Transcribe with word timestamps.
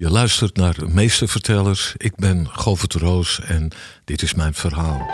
Je 0.00 0.10
luistert 0.10 0.56
naar 0.56 0.76
Meestervertellers. 0.88 1.94
Ik 1.96 2.16
ben 2.16 2.48
Govert 2.48 2.94
Roos 2.94 3.40
en 3.40 3.70
dit 4.04 4.22
is 4.22 4.34
mijn 4.34 4.54
verhaal. 4.54 5.06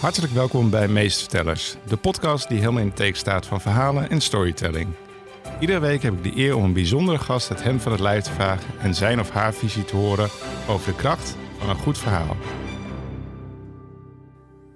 Hartelijk 0.00 0.32
welkom 0.32 0.70
bij 0.70 0.88
Meestervertellers, 0.88 1.76
de 1.86 1.96
podcast 1.96 2.48
die 2.48 2.58
helemaal 2.58 2.80
in 2.80 2.86
het 2.86 2.96
teken 2.96 3.18
staat 3.18 3.46
van 3.46 3.60
verhalen 3.60 4.10
en 4.10 4.20
storytelling. 4.20 4.94
Iedere 5.60 5.78
week 5.80 6.02
heb 6.02 6.12
ik 6.14 6.22
de 6.22 6.38
eer 6.42 6.56
om 6.56 6.64
een 6.64 6.72
bijzondere 6.72 7.18
gast 7.18 7.48
het 7.48 7.62
hem 7.62 7.80
van 7.80 7.92
het 7.92 8.00
lijf 8.00 8.24
te 8.24 8.32
vragen 8.32 8.70
en 8.80 8.94
zijn 8.94 9.20
of 9.20 9.30
haar 9.30 9.54
visie 9.54 9.84
te 9.84 9.96
horen 9.96 10.28
over 10.68 10.86
de 10.92 10.96
kracht 10.96 11.36
van 11.58 11.68
een 11.70 11.76
goed 11.76 11.98
verhaal. 11.98 12.36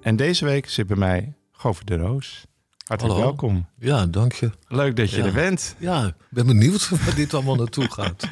En 0.01 0.17
deze 0.17 0.45
week 0.45 0.69
zit 0.69 0.87
bij 0.87 0.97
mij 0.97 1.35
Govert 1.53 1.87
de 1.87 1.97
Roos. 1.97 2.47
Hartelijk 2.87 3.15
Hallo. 3.19 3.29
welkom. 3.31 3.67
Ja, 3.79 4.07
dank 4.07 4.33
je. 4.33 4.51
Leuk 4.69 4.97
dat 4.97 5.11
je 5.11 5.17
Ja. 5.17 5.25
er 5.25 5.33
bent. 5.33 5.77
Ja, 5.79 6.07
ik 6.07 6.15
ben 6.31 6.47
benieuwd 6.47 6.89
waar 7.05 7.15
dit 7.15 7.35
allemaal 7.35 7.55
naartoe 7.55 7.91
gaat. 7.93 8.29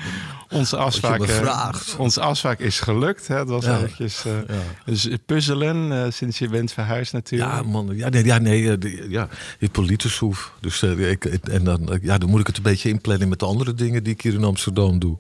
Onze 0.52 0.76
afspraak, 0.76 1.22
eh, 1.22 1.68
onze 1.98 2.20
afspraak 2.20 2.58
is 2.58 2.80
gelukt. 2.80 3.28
Hè? 3.28 3.36
Het 3.38 3.48
was 3.48 3.64
Ja. 3.64 3.76
eventjes 3.76 4.24
eh, 4.24 4.32
Ja, 4.48 4.54
dus 4.84 5.08
puzzelen 5.26 5.92
eh, 6.04 6.10
sinds 6.12 6.38
je 6.38 6.48
bent 6.48 6.72
verhuisd 6.72 7.12
natuurlijk. 7.12 7.50
ja 7.52 7.62
man. 7.62 7.88
Ja, 7.96 8.08
nee, 8.08 8.24
ja, 8.24 8.38
nee 8.38 8.70
eh, 8.70 8.76
de- 8.78 9.06
ja, 9.08 9.28
Hippolytushoef. 9.58 10.52
Dus 10.60 10.82
ik, 10.82 11.24
en 11.24 11.64
dan, 11.64 11.98
ja, 12.02 12.18
dan 12.18 12.28
moet 12.28 12.40
ik 12.40 12.46
het 12.46 12.56
een 12.56 12.62
beetje 12.62 12.88
inplannen 12.88 13.28
met 13.28 13.38
de 13.38 13.46
andere 13.46 13.74
dingen 13.74 14.02
die 14.02 14.12
ik 14.12 14.20
hier 14.20 14.34
in 14.34 14.44
Amsterdam 14.44 14.98
doe. 14.98 15.16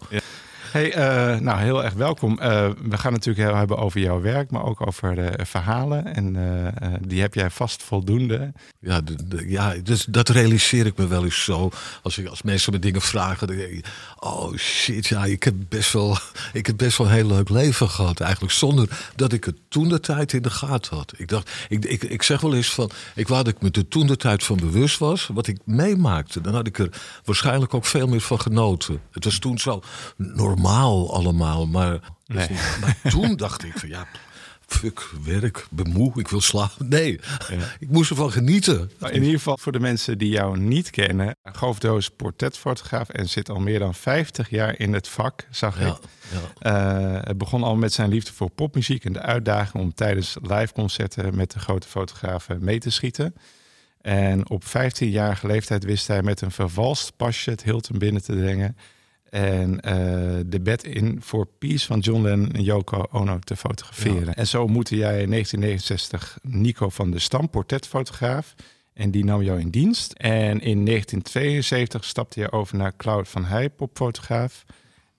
Hey, 0.72 0.92
eh, 0.92 1.40
nou 1.40 1.60
heel 1.60 1.84
erg 1.84 1.94
welkom. 1.94 2.38
Eh, 2.38 2.68
we 2.82 2.98
gaan 2.98 3.12
natuurlijk 3.12 3.48
heel 3.48 3.56
hebben 3.56 3.78
over 3.78 4.00
jouw 4.00 4.20
werk, 4.20 4.50
maar 4.50 4.64
ook 4.64 4.86
over 4.86 5.14
de 5.14 5.46
verhalen. 5.46 6.14
En 6.14 6.36
eh, 6.36 6.88
die 7.00 7.20
heb 7.20 7.34
jij 7.34 7.50
vast 7.50 7.82
voldoende. 7.82 8.52
Ja, 8.80 9.00
ja 9.46 9.74
dus 9.82 10.04
dat 10.04 10.28
realiseer 10.28 10.86
ik 10.86 10.96
me 10.96 11.06
wel 11.06 11.24
eens 11.24 11.44
zo. 11.44 11.70
Als, 12.02 12.18
ik, 12.18 12.26
als 12.26 12.42
mensen 12.42 12.72
me 12.72 12.78
dingen 12.78 13.00
vragen. 13.00 13.82
Oh 14.18 14.56
shit, 14.56 15.06
ja, 15.06 15.24
ik 15.24 15.42
heb, 15.42 15.54
best 15.68 15.92
wel, 15.92 16.16
ik 16.52 16.66
heb 16.66 16.76
best 16.76 16.98
wel 16.98 17.06
een 17.06 17.12
heel 17.12 17.26
leuk 17.26 17.48
leven 17.48 17.88
gehad 17.88 18.20
eigenlijk. 18.20 18.52
Zonder 18.52 18.88
dat 19.16 19.32
ik 19.32 19.44
het 19.44 19.56
toen 19.68 19.88
de 19.88 20.00
tijd 20.00 20.32
in 20.32 20.42
de 20.42 20.50
gaten 20.50 20.96
had. 20.96 21.12
Ik 21.16 21.28
dacht, 21.28 21.50
ik, 21.68 21.84
ik, 21.84 22.02
ik 22.02 22.22
zeg 22.22 22.40
wel 22.40 22.54
eens 22.54 22.74
van... 22.74 22.90
Ik 23.14 23.28
wou 23.28 23.44
dat 23.44 23.54
ik 23.54 23.62
me 23.62 23.70
er 23.70 23.88
toen 23.88 24.06
de 24.06 24.16
tijd 24.16 24.44
van 24.44 24.56
bewust 24.56 24.98
was. 24.98 25.28
Wat 25.32 25.46
ik 25.46 25.58
meemaakte, 25.64 26.40
dan 26.40 26.54
had 26.54 26.66
ik 26.66 26.78
er 26.78 26.88
waarschijnlijk 27.24 27.74
ook 27.74 27.84
veel 27.84 28.06
meer 28.06 28.20
van 28.20 28.40
genoten. 28.40 29.00
Het 29.10 29.24
was 29.24 29.38
toen 29.38 29.58
zo 29.58 29.82
normaal 30.16 30.60
allemaal. 30.66 31.66
Maar, 31.66 31.98
Nee. 32.26 32.48
maar 32.80 32.96
toen 33.10 33.36
dacht 33.36 33.64
ik 33.64 33.78
van 33.78 33.88
ja... 33.88 34.06
Fuck, 34.66 35.10
werk, 35.24 35.66
bemoe, 35.70 36.20
ik 36.20 36.28
wil 36.28 36.40
slapen. 36.40 36.88
Nee, 36.88 37.20
ik 37.78 37.88
moest 37.88 38.10
ervan 38.10 38.32
genieten. 38.32 38.90
Maar 38.98 39.10
in 39.10 39.22
ieder 39.22 39.36
geval 39.36 39.58
voor 39.58 39.72
de 39.72 39.80
mensen 39.80 40.18
die 40.18 40.28
jou 40.28 40.58
niet 40.58 40.90
kennen. 40.90 41.36
Goof 41.42 41.78
Doos 41.78 42.10
portretfotograaf 42.10 43.08
en 43.08 43.28
zit 43.28 43.48
al 43.50 43.60
meer 43.60 43.78
dan 43.78 43.94
50 43.94 44.50
jaar 44.50 44.78
in 44.78 44.92
het 44.92 45.08
vak, 45.08 45.46
zag 45.50 45.80
ik. 45.80 45.96
Ja. 46.32 46.40
Eh, 46.58 47.26
het 47.26 47.38
begon 47.38 47.62
al 47.62 47.76
met 47.76 47.92
zijn 47.92 48.08
liefde 48.08 48.32
voor 48.32 48.50
popmuziek 48.50 49.04
en 49.04 49.12
de 49.12 49.20
uitdaging 49.20 49.82
om 49.82 49.94
tijdens 49.94 50.36
liveconcerten 50.42 51.36
met 51.36 51.50
de 51.50 51.58
grote 51.58 51.88
fotografen 51.88 52.64
mee 52.64 52.78
te 52.78 52.90
schieten. 52.90 53.34
En 54.00 54.50
op 54.50 54.64
15-jarige 54.64 55.46
leeftijd 55.46 55.84
wist 55.84 56.06
hij 56.06 56.22
met 56.22 56.40
een 56.40 56.50
vervalst 56.50 57.16
pasje 57.16 57.50
het 57.50 57.62
Hilton 57.62 57.98
binnen 57.98 58.22
te 58.22 58.32
brengen. 58.32 58.76
En 59.32 59.80
eh, 59.80 59.94
de 60.46 60.60
bed 60.60 60.84
in 60.84 61.16
voor 61.20 61.46
Peace 61.58 61.86
van 61.86 61.98
John 61.98 62.22
Lennon 62.22 62.52
en 62.52 62.62
Yoko 62.62 63.06
Ono 63.10 63.38
te 63.38 63.56
fotograferen. 63.56 64.34
En 64.34 64.46
zo 64.46 64.62
ontmoette 64.62 64.96
jij 64.96 65.22
in 65.22 65.30
1969 65.30 66.38
Nico 66.42 66.88
van 66.88 67.10
der 67.10 67.20
Stam, 67.20 67.50
portretfotograaf. 67.50 68.54
En 68.92 69.10
die 69.10 69.24
nam 69.24 69.42
jou 69.42 69.60
in 69.60 69.70
dienst. 69.70 70.12
En 70.12 70.60
in 70.60 70.84
1972 70.84 72.04
stapte 72.04 72.40
je 72.40 72.52
over 72.52 72.76
naar 72.76 72.96
Cloud 72.96 73.28
van 73.28 73.44
Heij, 73.44 73.70
popfotograaf. 73.70 74.64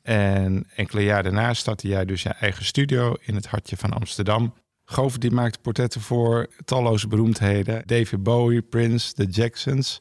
En 0.01 0.67
enkele 0.75 1.03
jaar 1.03 1.23
daarna 1.23 1.53
startte 1.53 1.87
jij 1.87 2.05
dus 2.05 2.23
je 2.23 2.29
eigen 2.29 2.65
studio 2.65 3.15
in 3.21 3.35
het 3.35 3.47
hartje 3.47 3.77
van 3.77 3.93
Amsterdam. 3.93 4.53
Govert 4.85 5.21
die 5.21 5.31
maakte 5.31 5.59
portretten 5.59 6.01
voor 6.01 6.47
talloze 6.65 7.07
beroemdheden. 7.07 7.83
David 7.85 8.23
Bowie, 8.23 8.61
Prince, 8.61 9.13
The 9.13 9.25
Jacksons, 9.25 9.99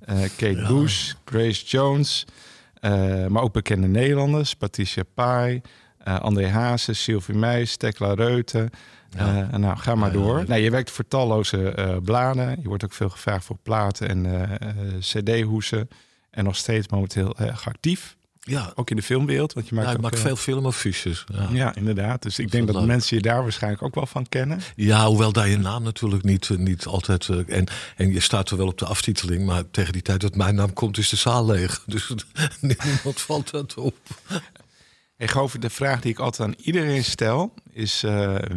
eh, 0.00 0.20
Kate 0.36 0.64
Bush, 0.68 1.12
Grace 1.24 1.64
Jones. 1.64 2.26
Eh, 2.82 3.26
maar 3.26 3.42
ook 3.42 3.52
bekende 3.52 3.86
Nederlanders. 3.86 4.54
Patricia 4.54 5.02
Pai, 5.14 5.60
eh, 5.98 6.20
André 6.20 6.48
Hazes, 6.48 7.02
Sylvie 7.02 7.34
Meijs, 7.34 7.76
Tekla 7.76 8.14
Reuten. 8.14 8.70
Ja. 9.10 9.48
Eh, 9.50 9.58
nou, 9.58 9.76
ga 9.76 9.94
maar 9.94 10.12
Ja, 10.12 10.18
door. 10.22 10.38
ja. 10.38 10.44
Nou, 10.46 10.60
je 10.60 10.70
werkt 10.70 10.90
voor 10.90 11.08
talloze 11.08 12.00
bladen. 12.04 12.58
Je 12.62 12.68
wordt 12.68 12.84
ook 12.84 12.92
veel 12.92 13.08
gevraagd 13.10 13.44
voor 13.44 13.58
platen 13.62 14.08
en 14.08 14.48
cd-hoesen. 15.00 15.88
En 16.30 16.44
nog 16.44 16.56
steeds 16.56 16.88
momenteel 16.88 17.38
erg 17.38 17.66
actief. 17.68 18.16
Ja, 18.44 18.72
Ook 18.74 18.90
in 18.90 18.96
de 18.96 19.02
filmwereld, 19.02 19.52
want 19.52 19.68
je 19.68 19.74
maakt 19.74 20.00
ja, 20.02 20.10
eh, 20.10 20.18
veel 20.18 20.36
filmaffiches. 20.36 21.24
Ja. 21.32 21.48
Ja, 21.50 21.74
inderdaad. 21.74 22.22
Dus 22.22 22.38
ik 22.38 22.50
denk 22.50 22.66
dat 22.66 22.76
leuk. 22.76 22.86
mensen 22.86 23.16
je 23.16 23.22
daar 23.22 23.42
waarschijnlijk 23.42 23.82
ook 23.82 23.94
wel 23.94 24.06
van 24.06 24.28
kennen. 24.28 24.60
ja, 24.76 25.06
hoewel 25.06 25.32
daar 25.32 25.48
je 25.48 25.58
naam 25.58 25.82
natuurlijk 25.82 26.22
niet, 26.22 26.50
eh, 26.50 26.56
niet 26.56 26.86
altijd... 26.86 27.28
eh, 27.28 27.56
en, 27.56 27.66
en 27.96 28.12
je 28.12 28.20
staat 28.20 28.50
er 28.50 28.56
wel 28.56 28.66
op 28.66 28.78
de 28.78 28.84
aftiteling, 28.86 29.46
maar 29.46 29.70
tegen 29.70 29.92
die 29.92 30.02
tijd 30.02 30.20
dat 30.20 30.34
mijn 30.34 30.54
naam 30.54 30.72
komt 30.72 30.98
is 30.98 31.08
de 31.08 31.16
zaal 31.16 31.46
leeg. 31.46 31.82
Dus 31.86 32.14
niemand 32.60 33.20
valt 33.20 33.50
dat 33.50 33.74
op. 33.74 33.96
Hey 35.16 35.28
Gover, 35.28 35.60
de 35.60 35.70
vraag 35.70 36.00
die 36.00 36.12
ik 36.12 36.18
altijd 36.18 36.48
aan 36.48 36.56
iedereen 36.58 37.04
stel 37.04 37.54
is... 37.70 38.04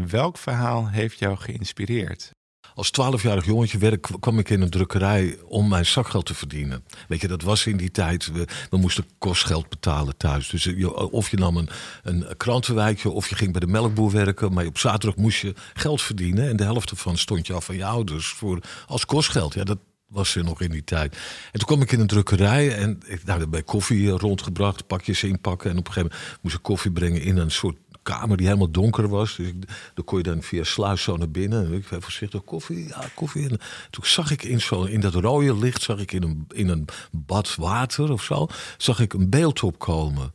welk 0.08 0.38
verhaal 0.38 0.90
heeft 0.90 1.20
jou 1.20 1.38
geïnspireerd? 1.38 2.35
Als 2.76 2.92
twaalfjarig 2.92 3.46
jongetje 3.46 3.78
werk, 3.78 4.08
kwam 4.20 4.40
ik 4.40 4.50
in 4.50 4.62
een 4.62 4.70
drukkerij 4.70 5.38
om 5.46 5.68
mijn 5.68 5.86
zakgeld 5.86 6.26
te 6.26 6.34
verdienen. 6.34 6.84
Weet 7.08 7.22
je, 7.22 7.28
dat 7.28 7.42
was 7.42 7.66
in 7.66 7.78
die 7.78 7.92
tijd. 7.92 8.32
We, 8.70 8.78
moesten 8.78 9.06
kostgeld 9.18 9.70
betalen 9.70 10.18
thuis. 10.18 10.50
Dus 10.50 10.64
je, 10.64 11.12
of 11.12 11.30
je 11.30 11.38
nam 11.38 11.58
een, 11.58 11.70
een 12.04 12.26
krantenwijkje 12.38 13.10
of 13.10 13.30
je 13.30 13.36
ging 13.36 13.52
bij 13.52 13.60
de 13.60 13.68
melkboer 13.68 14.12
werken. 14.12 14.54
Maar 14.54 14.66
op 14.66 14.78
zaterdag 14.78 15.16
moest 15.16 15.42
je 15.42 15.54
geld 15.74 16.02
verdienen. 16.02 16.50
En 16.50 16.56
de 16.56 16.64
helft 16.64 16.92
ervan 16.92 17.18
stond 17.18 17.48
je 17.48 17.54
af 17.54 17.66
van 17.66 17.76
je 17.76 17.86
ouders 17.86 18.28
voor, 18.28 18.60
als 18.88 19.06
kostgeld. 19.06 19.54
Ja, 19.54 19.64
dat 19.64 19.80
was 20.08 20.36
er 20.36 20.44
nog 20.44 20.62
in 20.62 20.72
die 20.72 20.84
tijd. 20.84 21.14
En 21.52 21.60
toen 21.60 21.68
kwam 21.68 21.82
ik 21.82 21.92
in 21.92 22.00
een 22.00 22.08
drukkerij 22.08 22.76
en 22.76 23.00
ik 23.06 23.26
nou, 23.26 23.48
bij 23.48 23.64
koffie 23.64 24.12
eh, 24.12 24.18
rondgebracht, 24.18 24.88
pakjes 24.88 25.24
inpakken. 25.24 25.72
En 25.72 25.78
op 25.78 25.88
een 25.88 25.94
gegeven 25.94 26.18
moment 26.18 26.40
moest 26.42 26.56
ik 26.56 26.62
koffie 26.62 26.92
brengen 26.92 27.22
in 27.22 27.38
een 27.38 27.52
soort 27.52 27.78
kamer 28.06 28.38
die 28.38 28.46
helemaal 28.46 28.72
donker 28.72 29.08
was. 29.08 29.36
Dus 29.36 29.48
ik, 29.48 29.56
dan 29.94 30.06
kon 30.06 30.18
je 30.18 30.24
dan 30.24 30.42
via 30.42 30.64
sluis 30.64 31.04
zo 31.04 31.18
naar 31.18 31.30
binnen. 31.30 31.66
En 31.66 31.74
ik 31.74 31.88
zei 31.88 32.02
voorzichtig, 32.02 32.44
koffie, 32.44 32.88
ja, 32.88 33.04
koffie. 33.14 33.50
En 33.50 33.60
toen 33.90 34.06
zag 34.06 34.32
ik 34.32 34.44
in, 34.44 34.62
zo, 34.62 34.84
in 34.84 35.00
dat 35.00 35.14
rode 35.14 35.58
licht, 35.58 35.82
zag 35.82 36.00
ik 36.00 36.12
in 36.12 36.24
een, 36.24 36.46
in 36.54 36.70
een 36.70 36.88
bad 37.12 37.56
water 37.56 38.12
of 38.12 38.24
zo, 38.24 38.48
zag 38.78 39.00
ik 39.00 39.14
een 39.14 39.30
beeld 39.30 39.64
opkomen. 39.64 40.34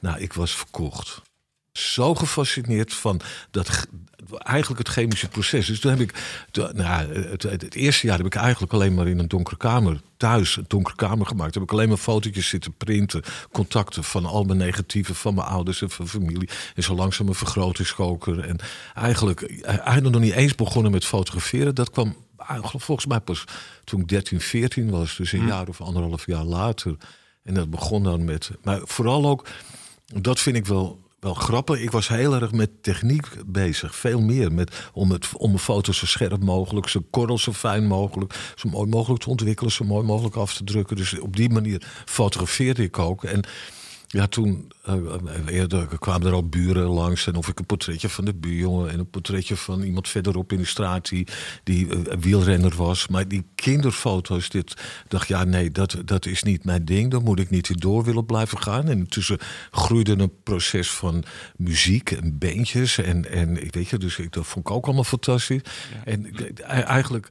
Nou, 0.00 0.18
ik 0.18 0.32
was 0.32 0.56
verkocht. 0.56 1.22
Zo 1.78 2.14
gefascineerd 2.14 2.94
van 2.94 3.20
dat, 3.50 3.68
ge- 3.68 3.86
eigenlijk 4.38 4.78
het 4.86 4.96
chemische 4.96 5.28
proces. 5.28 5.66
Dus 5.66 5.80
toen 5.80 5.90
heb 5.90 6.00
ik, 6.00 6.44
toen- 6.50 6.70
nou, 6.76 7.12
het, 7.14 7.42
het, 7.42 7.62
het 7.62 7.74
eerste 7.74 8.06
jaar 8.06 8.16
heb 8.16 8.26
ik 8.26 8.34
eigenlijk 8.34 8.72
alleen 8.72 8.94
maar 8.94 9.06
in 9.08 9.18
een 9.18 9.28
donkere 9.28 9.56
kamer, 9.56 10.00
thuis 10.16 10.56
een 10.56 10.64
donkere 10.68 10.96
kamer 10.96 11.26
gemaakt. 11.26 11.52
Toen 11.52 11.62
heb 11.62 11.70
ik 11.70 11.76
alleen 11.76 11.88
maar 11.88 11.96
fotootjes 11.98 12.48
zitten 12.48 12.72
printen, 12.76 13.22
contacten 13.52 14.04
van 14.04 14.24
al 14.26 14.44
mijn 14.44 14.58
negatieven, 14.58 15.14
van 15.14 15.34
mijn 15.34 15.46
ouders 15.46 15.82
en 15.82 15.90
van 15.90 16.08
familie. 16.08 16.48
En 16.74 16.82
zo 16.82 16.94
langzaam 16.94 17.28
een 17.28 17.34
vergrotingskoker. 17.34 18.40
En 18.40 18.56
eigenlijk, 18.94 19.62
eigenlijk 19.62 20.10
nog 20.14 20.20
niet 20.22 20.32
eens 20.32 20.54
begonnen 20.54 20.92
met 20.92 21.04
fotograferen. 21.04 21.74
Dat 21.74 21.90
kwam 21.90 22.16
eigenlijk 22.36 22.84
volgens 22.84 23.06
mij 23.06 23.20
pas 23.20 23.44
toen 23.84 24.00
ik 24.00 24.08
13, 24.08 24.40
14 24.40 24.90
was. 24.90 25.16
Dus 25.16 25.32
een 25.32 25.46
jaar 25.46 25.68
of 25.68 25.80
anderhalf 25.80 26.26
jaar 26.26 26.44
later. 26.44 26.96
En 27.42 27.54
dat 27.54 27.70
begon 27.70 28.02
dan 28.02 28.24
met. 28.24 28.50
Maar 28.62 28.80
vooral 28.84 29.26
ook, 29.26 29.46
dat 30.20 30.40
vind 30.40 30.56
ik 30.56 30.66
wel, 30.66 31.02
wel 31.24 31.34
grappig. 31.34 31.80
Ik 31.80 31.90
was 31.90 32.08
heel 32.08 32.34
erg 32.34 32.52
met 32.52 32.82
techniek 32.82 33.28
bezig. 33.46 33.96
Veel 33.96 34.20
meer. 34.20 34.52
Met, 34.52 34.90
om, 34.92 35.10
het, 35.10 35.28
om 35.36 35.48
mijn 35.48 35.62
foto's 35.62 35.98
zo 35.98 36.06
scherp 36.06 36.42
mogelijk, 36.42 36.88
zo 36.88 37.00
korrel 37.10 37.38
zo 37.38 37.52
fijn 37.52 37.86
mogelijk, 37.86 38.52
zo 38.56 38.68
mooi 38.68 38.88
mogelijk 38.88 39.22
te 39.22 39.28
ontwikkelen, 39.28 39.72
zo 39.72 39.84
mooi 39.84 40.06
mogelijk 40.06 40.36
af 40.36 40.54
te 40.54 40.64
drukken. 40.64 40.96
Dus 40.96 41.18
op 41.18 41.36
die 41.36 41.50
manier 41.50 41.82
fotografeerde 42.04 42.82
ik 42.82 42.98
ook. 42.98 43.24
En 43.24 43.44
ja, 44.14 44.26
toen 44.26 44.72
eh, 44.82 44.94
eerder 45.46 45.98
kwamen 45.98 46.26
er 46.26 46.32
al 46.32 46.48
buren 46.48 46.86
langs. 46.86 47.26
En 47.26 47.34
of 47.34 47.48
ik 47.48 47.58
een 47.58 47.66
portretje 47.66 48.08
van 48.08 48.24
de 48.24 48.34
buurjongen 48.34 48.90
en 48.90 48.98
een 48.98 49.10
portretje 49.10 49.56
van 49.56 49.82
iemand 49.82 50.08
verderop 50.08 50.52
in 50.52 50.58
de 50.58 50.64
straat 50.64 51.08
die, 51.08 51.26
die 51.64 51.88
eh, 51.88 52.16
wielrenner 52.18 52.76
was. 52.76 53.08
Maar 53.08 53.28
die 53.28 53.44
kinderfoto's, 53.54 54.48
dit 54.48 54.74
dacht 55.08 55.28
ja, 55.28 55.44
nee, 55.44 55.70
dat, 55.70 55.96
dat 56.04 56.26
is 56.26 56.42
niet 56.42 56.64
mijn 56.64 56.84
ding. 56.84 57.10
Daar 57.10 57.22
moet 57.22 57.40
ik 57.40 57.50
niet 57.50 57.68
in 57.68 57.76
door 57.76 58.04
willen 58.04 58.26
blijven 58.26 58.58
gaan. 58.58 58.88
En 58.88 58.98
intussen 58.98 59.38
groeide 59.70 60.18
een 60.18 60.42
proces 60.42 60.90
van 60.90 61.24
muziek 61.56 62.10
en 62.10 62.38
bandjes. 62.38 62.98
En, 62.98 63.30
en 63.30 63.64
ik 63.64 63.74
weet 63.74 63.88
je, 63.88 63.98
dus 63.98 64.18
ik, 64.18 64.32
dat 64.32 64.46
vond 64.46 64.68
ik 64.68 64.74
ook 64.74 64.84
allemaal 64.84 65.04
fantastisch. 65.04 65.60
En 66.04 66.36
eigenlijk 66.64 67.30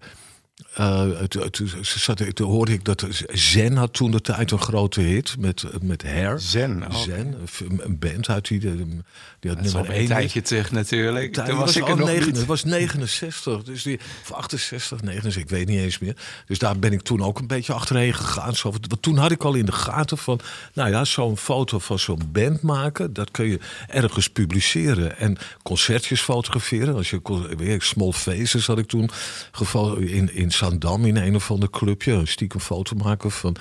toen 2.33 2.47
hoorde 2.47 2.73
ik 2.73 2.85
dat 2.85 3.07
Zen 3.27 3.75
had 3.75 3.93
toen 3.93 4.11
de 4.11 4.21
tijd 4.21 4.51
een 4.51 4.59
grote 4.59 5.01
hit 5.01 5.35
met, 5.39 5.63
met 5.81 6.03
Hair. 6.03 6.39
Zen, 6.39 6.83
oh. 6.87 6.95
Zen, 6.95 7.35
een 7.77 7.99
band 7.99 8.29
uit 8.29 8.47
die, 8.47 8.59
die 8.59 9.51
had 9.51 9.61
nummer 9.61 9.89
één. 9.89 10.01
Een 10.01 10.07
tijdje 10.07 10.41
terug 10.41 10.71
natuurlijk. 10.71 11.33
Toen 11.33 11.55
was, 11.55 11.75
ik 11.75 11.87
er 11.87 11.97
nog 11.97 12.07
negen, 12.07 12.33
Het 12.33 12.45
was 12.45 12.63
69, 12.63 13.63
dus 13.63 13.83
die, 13.83 13.99
of 14.21 14.31
68, 14.31 15.01
69, 15.01 15.41
ik 15.41 15.49
weet 15.49 15.67
niet 15.67 15.79
eens 15.79 15.99
meer. 15.99 16.15
Dus 16.45 16.59
daar 16.59 16.79
ben 16.79 16.91
ik 16.91 17.01
toen 17.01 17.23
ook 17.23 17.39
een 17.39 17.47
beetje 17.47 17.73
achterheen 17.73 18.13
gegaan. 18.13 18.55
Zo, 18.55 18.71
want 18.71 19.01
toen 19.01 19.17
had 19.17 19.31
ik 19.31 19.43
al 19.43 19.53
in 19.53 19.65
de 19.65 19.71
gaten 19.71 20.17
van, 20.17 20.39
nou 20.73 20.89
ja, 20.89 21.05
zo'n 21.05 21.37
foto 21.37 21.79
van 21.79 21.99
zo'n 21.99 22.21
band 22.31 22.61
maken, 22.61 23.13
dat 23.13 23.31
kun 23.31 23.47
je 23.47 23.59
ergens 23.87 24.29
publiceren 24.29 25.17
en 25.17 25.37
concertjes 25.63 26.21
fotograferen. 26.21 26.95
Als 26.95 27.09
je 27.09 27.75
Small 27.79 28.11
Faces 28.11 28.67
had 28.67 28.77
ik 28.77 28.87
toen 28.87 29.09
geval 29.51 29.95
in 29.97 30.33
in 30.33 30.51
Zandam 30.53 31.05
in 31.05 31.15
een 31.15 31.35
of 31.35 31.51
ander 31.51 31.69
clubje. 31.69 32.11
Een 32.11 32.27
stiekem 32.27 32.59
foto 32.59 32.95
maken 32.95 33.31
van 33.31 33.55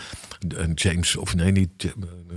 James, 0.74 1.16
of 1.16 1.34
nee, 1.34 1.52
niet 1.52 1.70
eh, 1.78 1.90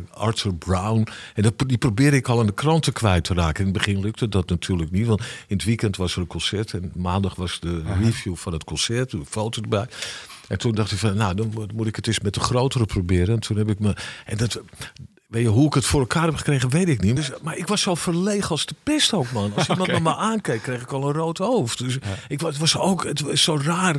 Arthur 0.10 0.54
Brown. 0.54 1.08
En 1.34 1.44
dat, 1.44 1.54
die 1.68 1.78
probeerde 1.78 2.18
ik 2.18 2.28
al 2.28 2.40
aan 2.40 2.46
de 2.46 2.54
kranten 2.54 2.94
kwijt 2.94 3.24
te 3.24 3.34
raken. 3.34 3.66
In 3.66 3.74
het 3.74 3.78
begin 3.78 4.00
lukte 4.00 4.30
dat 4.30 4.50
natuurlijk 4.50 4.92
niet, 4.92 5.08
want 5.08 5.22
in 5.48 5.56
het 5.56 5.66
weekend 5.66 5.98
was 5.98 6.16
er 6.16 6.22
een 6.22 6.28
concert 6.28 6.74
en 6.74 6.92
maandag 6.96 7.36
was 7.36 7.60
de 7.60 7.84
review 8.00 8.36
van 8.36 8.54
het 8.54 8.64
concert, 8.64 9.14
een 9.14 9.26
foto 9.30 9.62
erbij. 9.62 9.88
En 10.48 10.58
toen 10.58 10.72
dacht 10.72 10.92
ik 10.92 10.98
van, 10.98 11.16
nou, 11.16 11.36
dan 11.36 11.70
moet 11.74 11.88
ik 11.88 11.96
het 11.96 12.08
eens 12.08 12.20
met 12.20 12.34
de 12.34 12.40
grotere 12.40 12.86
proberen. 12.86 13.36
En 13.36 13.40
toen 13.40 13.58
heb 13.58 13.70
ik 13.70 13.80
me. 13.80 13.96
En 14.26 14.38
dat, 14.38 14.62
Weet 15.28 15.44
je, 15.44 15.50
hoe 15.50 15.66
ik 15.66 15.74
het 15.74 15.86
voor 15.86 16.00
elkaar 16.00 16.26
heb 16.26 16.36
gekregen, 16.36 16.70
weet 16.70 16.88
ik 16.88 17.02
niet. 17.02 17.16
Dus, 17.16 17.32
maar 17.42 17.58
ik 17.58 17.68
was 17.68 17.82
zo 17.82 17.96
verlegen 17.96 18.50
als 18.50 18.66
de 18.66 18.76
pest 18.84 19.14
ook, 19.14 19.32
man. 19.32 19.52
Als 19.56 19.68
iemand 19.68 19.90
okay. 19.90 20.02
naar 20.02 20.14
me 20.14 20.20
aankeek, 20.20 20.62
kreeg 20.62 20.82
ik 20.82 20.92
al 20.92 21.08
een 21.08 21.14
rood 21.14 21.38
hoofd. 21.38 21.78
Dus 21.78 21.98
ik, 22.28 22.42
het 22.42 22.58
was 22.58 22.78
ook 22.78 23.04
het 23.04 23.22
was 23.22 23.44
zo 23.44 23.60
raar 23.64 23.96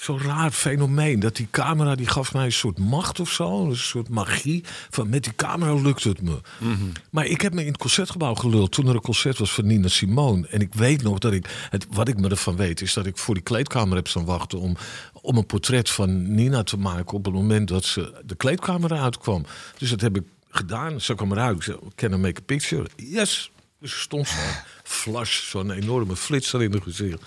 zo'n 0.00 0.20
raar 0.20 0.50
fenomeen. 0.50 1.20
Dat 1.20 1.36
die 1.36 1.48
camera 1.50 1.94
die 1.94 2.06
gaf 2.06 2.32
mij 2.32 2.44
een 2.44 2.52
soort 2.52 2.78
macht 2.78 3.20
of 3.20 3.30
zo. 3.30 3.64
Een 3.64 3.76
soort 3.76 4.08
magie. 4.08 4.64
Van 4.90 5.08
met 5.08 5.24
die 5.24 5.34
camera 5.34 5.74
lukt 5.74 6.04
het 6.04 6.22
me. 6.22 6.40
Mhm. 6.58 6.74
Maar 7.10 7.26
ik 7.26 7.40
heb 7.40 7.54
me 7.54 7.60
in 7.60 7.66
het 7.66 7.76
concertgebouw 7.76 8.34
geluld 8.34 8.72
toen 8.72 8.88
er 8.88 8.94
een 8.94 9.00
concert 9.00 9.38
was 9.38 9.52
van 9.52 9.66
Nina 9.66 9.88
Simone. 9.88 10.46
En 10.46 10.60
ik 10.60 10.74
weet 10.74 11.02
nog 11.02 11.18
dat 11.18 11.32
ik, 11.32 11.66
het, 11.70 11.86
wat 11.90 12.08
ik 12.08 12.20
me 12.20 12.28
ervan 12.28 12.56
weet, 12.56 12.80
is 12.80 12.94
dat 12.94 13.06
ik 13.06 13.18
voor 13.18 13.34
die 13.34 13.42
kleedkamer 13.42 13.96
heb 13.96 14.08
staan 14.08 14.24
wachten 14.24 14.58
om, 14.58 14.76
om 15.12 15.36
een 15.36 15.46
portret 15.46 15.90
van 15.90 16.34
Nina 16.34 16.62
te 16.62 16.76
maken 16.76 17.16
op 17.16 17.24
het 17.24 17.34
moment 17.34 17.68
dat 17.68 17.84
ze 17.84 18.22
de 18.24 18.34
kleedkamer 18.34 18.92
uitkwam. 18.92 19.44
Dus 19.78 19.90
dat 19.90 20.00
heb 20.00 20.16
ik 20.16 20.24
gedaan. 20.50 21.00
Ze 21.00 21.14
kwam 21.14 21.32
eruit. 21.32 21.56
Ik 21.56 21.62
zei, 21.62 21.78
can 21.94 22.12
I 22.12 22.16
make 22.16 22.40
a 22.40 22.44
picture? 22.44 22.86
Yes. 22.96 23.50
Dus 23.80 24.00
stond 24.00 24.28
zo'n 24.28 24.54
flash, 24.82 25.50
zo'n 25.50 25.70
enorme 25.70 26.16
flitser 26.16 26.62
in 26.62 26.70
de 26.70 26.80
gezicht. 26.80 27.22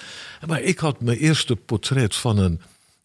Maar 0.47 0.61
ik 0.61 0.79
had 0.79 1.01
mijn 1.01 1.17
eerste 1.17 1.55
portret 1.55 2.15
van 2.15 2.38
een 2.38 2.61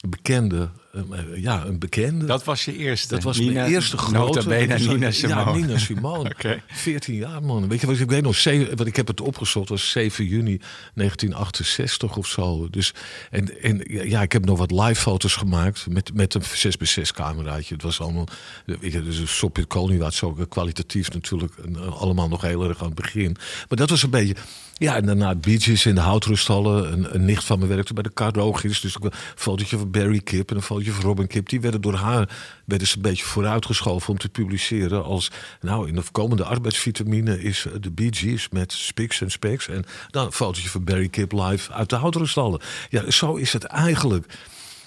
bekende 0.09 0.71
eh, 0.93 1.43
ja, 1.43 1.65
een 1.65 1.79
bekende. 1.79 2.25
Dat 2.25 2.45
was 2.45 2.65
je 2.65 2.77
eerste? 2.77 3.15
Dat 3.15 3.23
was 3.23 3.41
mijn 3.41 3.67
eerste 3.67 3.99
grote... 3.99 4.49
Nina 4.49 5.11
Simone. 5.11 5.45
Ja, 5.45 5.53
Nina 5.53 5.79
Simone. 5.79 6.31
okay. 6.31 6.63
14 6.67 7.15
jaar, 7.15 7.43
man. 7.43 7.69
Weet 7.69 7.81
je 7.81 7.87
wat 7.87 7.99
ik 7.99 8.11
weet 8.11 8.23
nog? 8.23 8.45
wat 8.77 8.87
ik 8.87 8.97
heb 8.97 9.07
het 9.07 9.21
opgezocht, 9.21 9.69
was 9.69 9.91
7 9.91 10.25
juni 10.25 10.61
1968 10.95 12.17
of 12.17 12.27
zo. 12.27 12.69
Dus, 12.71 12.95
en, 13.31 13.63
en 13.63 13.83
ja, 13.87 14.23
ik 14.23 14.33
heb 14.33 14.45
nog 14.45 14.59
wat 14.59 14.71
live 14.71 15.01
foto's 15.01 15.35
gemaakt 15.35 15.87
met, 15.91 16.15
met 16.15 16.35
een 16.35 16.43
6 16.43 16.77
x 16.77 16.93
6 16.93 17.13
cameraatje. 17.13 17.75
Het 17.75 17.83
was 17.83 18.01
allemaal... 18.01 18.27
Weet 18.65 18.93
je, 18.93 19.03
dus 19.03 19.19
een 19.19 19.29
Sopit 19.29 19.67
Koolnieuwaard, 19.67 20.15
zo 20.15 20.37
kwalitatief 20.49 21.13
natuurlijk. 21.13 21.55
Allemaal 21.91 22.29
nog 22.29 22.43
heel 22.43 22.69
erg 22.69 22.79
aan 22.81 22.87
het 22.87 22.95
begin. 22.95 23.37
Maar 23.69 23.79
dat 23.79 23.91
was 23.91 24.03
een 24.03 24.11
beetje... 24.11 24.35
Ja, 24.79 24.97
en 24.97 25.07
daarna 25.07 25.35
Bee 25.35 25.59
in 25.85 25.95
de 25.95 26.01
houtrustallen. 26.01 26.93
Een, 26.93 27.15
een 27.15 27.25
nicht 27.25 27.45
van 27.45 27.59
me 27.59 27.67
werkte 27.67 27.95
bij 27.95 28.03
de 28.03 28.13
Cardogies. 28.13 28.81
Dus 28.81 28.97
een 29.01 29.13
fotootje 29.35 29.79
van 29.79 29.91
Barry 29.91 30.21
Kip 30.21 30.51
en 30.51 30.57
een 30.57 30.63
van 30.85 31.05
Robin 31.05 31.27
Kip. 31.27 31.49
Die 31.49 31.61
werden 31.61 31.81
door 31.81 31.95
haar 31.95 32.29
werden 32.65 32.89
een 32.95 33.03
beetje 33.03 33.25
vooruitgeschoven 33.25 34.11
om 34.11 34.19
te 34.19 34.29
publiceren. 34.29 35.05
Als, 35.05 35.31
nou, 35.61 35.89
in 35.89 35.95
de 35.95 36.03
komende 36.13 36.45
arbeidsvitamine 36.45 37.43
is 37.43 37.67
eh, 37.67 37.73
de 37.81 37.91
Bee 37.91 38.15
Gees 38.15 38.49
met 38.49 38.73
Spiks 38.73 39.21
en 39.21 39.31
Specs. 39.31 39.69
En 39.69 39.85
dan 40.11 40.27
een 40.27 40.33
fotootje 40.33 40.69
van 40.69 40.85
Barry 40.85 41.09
Kip 41.09 41.33
live 41.33 41.73
uit 41.73 41.91
de 41.91 41.97
houtrustallen. 41.97 42.61
Ja, 42.91 43.11
zo 43.11 43.35
is 43.35 43.53
het 43.53 43.65
eigenlijk. 43.65 44.27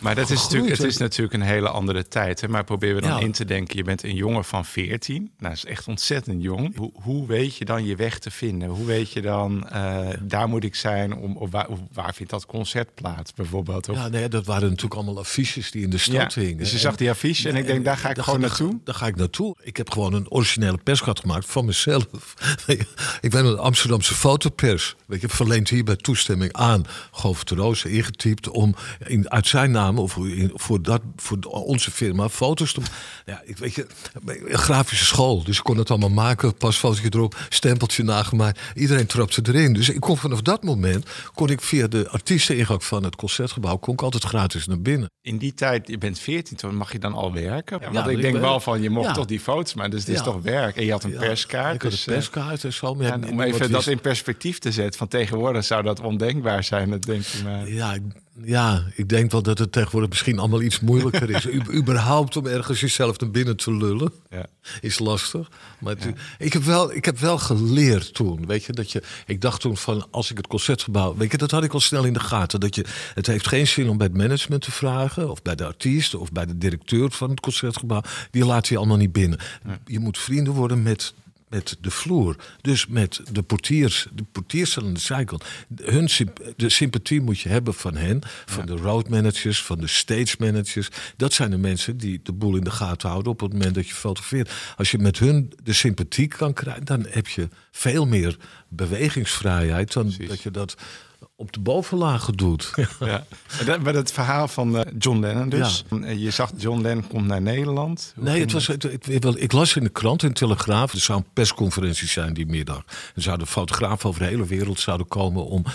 Maar 0.01 0.15
dat 0.15 0.29
is 0.29 0.41
natuurlijk, 0.41 0.77
het 0.77 0.87
is 0.87 0.97
natuurlijk 0.97 1.33
een 1.33 1.41
hele 1.41 1.69
andere 1.69 2.07
tijd. 2.07 2.41
Hè? 2.41 2.47
Maar 2.47 2.63
proberen 2.63 2.95
we 2.95 3.01
dan 3.01 3.21
in 3.21 3.31
te 3.31 3.45
denken, 3.45 3.77
je 3.77 3.83
bent 3.83 4.03
een 4.03 4.15
jongen 4.15 4.45
van 4.45 4.65
14. 4.65 5.15
Nou, 5.15 5.29
dat 5.37 5.51
is 5.51 5.65
echt 5.65 5.87
ontzettend 5.87 6.41
jong. 6.41 6.77
Hoe, 6.77 6.91
hoe 6.93 7.27
weet 7.27 7.55
je 7.55 7.65
dan 7.65 7.85
je 7.85 7.95
weg 7.95 8.19
te 8.19 8.31
vinden? 8.31 8.69
Hoe 8.69 8.85
weet 8.85 9.11
je 9.11 9.21
dan, 9.21 9.67
uh, 9.73 10.07
daar 10.21 10.47
moet 10.47 10.63
ik 10.63 10.75
zijn, 10.75 11.15
om, 11.15 11.37
of 11.37 11.51
waar, 11.51 11.67
waar 11.93 12.13
vindt 12.13 12.31
dat 12.31 12.45
concert 12.45 12.95
plaats 12.95 13.33
bijvoorbeeld? 13.33 13.85
Ja, 13.93 14.07
nee, 14.07 14.27
dat 14.27 14.45
waren 14.45 14.67
natuurlijk 14.67 14.95
allemaal 14.95 15.19
affiches 15.19 15.71
die 15.71 15.83
in 15.83 15.89
de 15.89 15.97
stad 15.97 16.33
hingen. 16.33 16.57
Dus 16.57 16.71
je 16.71 16.77
zag 16.77 16.95
die 16.95 17.09
affiche 17.09 17.49
en, 17.49 17.55
ik 17.55 17.65
denk, 17.65 17.85
daar 17.85 17.97
ga 17.97 18.09
ik 18.09 18.17
gewoon 18.17 18.39
naartoe? 18.39 18.79
Daar 18.83 18.95
ga 18.95 19.07
ik 19.07 19.15
naartoe. 19.15 19.55
Ik 19.61 19.77
heb 19.77 19.89
gewoon 19.89 20.13
een 20.13 20.31
originele 20.31 20.77
perskat 20.83 21.19
gemaakt 21.19 21.45
van 21.45 21.65
mezelf. 21.65 22.33
ik 23.21 23.31
ben 23.31 23.45
een 23.45 23.57
Amsterdamse 23.57 24.13
fotopers. 24.13 24.95
Ik 25.09 25.21
heb 25.21 25.31
verleend 25.31 25.69
hier 25.69 25.83
bij 25.83 25.95
toestemming 25.95 26.53
aan 26.53 26.85
Govert 27.11 27.49
Roos 27.49 27.85
ingetypt 27.85 28.49
om 28.49 28.75
in, 29.07 29.29
uit 29.29 29.47
zijn 29.47 29.71
naam 29.71 29.90
of 29.97 30.17
voor, 30.53 30.81
dat, 30.81 31.01
voor 31.15 31.37
onze 31.39 31.91
firma 31.91 32.29
foto's 32.29 32.73
te 32.73 32.81
Ja, 33.25 33.41
ik 33.45 33.57
weet 33.57 33.75
je, 33.75 33.87
een 34.25 34.57
grafische 34.57 35.05
school. 35.05 35.43
Dus 35.43 35.57
ik 35.57 35.63
kon 35.63 35.77
het 35.77 35.89
allemaal 35.89 36.09
maken. 36.09 36.55
Pas 36.55 36.77
fotootje 36.77 37.09
erop, 37.13 37.45
stempeltje 37.49 38.03
nagemaakt. 38.03 38.59
Iedereen 38.75 39.05
trapte 39.05 39.41
erin. 39.45 39.73
Dus 39.73 39.89
ik 39.89 39.99
kon 39.99 40.17
vanaf 40.17 40.41
dat 40.41 40.63
moment, 40.63 41.09
kon 41.33 41.49
ik 41.49 41.61
via 41.61 41.87
de 41.87 42.09
artiesteningang 42.09 42.83
van 42.83 43.03
het 43.03 43.15
concertgebouw, 43.15 43.77
kon 43.77 43.93
ik 43.93 44.01
altijd 44.01 44.23
gratis 44.23 44.67
naar 44.67 44.81
binnen. 44.81 45.09
In 45.21 45.37
die 45.37 45.53
tijd, 45.53 45.87
je 45.87 45.97
bent 45.97 46.19
14, 46.19 46.57
toen 46.57 46.75
mag 46.75 46.91
je 46.91 46.99
dan 46.99 47.13
al 47.13 47.33
werken? 47.33 47.79
Ja, 47.81 47.91
want 47.91 48.07
ik 48.07 48.21
denk 48.21 48.37
wel 48.37 48.59
van, 48.59 48.81
je 48.81 48.89
mocht 48.89 49.13
toch 49.13 49.25
die 49.25 49.39
foto's, 49.39 49.73
maar 49.73 49.89
dus 49.89 49.99
het 49.99 50.15
is 50.15 50.21
toch 50.21 50.41
werk. 50.41 50.75
En 50.75 50.85
je 50.85 50.91
had 50.91 51.03
een 51.03 51.15
perskaart. 51.15 51.75
Ik 51.75 51.81
had 51.81 51.91
dus, 51.91 52.07
een 52.07 52.13
perskaart 52.13 52.63
en 52.63 52.73
zo. 52.73 52.85
om 52.85 53.41
even 53.41 53.71
dat 53.71 53.87
in 53.87 53.99
perspectief 53.99 54.59
te 54.59 54.71
zetten, 54.71 54.97
van 54.97 55.07
tegenwoordig 55.07 55.65
zou 55.65 55.83
dat 55.83 55.99
ondenkbaar 55.99 56.63
zijn, 56.63 56.89
dat 56.89 57.03
denk 57.03 57.23
je 57.23 57.43
maar. 57.43 57.69
Ja, 57.69 57.97
ja, 58.43 58.83
ik 58.95 59.09
denk 59.09 59.31
wel 59.31 59.41
dat 59.41 59.57
het 59.57 59.71
tegenwoordig 59.71 60.09
misschien 60.09 60.39
allemaal 60.39 60.61
iets 60.61 60.79
moeilijker 60.79 61.29
is. 61.29 61.45
U, 61.45 61.61
überhaupt 61.79 62.37
om 62.37 62.45
ergens 62.45 62.79
jezelf 62.79 63.19
naar 63.19 63.31
binnen 63.31 63.57
te 63.57 63.73
lullen 63.73 64.11
ja. 64.29 64.45
is 64.81 64.99
lastig. 64.99 65.49
Maar 65.79 65.95
ik, 66.37 66.53
heb 66.53 66.63
wel, 66.63 66.93
ik 66.93 67.05
heb 67.05 67.19
wel 67.19 67.37
geleerd 67.37 68.13
toen. 68.13 68.45
Weet 68.45 68.63
je, 68.63 68.73
dat 68.73 68.91
je, 68.91 69.03
ik 69.25 69.41
dacht 69.41 69.61
toen 69.61 69.77
van 69.77 70.07
als 70.11 70.31
ik 70.31 70.37
het 70.37 70.47
concertgebouw. 70.47 71.15
Weet 71.15 71.31
je, 71.31 71.37
dat 71.37 71.51
had 71.51 71.63
ik 71.63 71.73
al 71.73 71.79
snel 71.79 72.03
in 72.03 72.13
de 72.13 72.19
gaten. 72.19 72.59
Dat 72.59 72.75
je, 72.75 72.85
het 73.13 73.27
heeft 73.27 73.47
geen 73.47 73.67
zin 73.67 73.89
om 73.89 73.97
bij 73.97 74.07
het 74.07 74.17
management 74.17 74.61
te 74.61 74.71
vragen. 74.71 75.31
Of 75.31 75.41
bij 75.41 75.55
de 75.55 75.65
artiest. 75.65 76.15
Of 76.15 76.31
bij 76.31 76.45
de 76.45 76.57
directeur 76.57 77.11
van 77.11 77.29
het 77.29 77.39
concertgebouw. 77.39 78.01
Die 78.31 78.45
laat 78.45 78.67
je 78.67 78.77
allemaal 78.77 78.97
niet 78.97 79.11
binnen. 79.11 79.39
Je 79.85 79.99
moet 79.99 80.17
vrienden 80.17 80.53
worden 80.53 80.83
met 80.83 81.13
met 81.51 81.77
de 81.81 81.91
vloer. 81.91 82.35
Dus 82.61 82.87
met 82.87 83.21
de 83.31 83.41
portiers, 83.41 84.07
de 84.13 84.23
portiers 84.31 84.79
aan 84.79 84.93
de 84.93 84.99
zijkant. 84.99 85.43
Hun, 85.75 86.09
de 86.55 86.69
sympathie 86.69 87.21
moet 87.21 87.39
je 87.39 87.49
hebben 87.49 87.73
van 87.73 87.95
hen, 87.95 88.19
van 88.45 88.65
de 88.65 88.75
road 88.75 89.09
managers, 89.09 89.63
van 89.63 89.79
de 89.79 89.87
stage 89.87 90.35
managers. 90.39 90.89
Dat 91.17 91.33
zijn 91.33 91.49
de 91.49 91.57
mensen 91.57 91.97
die 91.97 92.19
de 92.23 92.33
boel 92.33 92.55
in 92.55 92.63
de 92.63 92.71
gaten 92.71 93.09
houden 93.09 93.31
op 93.31 93.39
het 93.39 93.51
moment 93.53 93.75
dat 93.75 93.87
je 93.87 93.93
fotografeert. 93.93 94.51
Als 94.77 94.91
je 94.91 94.97
met 94.97 95.19
hun 95.19 95.53
de 95.63 95.73
sympathie 95.73 96.27
kan 96.27 96.53
krijgen, 96.53 96.85
dan 96.85 97.05
heb 97.09 97.27
je 97.27 97.49
veel 97.71 98.05
meer 98.05 98.37
bewegingsvrijheid 98.71 99.93
dan 99.93 100.13
dat 100.27 100.41
je 100.41 100.51
dat 100.51 100.75
op 101.41 101.51
de 101.51 101.59
bovenlagen 101.59 102.33
doet. 102.33 102.73
Ja. 102.99 103.25
Met 103.81 103.95
het 103.95 104.11
verhaal 104.11 104.47
van 104.47 104.75
uh, 104.75 104.81
John 104.97 105.19
Lennon 105.19 105.49
dus. 105.49 105.83
Je 106.15 106.31
zag 106.31 106.51
John 106.57 106.81
Lennon 106.81 107.07
komt 107.07 107.27
naar 107.27 107.41
Nederland. 107.41 108.13
nee, 108.15 108.39
het 108.39 108.51
was, 108.51 108.67
het, 108.67 108.83
ik, 108.83 109.25
ik, 109.25 109.51
las 109.51 109.75
in 109.75 109.83
de 109.83 109.89
krant, 109.89 110.23
in 110.23 110.29
de 110.29 110.35
Telegraaf... 110.35 110.93
er 110.93 110.99
zou 110.99 111.19
een 111.19 111.25
persconferentie 111.33 112.07
zijn 112.07 112.33
die 112.33 112.45
middag. 112.45 112.83
Er 113.15 113.21
zouden 113.21 113.47
fotografen 113.47 114.09
over 114.09 114.21
de 114.21 114.27
hele 114.27 114.45
wereld 114.45 114.79
zouden 114.79 115.07
komen... 115.07 115.45
om, 115.45 115.65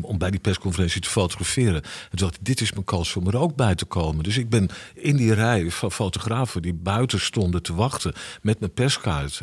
om 0.00 0.18
bij 0.18 0.30
die 0.30 0.40
persconferentie 0.40 1.00
te 1.00 1.08
fotograferen. 1.08 1.82
En 1.82 2.16
dacht 2.16 2.38
dit 2.40 2.60
is 2.60 2.72
mijn 2.72 2.84
kans 2.84 3.16
om 3.16 3.26
er 3.26 3.38
ook 3.38 3.56
bij 3.56 3.74
te 3.74 3.84
komen. 3.84 4.24
Dus 4.24 4.36
ik 4.36 4.48
ben 4.48 4.68
in 4.94 5.16
die 5.16 5.34
rij 5.34 5.70
van 5.70 5.92
fotografen 5.92 6.62
die 6.62 6.74
buiten 6.74 7.20
stonden 7.20 7.62
te 7.62 7.74
wachten... 7.74 8.14
met 8.42 8.60
mijn 8.60 8.72
perskaart. 8.72 9.40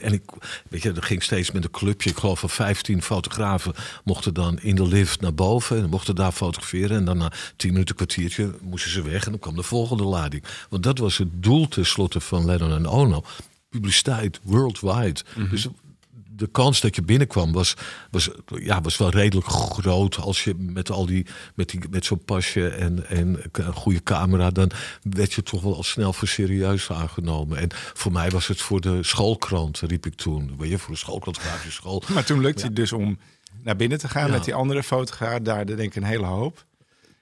En 0.00 0.12
ik, 0.12 0.22
weet 0.68 0.82
je, 0.82 0.92
er 0.92 1.02
ging 1.02 1.22
steeds 1.22 1.50
met 1.50 1.64
een 1.64 1.70
clubje, 1.78 2.10
ik 2.10 2.18
geloof 2.18 2.40
van 2.40 2.50
15 2.50 3.02
fotografen... 3.02 3.74
mochten 4.04 4.34
dan 4.34 4.58
in 4.58 4.74
de 4.74 4.86
lift 4.86 5.20
naar 5.20 5.34
boven 5.34 5.82
en 5.82 5.88
mochten 5.88 6.14
daar 6.14 6.32
fotograferen. 6.32 6.96
En 6.96 7.04
dan 7.04 7.18
na 7.18 7.32
tien 7.56 7.72
minuten, 7.72 7.94
kwartiertje 7.94 8.54
moesten 8.62 8.90
ze 8.90 9.02
weg 9.02 9.24
en 9.24 9.30
dan 9.30 9.40
kwam 9.40 9.56
de 9.56 9.62
volgende 9.62 10.04
lading. 10.04 10.44
Want 10.68 10.82
dat 10.82 10.98
was 10.98 11.18
het 11.18 11.28
doel 11.42 11.68
tenslotte 11.68 12.20
van 12.20 12.44
Lennon 12.44 12.72
en 12.72 12.86
Ono. 12.86 13.22
Publiciteit, 13.68 14.40
worldwide. 14.42 15.20
Mhm. 15.36 15.50
Dus 15.50 15.68
de 16.38 16.46
kans 16.46 16.80
dat 16.80 16.94
je 16.94 17.02
binnenkwam 17.02 17.52
was, 17.52 17.74
was, 18.10 18.30
ja, 18.46 18.80
was 18.80 18.96
wel 18.96 19.10
redelijk 19.10 19.46
groot. 19.46 20.16
Als 20.16 20.44
je 20.44 20.54
met 20.58 20.90
al 20.90 21.06
die, 21.06 21.26
met, 21.54 21.68
die, 21.68 21.80
met 21.90 22.04
zo'n 22.04 22.24
pasje 22.24 22.68
en, 22.68 23.08
en 23.08 23.40
een 23.52 23.72
goede 23.72 24.02
camera, 24.02 24.50
dan 24.50 24.70
werd 25.02 25.32
je 25.32 25.42
toch 25.42 25.62
wel 25.62 25.76
al 25.76 25.82
snel 25.82 26.12
voor 26.12 26.28
serieus 26.28 26.90
aangenomen. 26.90 27.58
En 27.58 27.68
voor 27.94 28.12
mij 28.12 28.30
was 28.30 28.46
het 28.46 28.60
voor 28.60 28.80
de 28.80 29.02
schoolkrant, 29.02 29.80
riep 29.80 30.06
ik 30.06 30.14
toen. 30.14 30.54
Weet 30.58 30.70
je, 30.70 30.78
voor 30.78 30.92
de 30.92 30.98
schoolkrant, 30.98 31.38
grafische 31.38 31.70
school. 31.70 32.02
Maar 32.08 32.24
toen 32.24 32.40
lukte 32.40 32.64
het 32.66 32.76
dus 32.76 32.92
om 32.92 33.18
naar 33.62 33.76
binnen 33.76 33.98
te 33.98 34.08
gaan 34.08 34.30
met 34.30 34.44
die 34.44 34.54
andere 34.54 34.82
fotograaf. 34.82 35.38
Daar 35.40 35.66
denk 35.66 35.80
ik 35.80 35.96
een 35.96 36.02
hele 36.02 36.26
hoop. 36.26 36.66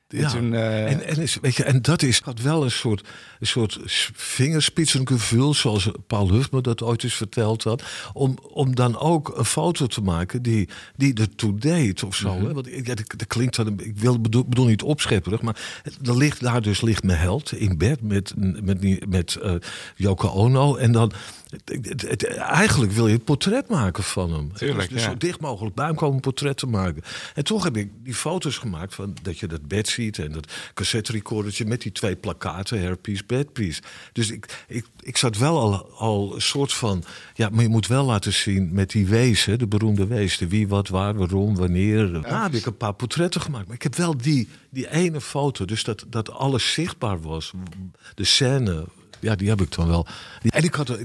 Ja. 0.09 0.35
eh, 0.35 0.91
en, 0.93 1.07
en, 1.07 1.17
is, 1.23 1.39
weet 1.41 1.55
je, 1.57 1.65
en 1.65 1.83
dat 1.83 2.03
is 2.03 2.21
had 2.25 2.41
wel 2.41 2.65
een 2.65 2.71
soort, 2.71 3.07
een 3.41 3.47
soort 3.47 3.79
vingerspitsengevoel, 4.15 5.55
zoals 5.55 5.91
Paul 6.07 6.31
Hufme 6.31 6.61
dat 6.61 6.83
ooit 6.83 7.03
eens 7.05 7.15
verteld 7.15 7.63
had. 7.65 7.83
Om, 8.13 8.39
om 8.53 8.75
dan 8.75 8.99
ook 8.99 9.33
een 9.39 9.45
foto 9.45 9.87
te 9.87 10.01
maken 10.01 10.43
die, 10.43 10.69
die 10.97 11.15
ertoe 11.15 11.59
deed 11.59 12.03
of 12.03 12.17
zo. 12.17 12.35
Mhm. 12.35 12.47
hè? 12.47 12.53
Want 12.55 12.67
ik- 12.73 12.87
ja, 12.87 12.95
dat, 12.95 13.15
dat 13.17 13.27
klinkt 13.27 13.57
dan, 13.57 13.81
ik 13.81 13.99
wil, 13.99 14.21
bedoel, 14.21 14.45
bedoel 14.45 14.67
niet 14.67 14.83
opschepperig, 14.83 15.43
maar 15.43 15.81
er 16.05 16.17
ligt, 16.17 16.41
daar 16.41 16.63
dus 16.63 16.81
ligt 16.81 17.03
mijn 17.03 17.19
held 17.19 17.53
in 17.53 17.79
bed 17.79 18.03
met, 18.03 18.33
met, 18.37 18.65
met, 18.81 19.09
met 19.09 19.35
eh, 19.35 19.55
Yoko 19.97 20.29
Ono. 20.29 20.77
En 20.77 20.93
dan, 20.93 21.13
het, 21.65 21.87
het- 21.89 22.03
het- 22.09 22.27
eigenlijk 22.37 22.93
wil 22.93 23.07
je 23.07 23.15
het 23.15 23.25
portret 23.25 23.69
maken 23.69 24.03
van 24.03 24.33
hem. 24.33 24.53
Tuurlijk, 24.53 24.91
dus 24.91 25.03
ja. 25.03 25.09
zo 25.11 25.17
dicht 25.17 25.41
mogelijk 25.41 25.75
bij 25.75 25.87
hem 25.87 25.95
komen 25.95 26.15
een 26.15 26.21
portret 26.21 26.57
te 26.57 26.67
maken. 26.67 27.03
En 27.35 27.45
toch 27.45 27.65
heb 27.65 27.77
ik 27.77 27.91
die 28.05 28.15
foto's 28.15 28.59
gemaakt 28.59 28.95
van 28.95 29.17
dat 29.23 29.39
je 29.39 29.47
dat 29.47 29.69
bed 29.69 29.89
ziet 29.89 30.19
en 30.19 30.33
dat 30.33 30.53
cassette 30.75 31.13
recordertje 31.13 31.65
met 31.65 31.83
die 31.83 31.93
twee 31.93 32.17
plakaten, 32.17 32.81
hairpiece, 32.81 33.23
bedpiece. 33.27 33.83
Dus 34.13 34.31
ik, 34.31 34.65
ik, 34.69 34.85
ik 35.01 35.17
zat 35.17 35.37
wel 35.39 35.61
al, 35.61 35.91
al 35.91 36.35
een 36.35 36.43
soort 36.43 36.73
van, 36.73 37.05
ja, 37.35 37.49
maar 37.49 37.63
je 37.63 37.69
moet 37.69 37.87
wel 37.87 38.05
laten 38.05 38.33
zien 38.33 38.69
met 38.73 38.91
die 38.91 39.07
wezen, 39.07 39.59
de 39.59 39.67
beroemde 39.67 40.07
de 40.07 40.49
wie, 40.49 40.69
wat, 40.69 40.89
waar, 40.89 41.15
waarom, 41.15 41.57
wanneer. 41.57 42.11
Ja, 42.21 42.43
heb 42.43 42.55
ik 42.55 42.67
een 42.67 42.77
paar 42.77 42.95
portretten 42.95 43.41
gemaakt, 43.41 43.67
maar 43.67 43.75
ik 43.77 43.83
heb 43.83 43.95
wel 43.95 44.17
die, 44.17 44.49
die 44.71 44.91
ene 44.91 45.21
foto, 45.21 45.65
dus 45.65 45.85
dat, 45.85 46.05
dat 46.09 46.31
alles 46.31 46.73
zichtbaar 46.73 47.21
was, 47.21 47.53
de 48.15 48.25
scène. 48.25 48.85
Ja, 49.21 49.35
die 49.35 49.49
heb 49.49 49.61
ik 49.61 49.75
dan 49.75 49.89
wel. 49.89 50.07
En 50.49 50.65
ik 50.65 50.75
had, 50.75 50.99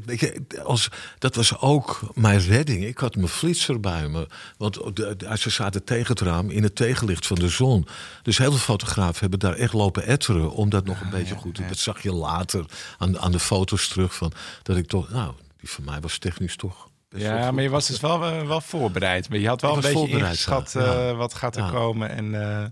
als, 0.64 0.90
dat 1.20 1.36
was 1.36 1.60
ook 1.60 2.00
mijn 2.14 2.40
redding. 2.40 2.86
Ik 2.86 2.98
had 2.98 3.16
mijn 3.16 3.28
flitser 3.28 3.80
bij 3.80 4.08
me. 4.08 4.28
Want 4.58 4.74
de, 4.96 5.16
de, 5.18 5.38
ze 5.38 5.50
zaten 5.50 5.84
tegen 5.84 6.08
het 6.08 6.20
raam 6.22 6.50
in 6.50 6.64
het 6.64 6.76
tegenlicht 6.76 7.28
van 7.28 7.38
de 7.40 7.50
zon. 7.50 7.88
Dus 8.22 8.38
heel 8.38 8.50
veel 8.52 8.60
fotografen 8.60 9.20
hebben 9.20 9.40
daar 9.40 9.54
echt 9.56 9.74
lopen 9.74 10.06
etteren. 10.06 10.52
Om 10.52 10.70
dat 10.70 10.86
nog 10.86 11.02
een 11.02 11.10
beetje 11.10 11.36
goed 11.36 11.56
te 11.56 11.66
Dat 11.68 11.78
zag 11.78 12.04
je 12.04 12.14
later 12.14 12.66
aan, 12.98 13.20
aan 13.20 13.32
de 13.32 13.40
foto's 13.40 13.88
terug. 13.88 14.16
Van, 14.16 14.32
dat 14.64 14.78
ik 14.78 14.88
toch, 14.88 15.10
nou, 15.10 15.34
die 15.60 15.70
van 15.70 15.84
mij 15.84 16.00
was 16.00 16.18
technisch 16.18 16.56
toch. 16.56 16.90
ja, 17.10 17.52
maar 17.52 17.64
je 17.64 17.70
was 17.70 17.88
dus 17.88 18.00
wel, 18.00 18.24
eh, 18.26 18.48
wel 18.48 18.62
voorbereid. 18.62 19.30
Maar 19.30 19.38
je 19.40 19.48
had 19.48 19.62
wel 19.62 19.76
een 19.76 19.82
beetje 19.82 20.08
ingeschat 20.08 20.72
ja. 20.72 20.82
Ja. 20.84 21.10
eh, 21.10 21.18
wat 21.18 21.34
gaat 21.34 21.56
er 21.56 21.64
Ja. 21.64 21.70
komen. 21.70 22.10
En, 22.10 22.42
eh, 22.42 22.66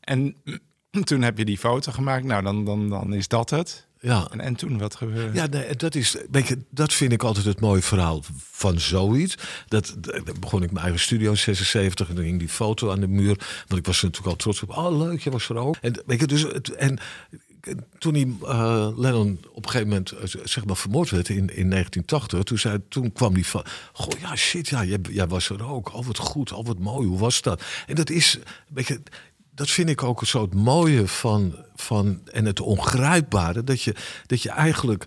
en 0.00 0.36
toen 1.04 1.22
heb 1.22 1.38
je 1.38 1.44
die 1.44 1.58
foto 1.58 1.92
gemaakt. 1.92 2.24
Nou, 2.24 2.42
dan, 2.42 2.64
dan, 2.64 2.88
dan 2.88 3.12
is 3.14 3.28
dat 3.28 3.50
het. 3.50 3.86
Ja. 4.02 4.28
En, 4.30 4.40
en 4.40 4.54
toen, 4.54 4.78
wat 4.78 4.94
gebeurde? 4.94 5.38
Ja, 5.38 5.46
nee, 5.46 5.76
dat, 5.76 5.94
is, 5.94 6.16
weet 6.30 6.48
je, 6.48 6.58
dat 6.70 6.92
vind 6.92 7.12
ik 7.12 7.22
altijd 7.22 7.46
het 7.46 7.60
mooie 7.60 7.82
verhaal 7.82 8.22
van 8.50 8.80
zoiets. 8.80 9.34
Dat, 9.68 9.94
dat 9.98 10.40
begon 10.40 10.62
ik 10.62 10.70
mijn 10.70 10.84
eigen 10.84 11.02
studio 11.02 11.30
in 11.30 11.36
76 11.36 12.08
en 12.08 12.14
dan 12.14 12.24
hing 12.24 12.38
die 12.38 12.48
foto 12.48 12.90
aan 12.90 13.00
de 13.00 13.08
muur. 13.08 13.36
Want 13.68 13.80
ik 13.80 13.86
was 13.86 13.98
er 13.98 14.04
natuurlijk 14.04 14.32
al 14.32 14.36
trots 14.36 14.62
op. 14.62 14.70
Oh, 14.70 14.98
leuk, 14.98 15.20
je 15.20 15.30
was 15.30 15.48
er 15.48 15.56
ook. 15.56 15.76
En, 15.80 16.02
weet 16.06 16.20
je, 16.20 16.26
dus 16.26 16.42
het, 16.42 16.70
en 16.70 16.98
toen 17.98 18.14
hij, 18.14 18.34
eh, 18.42 18.88
Lennon 18.96 19.38
op 19.52 19.64
een 19.64 19.70
gegeven 19.70 19.88
moment 19.88 20.10
eh, 20.10 20.40
zeg 20.44 20.64
maar 20.64 20.76
vermoord 20.76 21.10
werd 21.10 21.28
in, 21.28 21.36
in 21.36 21.70
1980, 21.70 22.42
toen, 22.42 22.58
zei, 22.58 22.78
toen 22.88 23.12
kwam 23.12 23.34
die 23.34 23.46
van, 23.46 23.64
goh 23.92 24.20
ja 24.20 24.36
shit, 24.36 24.68
ja, 24.68 24.84
jij, 24.84 24.98
jij 25.10 25.26
was 25.26 25.48
er 25.48 25.64
ook. 25.64 25.94
Oh 25.94 26.06
wat 26.06 26.18
goed, 26.18 26.52
oh 26.52 26.66
wat 26.66 26.78
mooi, 26.78 27.06
hoe 27.06 27.18
was 27.18 27.42
dat? 27.42 27.62
En 27.86 27.94
dat 27.94 28.10
is, 28.10 28.38
weet 28.68 28.86
je, 28.86 29.02
dat 29.54 29.70
vind 29.70 29.88
ik 29.88 30.02
ook 30.02 30.26
zo 30.26 30.42
het 30.42 30.54
mooie 30.54 31.08
van, 31.08 31.56
van 31.74 32.20
en 32.32 32.44
het 32.44 32.60
ongrijpbare, 32.60 33.64
dat 33.64 33.82
je, 33.82 33.94
dat 34.26 34.42
je 34.42 34.50
eigenlijk 34.50 35.06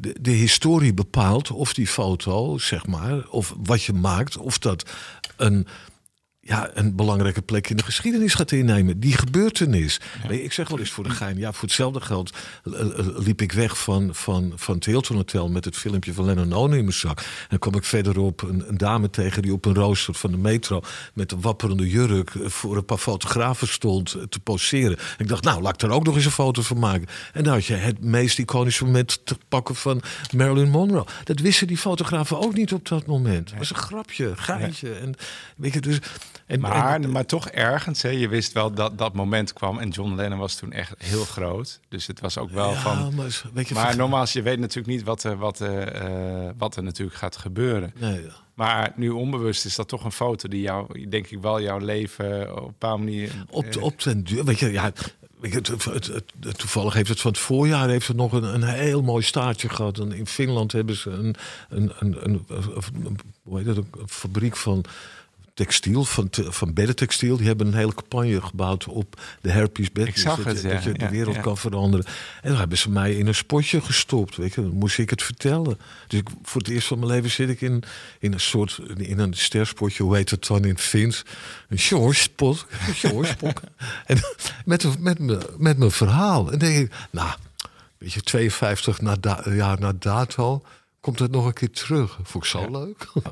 de, 0.00 0.16
de 0.20 0.30
historie 0.30 0.94
bepaalt 0.94 1.50
of 1.50 1.74
die 1.74 1.86
foto, 1.86 2.58
zeg 2.58 2.86
maar, 2.86 3.28
of 3.28 3.54
wat 3.62 3.82
je 3.82 3.92
maakt, 3.92 4.36
of 4.36 4.58
dat 4.58 4.90
een 5.36 5.66
ja, 6.46 6.70
een 6.74 6.96
belangrijke 6.96 7.42
plek 7.42 7.70
in 7.70 7.76
de 7.76 7.82
geschiedenis 7.82 8.34
gaat 8.34 8.52
innemen. 8.52 9.00
Die 9.00 9.16
gebeurtenis. 9.16 10.00
Ik 10.28 10.52
zeg 10.52 10.68
wel 10.68 10.78
eens 10.78 10.90
voor 10.90 11.04
de 11.04 11.10
gein, 11.10 11.38
ja, 11.38 11.52
voor 11.52 11.62
hetzelfde 11.62 12.00
geld 12.00 12.36
eh, 12.64 12.80
eh, 12.80 13.06
liep 13.18 13.40
ik 13.40 13.52
weg 13.52 13.78
van, 13.78 14.14
van, 14.14 14.52
van 14.54 14.74
het 14.74 14.84
Hilton 14.84 15.16
Hotel 15.16 15.48
met 15.48 15.64
het 15.64 15.76
filmpje 15.76 16.12
van 16.12 16.24
Lennon 16.24 16.52
Ono 16.52 16.74
in 16.74 16.84
mijn 16.84 16.92
zak. 16.92 17.18
En 17.18 17.46
dan 17.48 17.58
kwam 17.58 17.74
ik 17.74 17.84
verderop 17.84 18.42
een, 18.42 18.68
een 18.68 18.76
dame 18.76 19.10
tegen 19.10 19.42
die 19.42 19.52
op 19.52 19.64
een 19.64 19.74
rooster 19.74 20.14
van 20.14 20.30
de 20.30 20.36
metro 20.36 20.80
met 21.14 21.32
een 21.32 21.40
wapperende 21.40 21.88
jurk 21.88 22.34
eh, 22.34 22.48
voor 22.48 22.76
een 22.76 22.84
paar 22.84 22.98
fotografen 22.98 23.68
stond 23.68 24.16
te 24.28 24.40
poseren. 24.40 24.98
En 24.98 25.04
ik 25.18 25.28
dacht, 25.28 25.44
nou, 25.44 25.62
laat 25.62 25.82
ik 25.82 25.88
er 25.88 25.94
ook 25.94 26.04
nog 26.04 26.14
eens 26.14 26.24
een 26.24 26.30
foto 26.30 26.62
van 26.62 26.78
maken. 26.78 27.08
En 27.32 27.44
dan 27.44 27.52
had 27.52 27.64
je 27.64 27.74
het 27.74 28.04
meest 28.04 28.38
iconische 28.38 28.84
moment 28.84 29.20
te 29.24 29.36
pakken 29.48 29.74
van 29.74 30.02
Marilyn 30.36 30.70
Monroe. 30.70 31.06
Dat 31.24 31.40
wisten 31.40 31.66
die 31.66 31.78
fotografen 31.78 32.40
ook 32.40 32.54
niet 32.54 32.72
op 32.72 32.88
dat 32.88 33.06
moment. 33.06 33.50
Het 33.50 33.58
was 33.58 33.70
een 33.70 33.76
grapje, 33.76 34.32
geintje. 34.36 34.92
En, 34.94 35.14
weet 35.56 35.72
je, 35.72 35.80
dus, 35.80 35.98
en, 36.46 36.60
Maar, 36.60 36.94
en- 36.94 37.10
maar 37.10 37.26
toch 37.26 37.48
ergens, 37.48 38.02
hè, 38.02 38.08
je 38.08 38.28
wist 38.28 38.52
wel 38.52 38.72
dat 38.72 38.98
dat 38.98 39.12
moment 39.14 39.52
kwam. 39.52 39.78
En 39.78 39.88
John 39.88 40.14
Lennon 40.14 40.38
was 40.38 40.54
toen 40.54 40.72
echt 40.72 40.94
heel 40.98 41.24
groot. 41.24 41.80
Dus 41.88 42.06
het 42.06 42.20
was 42.20 42.38
ook 42.38 42.50
wel 42.50 42.70
ja, 42.70 42.80
van... 42.80 43.14
maar, 43.14 43.42
weet 43.54 43.68
je, 43.68 43.74
Maar 43.74 43.96
nogmaals, 43.96 44.32
je 44.32 44.42
weet 44.42 44.58
natuurlijk 44.58 44.86
niet 44.96 45.02
wat 45.02 45.22
er, 45.22 45.36
wat, 45.36 45.58
er, 45.60 45.88
eh, 45.92 46.50
wat 46.58 46.76
er 46.76 46.82
natuurlijk 46.82 47.16
gaat 47.18 47.36
gebeuren. 47.36 47.92
Nee, 47.98 48.22
ja. 48.22 48.30
Maar 48.54 48.92
nu 48.96 49.08
onbewust 49.10 49.64
is 49.64 49.76
dat 49.76 49.88
toch 49.88 50.04
een 50.04 50.12
foto 50.12 50.48
die 50.48 50.60
jou, 50.60 51.08
denk 51.08 51.26
ik 51.26 51.40
wel, 51.40 51.60
jouw 51.60 51.78
leven 51.78 52.50
op 52.52 52.58
een 52.58 52.66
bepaalde 52.66 53.02
manier... 53.04 53.30
op, 53.50 53.64
eh, 53.64 53.82
op 53.82 54.02
den 54.02 54.24
duur, 54.24 54.44
weet 54.44 54.58
je, 54.58 54.72
ja, 54.72 54.92
toevallig 56.56 56.94
heeft 56.94 57.08
het 57.08 57.20
van 57.20 57.30
het 57.30 57.40
voorjaar 57.40 57.88
heeft 57.88 58.06
het 58.08 58.16
nog 58.16 58.32
een, 58.32 58.54
een 58.54 58.62
heel 58.62 59.02
mooi 59.02 59.22
staartje 59.22 59.68
gehad. 59.68 59.98
En 59.98 60.12
in 60.12 60.26
Finland 60.26 60.72
hebben 60.72 60.96
ze 60.96 61.10
een, 61.10 61.34
een, 61.68 61.92
een, 61.98 62.16
een, 62.24 62.44
een- 62.48 63.18
hoe 63.42 63.56
heet 63.56 63.66
dat, 63.66 63.76
een 63.76 63.86
fabriek 64.06 64.56
van 64.56 64.84
textiel, 65.56 66.04
van, 66.04 66.30
te- 66.30 66.52
van 66.52 66.72
beddentextiel. 66.72 67.36
Die 67.36 67.46
hebben 67.46 67.66
een 67.66 67.74
hele 67.74 67.94
campagne 67.94 68.42
gebouwd 68.42 68.86
op 68.86 69.20
de 69.40 69.50
herpes 69.50 69.92
bed. 69.92 70.18
Zag 70.18 70.36
dat, 70.36 70.46
het, 70.46 70.60
je, 70.62 70.68
ja, 70.68 70.74
dat 70.74 70.82
je 70.84 70.92
de 70.92 71.08
wereld 71.08 71.34
ja. 71.34 71.40
kan 71.40 71.56
veranderen. 71.56 72.06
En 72.42 72.48
dan 72.50 72.58
hebben 72.58 72.78
ze 72.78 72.90
mij 72.90 73.14
in 73.14 73.26
een 73.26 73.34
spotje 73.34 73.80
gestopt. 73.80 74.36
Weet 74.36 74.54
je, 74.54 74.60
dan 74.60 74.70
moest 74.70 74.98
ik 74.98 75.10
het 75.10 75.22
vertellen. 75.22 75.78
Dus 76.06 76.20
ik, 76.20 76.28
voor 76.42 76.60
het 76.60 76.70
eerst 76.70 76.86
van 76.86 76.98
mijn 76.98 77.10
leven 77.10 77.30
zit 77.30 77.48
ik 77.48 77.60
in, 77.60 77.82
in 78.18 78.32
een 78.32 78.40
soort, 78.40 78.80
in 78.96 79.18
een 79.18 79.34
sterspotje, 79.34 80.02
hoe 80.02 80.16
heet 80.16 80.30
het 80.30 80.46
dan 80.46 80.64
in 80.64 80.68
het 80.68 80.80
Fins? 80.80 81.22
Een 81.68 81.78
shortspot. 81.78 82.66
Een 82.88 82.94
shortspot. 82.94 83.60
en 84.06 84.18
met, 84.64 85.00
met, 85.00 85.18
me, 85.18 85.54
met 85.58 85.78
mijn 85.78 85.90
verhaal. 85.90 86.52
En 86.52 86.58
denk 86.58 86.76
ik, 86.76 86.92
nou, 87.10 87.30
weet 87.98 88.12
je, 88.12 88.20
52 88.20 89.00
na 89.00 89.16
da- 89.20 89.50
jaar 89.50 89.80
na 89.80 89.92
dato, 89.98 90.62
komt 91.00 91.18
het 91.18 91.30
nog 91.30 91.46
een 91.46 91.52
keer 91.52 91.70
terug. 91.70 92.18
Vond 92.22 92.44
ik 92.44 92.50
zo 92.50 92.70
leuk. 92.70 93.06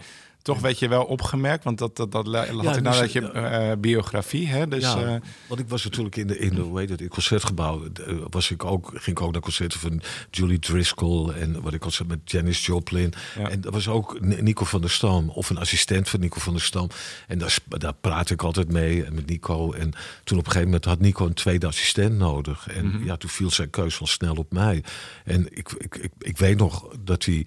Toch 0.44 0.60
werd 0.60 0.78
je 0.78 0.88
wel 0.88 1.04
opgemerkt, 1.04 1.64
want 1.64 1.78
dat, 1.78 1.96
dat, 1.96 2.12
dat 2.12 2.26
had 2.26 2.46
dus, 2.62 2.76
ik 2.76 2.82
nou 2.82 2.98
dat 3.00 3.12
je 3.12 3.30
eh, 3.30 3.72
biografie, 3.78 4.46
hè? 4.48 4.68
Dus, 4.68 4.82
ja, 4.82 5.04
eh, 5.04 5.20
want 5.48 5.60
ik 5.60 5.68
was 5.68 5.84
natuurlijk 5.84 6.16
in 6.16 6.26
de, 6.26 6.38
in 6.38 6.54
de 6.54 6.60
hoe 6.60 6.78
heet 6.78 6.88
het, 6.88 6.98
in 6.98 7.04
het 7.04 7.14
concertgebouw. 7.14 7.84
eh, 8.06 8.14
Was 8.30 8.50
ik 8.50 8.64
ook, 8.64 8.86
ging 8.94 9.16
ik 9.18 9.20
ook 9.20 9.32
naar 9.32 9.40
concerten 9.40 9.80
van 9.80 10.00
Julie 10.30 10.58
Driscoll 10.58 11.28
en 11.34 11.62
wat 11.62 11.74
ik 11.74 11.80
concert 11.80 12.08
met 12.08 12.18
Janis 12.24 12.66
Joplin. 12.66 13.12
Ja. 13.38 13.48
En 13.48 13.60
dat 13.60 13.72
was 13.72 13.88
ook 13.88 14.20
Ni- 14.20 14.40
Nico 14.42 14.64
van 14.64 14.80
der 14.80 14.90
Stam, 14.90 15.28
of 15.28 15.50
een 15.50 15.58
assistent 15.58 16.08
van 16.08 16.20
Nico 16.20 16.40
van 16.40 16.52
der 16.52 16.62
Stam. 16.62 16.88
En 17.26 17.38
daar, 17.38 17.56
daar 17.68 17.94
praat 18.00 18.30
ik 18.30 18.42
altijd 18.42 18.72
mee 18.72 19.04
en 19.04 19.14
met 19.14 19.26
Nico. 19.26 19.72
En 19.72 19.92
toen 20.24 20.38
op 20.38 20.44
een 20.46 20.50
gegeven 20.52 20.64
moment 20.64 20.84
had 20.84 21.00
Nico 21.00 21.26
een 21.26 21.34
tweede 21.34 21.66
assistent 21.66 22.16
nodig. 22.18 22.68
En 22.68 22.86
Mhm. 22.86 23.04
ja, 23.04 23.16
toen 23.16 23.30
viel 23.30 23.50
zijn 23.50 23.70
keus 23.70 23.98
wel 23.98 24.08
snel 24.08 24.34
op 24.34 24.52
mij. 24.52 24.82
En 25.24 25.46
ik, 25.56 25.72
ik, 25.78 25.96
ik, 25.96 26.12
ik 26.18 26.38
weet 26.38 26.56
nog 26.58 26.88
dat 27.04 27.24
hij. 27.24 27.46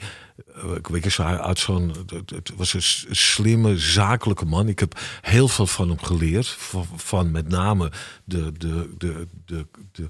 Ik 0.75 0.87
weet 0.87 1.19
uit 1.19 1.59
zo'n. 1.59 1.93
Het 2.25 2.51
was 2.55 2.73
een 2.73 3.15
slimme, 3.15 3.79
zakelijke 3.79 4.45
man. 4.45 4.67
Ik 4.67 4.79
heb 4.79 4.99
heel 5.21 5.47
veel 5.47 5.67
van 5.67 5.89
hem 5.89 5.99
geleerd. 5.99 6.47
Van, 6.47 6.87
van 6.95 7.31
met 7.31 7.47
name 7.47 7.91
de, 8.23 8.51
de, 8.57 8.93
de, 8.97 9.27
de, 9.45 9.67
de, 9.91 10.09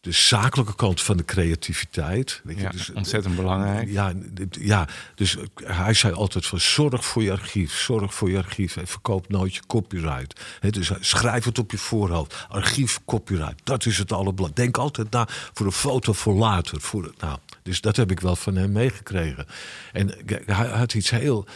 de 0.00 0.12
zakelijke 0.12 0.74
kant 0.74 1.02
van 1.02 1.16
de 1.16 1.24
creativiteit. 1.24 2.40
Weet 2.44 2.56
je, 2.56 2.62
ja, 2.62 2.70
dus, 2.70 2.90
ontzettend 2.92 3.36
belangrijk. 3.36 3.88
ja, 3.90 4.12
ja, 4.50 4.88
dus 5.14 5.36
hij 5.54 5.94
zei 5.94 6.12
altijd 6.12 6.46
van 6.46 6.60
zorg 6.60 7.04
voor 7.04 7.22
je 7.22 7.32
archief, 7.32 7.78
zorg 7.78 8.14
voor 8.14 8.30
je 8.30 8.36
archief 8.36 8.76
en 8.76 8.86
verkoop 8.86 9.28
nooit 9.28 9.54
je 9.54 9.60
copyright. 9.66 10.40
He, 10.60 10.70
dus 10.70 10.90
schrijf 11.00 11.44
het 11.44 11.58
op 11.58 11.70
je 11.70 11.78
voorhoofd, 11.78 12.46
archief, 12.48 13.00
copyright, 13.04 13.60
dat 13.64 13.86
is 13.86 13.98
het 13.98 14.12
allerbelangrijkste. 14.12 14.46
Denk 14.62 14.76
altijd 14.76 15.10
na 15.10 15.26
voor 15.52 15.66
een 15.66 15.72
foto 15.72 16.12
voor 16.12 16.34
later. 16.34 16.80
Voor, 16.80 17.12
nou, 17.18 17.38
dus 17.68 17.80
dat 17.80 17.96
heb 17.96 18.10
ik 18.10 18.20
wel 18.20 18.36
van 18.36 18.56
hem 18.56 18.72
meegekregen. 18.72 19.46
En 19.92 20.10
hij 20.46 20.66
had 20.68 20.94
iets 20.94 21.10
heel 21.10 21.46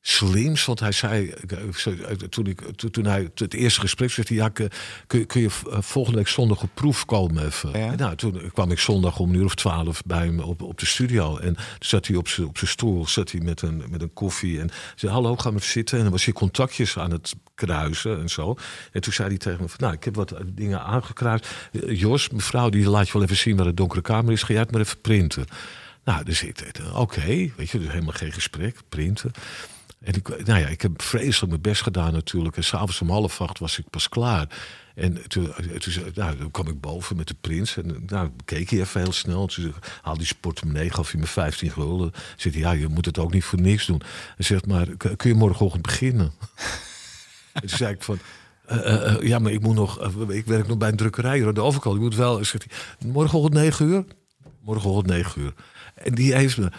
slims, 0.00 0.64
want 0.64 0.80
hij 0.80 0.92
zei, 0.92 1.30
eh, 1.30 2.12
toen, 2.12 2.46
ik, 2.46 2.60
toen- 2.90 3.04
hij 3.04 3.30
het 3.34 3.54
eerste 3.54 3.80
gesprek 3.80 4.10
zei, 4.10 4.26
hij, 4.28 4.36
ja, 4.36 4.48
kun, 5.06 5.26
kun, 5.26 5.40
je 5.40 5.48
eh, 5.70 5.78
volgende 5.80 6.18
week 6.18 6.28
zondag 6.28 6.62
op 6.62 6.70
proef 6.74 7.04
komen 7.04 7.46
even? 7.46 7.78
Ja. 7.78 7.94
Nou, 7.94 8.16
toen 8.16 8.50
kwam 8.52 8.70
ik 8.70 8.78
zondag 8.78 9.18
om 9.18 9.28
een 9.28 9.34
uur 9.34 9.44
of 9.44 9.54
twaalf 9.54 10.02
bij 10.04 10.24
hem 10.24 10.40
op, 10.40 10.62
op 10.62 10.78
de 10.78 10.86
studio. 10.86 11.36
En 11.36 11.54
toen 11.54 11.64
zat 11.78 12.06
hij 12.06 12.16
op 12.16 12.28
zijn 12.28 12.46
op 12.46 12.58
zijn 12.58 12.70
stoel, 12.70 13.06
zat 13.06 13.30
hij 13.30 13.40
met 13.40 13.62
een, 13.62 13.84
met 13.90 14.02
een 14.02 14.12
koffie. 14.12 14.60
En 14.60 14.70
zei, 14.94 15.12
hallo, 15.12 15.36
we 15.36 15.48
even 15.48 15.60
zitten? 15.62 15.96
En 15.96 16.02
dan 16.02 16.12
was 16.12 16.24
hij 16.24 16.34
contactjes 16.34 16.98
aan 16.98 17.10
het 17.10 17.34
kruisen 17.54 18.20
en 18.20 18.28
zo. 18.28 18.56
En 18.92 19.00
toen 19.00 19.12
zei 19.12 19.28
hij 19.28 19.38
tegen 19.38 19.62
me, 19.62 19.68
van, 19.68 19.78
nou, 19.80 19.92
ik 19.94 20.04
heb 20.04 20.14
wat 20.14 20.34
dingen 20.46 20.82
aangekruist. 20.82 21.48
Eh, 21.72 22.00
Jos, 22.00 22.28
mevrouw, 22.28 22.68
die 22.68 22.88
laat 22.88 23.06
je 23.06 23.12
wel 23.12 23.22
even 23.22 23.36
zien 23.36 23.56
waar 23.56 23.66
de 23.66 23.74
donkere 23.74 24.00
kamer 24.02 24.32
is. 24.32 24.42
Ga 24.42 24.52
jij 24.52 24.62
het 24.62 24.70
maar 24.72 24.80
even 24.80 25.00
printen? 25.00 25.44
Nou, 26.04 26.24
dus 26.24 26.42
ik 26.42 26.80
oké, 26.94 27.50
weet 27.56 27.70
je, 27.70 27.78
dus 27.78 27.88
helemaal 27.88 28.12
geen 28.12 28.32
gesprek, 28.32 28.76
printen. 28.88 29.32
En 30.00 30.14
ik, 30.14 30.46
nou 30.46 30.60
ja, 30.60 30.66
ik 30.66 30.82
heb 30.82 31.02
vreselijk 31.02 31.50
mijn 31.50 31.62
best 31.62 31.82
gedaan 31.82 32.12
natuurlijk. 32.12 32.56
En 32.56 32.64
s'avonds 32.64 33.00
om 33.00 33.10
half 33.10 33.40
acht 33.40 33.58
was 33.58 33.78
ik 33.78 33.90
pas 33.90 34.08
klaar. 34.08 34.48
En 34.94 35.28
toen, 35.28 35.52
toen, 35.78 35.94
nou, 36.14 36.36
toen 36.36 36.50
kwam 36.50 36.68
ik 36.68 36.80
boven 36.80 37.16
met 37.16 37.28
de 37.28 37.34
prins. 37.40 37.76
En 37.76 38.02
nou, 38.06 38.30
keek 38.44 38.70
hij 38.70 38.80
even 38.80 39.00
heel 39.00 39.12
snel. 39.12 39.46
Toen 39.46 39.74
haal 40.02 40.16
die 40.16 40.28
portemonnee, 40.40 40.90
gaf 40.90 41.10
hij 41.10 41.20
me 41.20 41.26
15 41.26 41.70
gulden. 41.70 42.12
Zegt 42.36 42.54
hij, 42.54 42.64
ja, 42.64 42.70
je 42.70 42.88
moet 42.88 43.04
het 43.04 43.18
ook 43.18 43.32
niet 43.32 43.44
voor 43.44 43.60
niks 43.60 43.86
doen. 43.86 44.02
En 44.36 44.44
zegt, 44.44 44.66
maar 44.66 44.86
kun 44.96 45.30
je 45.30 45.34
morgenochtend 45.34 45.82
beginnen? 45.82 46.32
en 47.52 47.60
toen 47.60 47.68
zei 47.68 47.94
ik 47.94 48.02
van... 48.02 48.18
Uh, 48.72 49.16
ja, 49.20 49.38
maar 49.38 49.52
ik 49.52 49.60
moet 49.60 49.74
nog. 49.74 50.12
ik 50.28 50.46
werk 50.46 50.66
nog 50.66 50.78
bij 50.78 50.88
een 50.88 50.96
drukkerij, 50.96 51.52
de 51.52 51.62
overkant. 51.62 51.96
Ik 51.96 52.00
moet 52.00 52.14
wel. 52.14 52.44
Zegt 52.44 52.64
hij, 52.68 53.08
morgenochtend 53.10 53.54
9 53.54 53.86
uur? 53.86 54.04
Morgenochtend 54.60 55.06
9 55.06 55.40
uur. 55.40 55.54
En 55.94 56.14
die 56.14 56.34
heeft 56.34 56.58
me. 56.58 56.70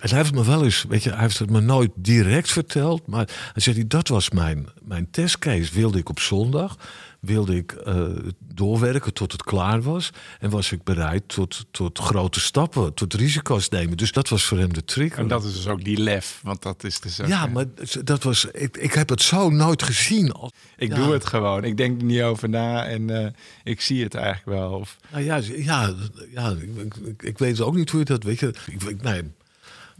Hij 0.00 0.18
heeft 0.18 0.34
me 0.34 0.44
wel 0.44 0.64
eens, 0.64 0.84
weet 0.88 1.02
je, 1.02 1.10
hij 1.10 1.20
heeft 1.20 1.38
het 1.38 1.50
me 1.50 1.60
nooit 1.60 1.90
direct 1.94 2.52
verteld. 2.52 3.06
Maar 3.06 3.28
hij 3.52 3.62
zei, 3.62 3.86
dat 3.86 4.08
was 4.08 4.30
mijn, 4.30 4.66
mijn 4.82 5.10
testcase. 5.10 5.74
Wilde 5.74 5.98
ik 5.98 6.08
op 6.08 6.20
zondag 6.20 6.76
wilde 7.20 7.56
ik 7.56 7.76
uh, 7.86 8.06
doorwerken 8.38 9.14
tot 9.14 9.32
het 9.32 9.42
klaar 9.42 9.82
was. 9.82 10.10
En 10.38 10.50
was 10.50 10.72
ik 10.72 10.82
bereid 10.84 11.28
tot, 11.28 11.66
tot 11.70 11.98
grote 11.98 12.40
stappen, 12.40 12.94
tot 12.94 13.14
risico's 13.14 13.68
nemen. 13.68 13.96
Dus 13.96 14.12
dat 14.12 14.28
was 14.28 14.44
voor 14.44 14.58
hem 14.58 14.72
de 14.72 14.84
trick. 14.84 15.16
En 15.16 15.28
dat 15.28 15.44
is 15.44 15.52
dus 15.52 15.66
ook 15.66 15.84
die 15.84 16.00
lef, 16.00 16.40
want 16.42 16.62
dat 16.62 16.84
is 16.84 17.00
dus... 17.00 17.16
Ja, 17.16 17.46
maar 17.46 17.64
dat 18.04 18.22
was... 18.22 18.44
Ik, 18.44 18.76
ik 18.76 18.92
heb 18.92 19.08
het 19.08 19.22
zo 19.22 19.50
nooit 19.50 19.82
gezien. 19.82 20.32
Als, 20.32 20.52
ik 20.76 20.94
doe 20.94 21.12
het 21.12 21.26
gewoon. 21.26 21.64
Ik 21.64 21.76
denk 21.76 22.00
er 22.00 22.06
niet 22.06 22.22
over 22.22 22.48
na 22.48 22.86
en 22.86 23.08
uh, 23.08 23.26
ik 23.64 23.80
zie 23.80 24.02
het 24.02 24.14
eigenlijk 24.14 24.58
wel. 24.58 24.72
Of... 24.72 24.96
Nou 25.12 25.24
ja, 25.24 25.40
ja, 25.56 25.94
ja 26.32 26.50
ik, 26.50 26.94
ik, 26.94 27.22
ik 27.22 27.38
weet 27.38 27.60
ook 27.60 27.74
niet 27.74 27.90
hoe 27.90 27.98
je 27.98 28.04
dat... 28.04 28.22
Weet 28.22 28.40
je, 28.40 28.54
ik, 28.88 29.02
nee, 29.02 29.22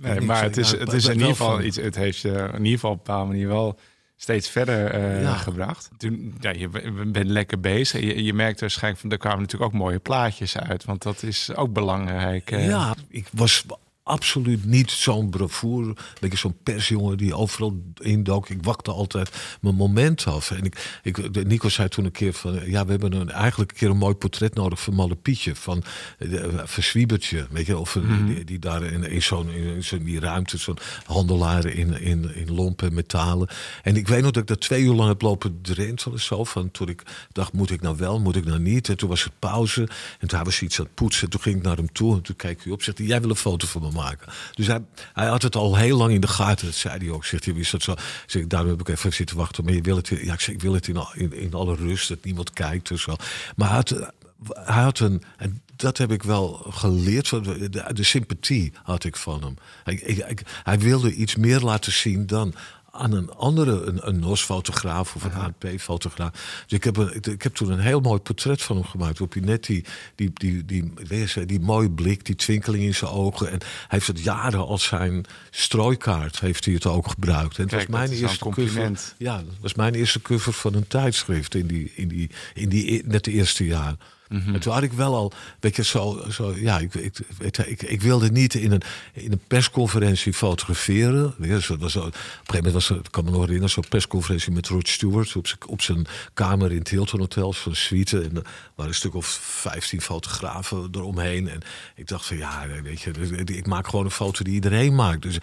Nee, 0.01 0.21
maar 0.21 0.43
het 0.43 0.57
is, 0.57 0.71
het 0.71 0.93
is 0.93 1.05
in 1.05 1.13
ieder 1.13 1.29
geval 1.29 1.63
iets. 1.63 1.77
Het 1.77 1.97
heeft 1.97 2.19
je 2.19 2.49
in 2.53 2.65
ieder 2.65 2.73
geval 2.73 2.91
op 2.91 2.97
een 2.97 3.03
bepaalde 3.05 3.27
manier 3.27 3.49
wel 3.49 3.79
steeds 4.17 4.49
verder 4.49 5.21
uh, 5.21 5.41
gebracht. 5.41 5.91
Toen, 5.97 6.35
ja, 6.41 6.51
je 6.51 6.69
bent 7.07 7.27
lekker 7.27 7.61
bezig. 7.61 8.01
Je, 8.01 8.25
je 8.25 8.35
merkt 8.35 8.61
waarschijnlijk 8.61 9.03
van, 9.03 9.11
er 9.11 9.19
kwamen 9.19 9.41
natuurlijk 9.41 9.73
ook 9.73 9.81
mooie 9.81 9.99
plaatjes 9.99 10.59
uit. 10.59 10.85
Want 10.85 11.03
dat 11.03 11.23
is 11.23 11.55
ook 11.55 11.73
belangrijk. 11.73 12.51
Uh. 12.51 12.67
Ja, 12.67 12.95
ik 13.09 13.27
was 13.33 13.65
absoluut 14.03 14.65
niet 14.65 14.91
zo'n 14.91 15.31
bravoer. 15.31 15.97
Beetje 16.21 16.39
zo'n 16.39 16.57
persjongen 16.63 17.17
die 17.17 17.35
overal 17.35 17.83
indook. 18.01 18.49
Ik 18.49 18.65
wakte 18.65 18.91
altijd 18.91 19.31
mijn 19.61 19.75
moment 19.75 20.27
af. 20.27 20.51
En 20.51 20.65
ik, 20.65 21.01
ik, 21.03 21.45
Nico 21.47 21.69
zei 21.69 21.89
toen 21.89 22.05
een 22.05 22.11
keer 22.11 22.33
van... 22.33 22.71
Ja, 22.71 22.85
we 22.85 22.91
hebben 22.91 23.13
een, 23.13 23.31
eigenlijk 23.31 23.71
een 23.71 23.77
keer 23.77 23.91
een 23.91 23.97
mooi 23.97 24.15
portret 24.15 24.55
nodig 24.55 24.81
van 24.81 24.95
Malle 24.95 25.17
Pietje. 25.17 25.55
Van 25.55 25.83
uh, 26.19 26.45
Verswiebertje. 26.65 27.47
Weet 27.51 27.67
je, 27.67 27.79
of 27.79 27.97
mm 27.97 28.27
die, 28.27 28.45
die, 28.45 28.59
daar 28.59 28.83
in, 28.83 29.05
in 29.05 29.23
zo'n 29.23 29.51
zo 29.83 29.99
die 29.99 30.21
ruimte... 30.21 30.59
zo'n 30.59 30.79
handelaar 31.05 31.67
in, 31.67 32.01
in, 32.01 32.35
in 32.35 32.53
lompen 32.53 32.89
en 32.89 32.95
metalen. 32.95 33.49
En 33.83 33.97
ik 33.97 34.09
weet 34.09 34.23
nog 34.23 34.31
dat 34.31 34.43
ik 34.43 34.49
dat 34.49 34.61
twee 34.61 34.83
uur 34.83 34.95
lang 34.95 35.09
heb 35.09 35.23
lopen 35.23 35.59
drentelen. 35.63 36.21
Zo 36.21 36.45
van 36.45 36.71
toen 36.71 36.89
ik 36.89 37.03
dacht, 37.33 37.53
moet 37.53 37.71
ik 37.71 37.81
nou 37.81 37.97
wel, 37.97 38.21
moet 38.21 38.37
ik 38.37 38.45
nou 38.45 38.59
niet? 38.59 38.89
En 38.89 38.97
toen 38.97 39.09
was 39.09 39.25
het 39.25 39.33
pauze. 39.39 39.89
En 40.19 40.29
toen 40.29 40.45
was 40.45 40.59
hij 40.59 40.69
iets 40.69 40.79
aan 40.79 40.85
het 40.85 40.95
poetsen. 40.95 41.31
Toen 41.31 41.41
ging 41.41 41.57
ik 41.57 41.63
naar 41.63 41.77
hem 41.77 41.93
toe. 41.93 42.15
En 42.15 42.23
toen 42.23 42.37
kijk 42.37 42.65
hij 42.65 42.73
op. 42.73 42.83
Zegt 42.83 42.99
hij, 42.99 43.07
jij 43.07 43.21
wil 43.21 43.31
een 43.31 43.37
foto 43.37 43.67
van 43.67 43.83
me 43.83 43.90
maken? 43.93 44.33
Dus 44.55 44.67
hij, 44.67 44.81
hij 45.13 45.27
had 45.27 45.43
het 45.43 45.57
al 45.57 45.77
heel 45.77 45.97
lang 45.97 46.13
in 46.13 46.21
de 46.21 46.29
gaten. 46.29 46.67
Dat 46.67 46.75
zei 46.75 46.99
hij 46.99 47.11
ook. 47.11 47.25
Zegt 47.25 47.45
hij, 47.45 47.55
is 47.55 47.71
dat 47.71 47.83
zo? 47.83 47.95
Zeg, 48.27 48.47
daarom 48.47 48.71
heb 48.71 48.81
ik 48.81 48.89
even 48.89 49.13
zitten 49.13 49.37
wachten. 49.37 49.65
Maar 49.65 49.73
je 49.73 49.81
wil 49.81 49.97
het, 49.97 50.09
ja, 50.09 50.33
ik, 50.33 50.41
zeg, 50.41 50.55
ik 50.55 50.63
wil 50.63 50.73
het 50.73 50.89
in, 50.89 51.05
in, 51.15 51.33
in 51.33 51.55
alle 51.55 51.75
rust, 51.75 52.09
dat 52.09 52.25
niemand 52.25 52.53
kijkt. 52.53 52.89
Dus 52.89 53.05
wel. 53.05 53.19
Maar 53.57 53.69
hij 53.69 54.83
had, 54.83 54.99
hij 54.99 55.09
een, 55.09 55.23
en 55.37 55.63
dat 55.77 55.99
heb 55.99 56.13
ik 56.13 56.23
wel 56.23 56.53
geleerd. 56.69 57.31
De, 57.31 57.69
de, 57.93 58.03
sympathie 58.03 58.73
had 58.83 59.05
ik 59.05 59.17
van 59.17 59.43
hem. 59.43 59.55
Ik, 59.85 60.01
ik, 60.01 60.43
hij 60.63 60.79
wilde 60.79 61.13
iets 61.13 61.37
meer 61.37 61.61
laten 61.61 61.93
zien 61.93 62.27
dan 62.27 62.55
aan 62.93 63.13
een 63.13 63.31
andere, 63.31 63.83
een, 63.83 64.09
een 64.09 64.19
NOS-fotograaf 64.19 65.15
of 65.15 65.25
een 65.25 65.33
ANP-fotograaf. 65.33 66.31
Dus 66.67 66.79
ik 66.79 66.85
heb, 66.85 66.97
een, 66.97 67.15
ik, 67.15 67.43
heb 67.43 67.55
toen 67.55 67.71
een 67.71 67.79
heel 67.79 68.01
mooi 68.01 68.21
portret 68.21 68.63
van 68.63 68.77
hem 68.77 68.85
gemaakt. 68.85 69.21
Op 69.21 69.35
je 69.35 69.41
net 69.41 69.65
die, 69.65 69.85
die, 70.15 70.31
die, 70.35 70.65
die, 70.65 70.93
die, 71.09 71.47
die 71.47 71.61
mooie 71.61 71.91
blik, 71.91 72.25
die 72.25 72.35
twinkeling 72.35 72.85
in 72.85 72.95
zijn 72.95 73.11
ogen. 73.11 73.51
En 73.51 73.59
hij 73.59 73.87
heeft 73.89 74.07
het 74.07 74.23
jaren 74.23 74.67
als 74.67 74.85
zijn 74.85 75.25
strooikaart 75.51 76.41
heeft 76.41 76.65
hij 76.65 76.75
het 76.75 76.87
ook 76.87 77.09
gebruikt. 77.09 77.57
En 77.59 77.63
het 77.63 77.73
was 77.73 77.87
mijn 77.87 78.11
eerste 78.11 78.39
cover. 78.39 79.15
Ja, 79.19 79.37
dat 79.37 79.57
was 79.61 79.75
mijn 79.75 79.95
eerste 79.95 80.23
cover 80.23 80.53
van 80.53 80.75
een 80.75 80.87
tijdschrift 80.87 81.55
in 81.55 81.67
die, 81.67 81.93
in 81.95 82.09
die, 82.09 82.31
in 82.55 82.69
die, 82.69 83.03
net 83.07 83.25
de 83.25 83.31
eerste 83.31 83.65
jaar. 83.65 83.97
Mm 84.31 84.55
En 84.55 84.61
toen 84.61 84.73
had 84.73 84.83
ik 84.83 84.93
wel 84.93 85.15
al, 85.15 85.33
weet 85.61 85.77
je, 85.77 85.85
zo, 85.85 86.25
zo 86.31 86.55
ja, 86.57 86.79
ik, 86.79 86.95
ik, 86.95 87.19
ik, 87.67 87.83
ik, 87.83 88.03
wilde 88.03 88.31
niet 88.31 88.55
in 88.55 88.73
een, 88.73 88.83
in 89.13 89.33
een 89.33 89.41
persconferentie 89.47 90.33
fotograferen. 90.33 91.35
Weet 91.39 91.65
je, 91.65 91.77
was, 91.77 91.97
op 91.97 92.05
een 92.05 92.13
gegeven 92.13 92.55
moment 92.55 92.73
was 92.73 92.91
er, 92.91 92.97
ik 92.97 93.11
kan 93.11 93.25
me 93.25 93.31
nog 93.31 93.41
herinneren, 93.41 93.71
zo'n 93.71 93.89
persconferentie 93.89 94.53
met 94.53 94.69
Rod 94.69 94.89
Stewart 94.89 95.37
op, 95.37 95.47
op 95.67 95.83
zijn 95.83 96.07
kamer 96.35 96.73
in 96.73 96.79
het 96.79 96.89
Hilton 96.89 97.21
Hotel, 97.21 97.53
zo'n 97.53 97.75
suite. 97.75 98.21
En 98.21 98.37
er 98.37 98.43
waren 98.75 98.93
een 98.93 98.99
stuk 98.99 99.15
of 99.15 99.27
15 99.27 100.01
fotografen 100.01 100.89
eromheen. 100.93 101.49
En 101.49 101.61
ik 101.95 102.09
dacht 102.09 102.27
van 102.27 102.37
ja, 102.37 102.67
weet 102.83 103.01
je, 103.01 103.11
ik 103.45 103.67
maak 103.67 103.89
gewoon 103.89 104.05
een 104.05 104.11
foto 104.11 104.45
die 104.45 104.55
iedereen 104.55 104.95
maakt. 104.95 105.23
Dus 105.23 105.39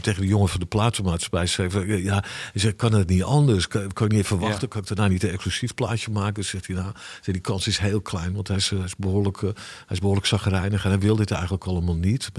tegen 0.00 0.20
de 0.20 0.26
jongen 0.26 0.48
van 0.48 0.60
de 0.60 0.66
platenmaatschappij 0.66 1.46
zei 1.46 2.02
ja, 2.02 2.24
hij 2.52 2.60
zei, 2.60 2.72
kan 2.72 2.92
het 2.92 3.08
niet 3.08 3.22
anders? 3.22 3.68
Kan, 3.68 3.92
kan 3.92 4.08
je 4.08 4.14
niet 4.14 4.24
even 4.24 4.38
wachten? 4.38 4.68
Kan 4.68 4.80
ik 4.80 4.86
daarna 4.86 5.08
niet 5.08 5.22
een 5.22 5.30
exclusief 5.30 5.74
plaatje 5.74 6.10
maken? 6.10 6.44
Zegt 6.44 6.66
hij, 6.66 6.76
nou, 6.76 6.92
die 7.22 7.40
kans 7.40 7.66
is 7.66 7.78
heel 7.78 8.00
klein 8.00 8.20
want 8.30 8.48
hij 8.48 8.56
is, 8.56 8.72
behoorlijk, 8.98 9.40
uh, 9.40 9.50
hij 9.54 9.86
is 9.88 9.98
behoorlijk 9.98 10.26
zagrijnig 10.26 10.84
en 10.84 10.90
hij 10.90 10.98
wil 10.98 11.16
dit 11.16 11.30
eigenlijk 11.30 11.64
allemaal 11.64 11.96
niet. 11.96 12.30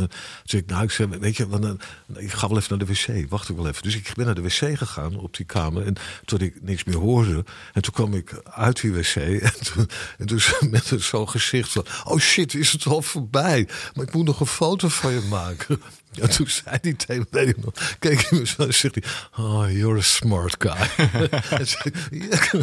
Dus 0.43 0.54
ik, 0.62 0.65
nou, 0.65 0.84
ik 0.84 0.91
zei, 0.91 1.17
weet 1.19 1.38
je, 1.38 1.48
want, 1.48 1.84
ik 2.15 2.32
ga 2.32 2.48
wel 2.48 2.58
even 2.58 2.78
naar 2.78 2.88
de 2.88 2.93
wc, 2.93 3.30
wacht 3.30 3.50
ik 3.50 3.56
wel 3.56 3.67
even. 3.67 3.84
Dus 3.84 3.96
ik 3.96 4.12
ben 4.15 4.26
naar 4.26 4.36
de 4.36 4.41
wc 4.41 4.78
gegaan 4.78 5.15
op 5.19 5.36
die 5.38 5.46
kamer 5.46 5.86
en 5.86 5.96
toen 6.26 6.39
ik 6.39 6.62
niks 6.62 6.84
meer 6.84 6.98
hoorde. 6.98 7.46
En 7.74 7.82
toen 7.82 7.93
kwam 7.93 8.13
ik 8.13 8.41
uit 8.43 8.82
die 8.82 8.93
wc 8.93 9.15
en 9.50 9.63
toen, 9.63 9.89
en 10.17 10.26
dus 10.26 10.54
met 10.69 10.93
zo'n 10.98 11.30
gezicht 11.30 11.72
van, 11.72 11.86
oh 12.04 12.19
shit, 12.19 12.54
is 12.54 12.72
het 12.72 12.86
al 12.86 13.02
voorbij? 13.02 13.67
Maar 13.93 14.06
ik 14.06 14.13
moet 14.13 14.26
nog 14.26 14.39
een 14.39 14.46
foto 14.46 14.88
van 14.88 15.12
je 15.13 15.22
maken. 15.30 15.82
Ja, 16.13 16.28
toen 16.28 16.47
zei 16.47 16.78
hij 16.82 16.93
tegen 16.93 17.28
me, 17.30 17.45
ik 17.45 17.63
nog, 17.63 17.73
keek 17.99 18.28
hij 18.30 18.39
me 18.39 18.47
zo 18.47 18.63
en 18.63 18.73
zegt 18.73 18.95
hij, 18.95 19.04
oh, 19.45 19.71
you're 19.71 19.97
a 19.97 20.02
smart 20.02 20.56
guy. 20.60 21.08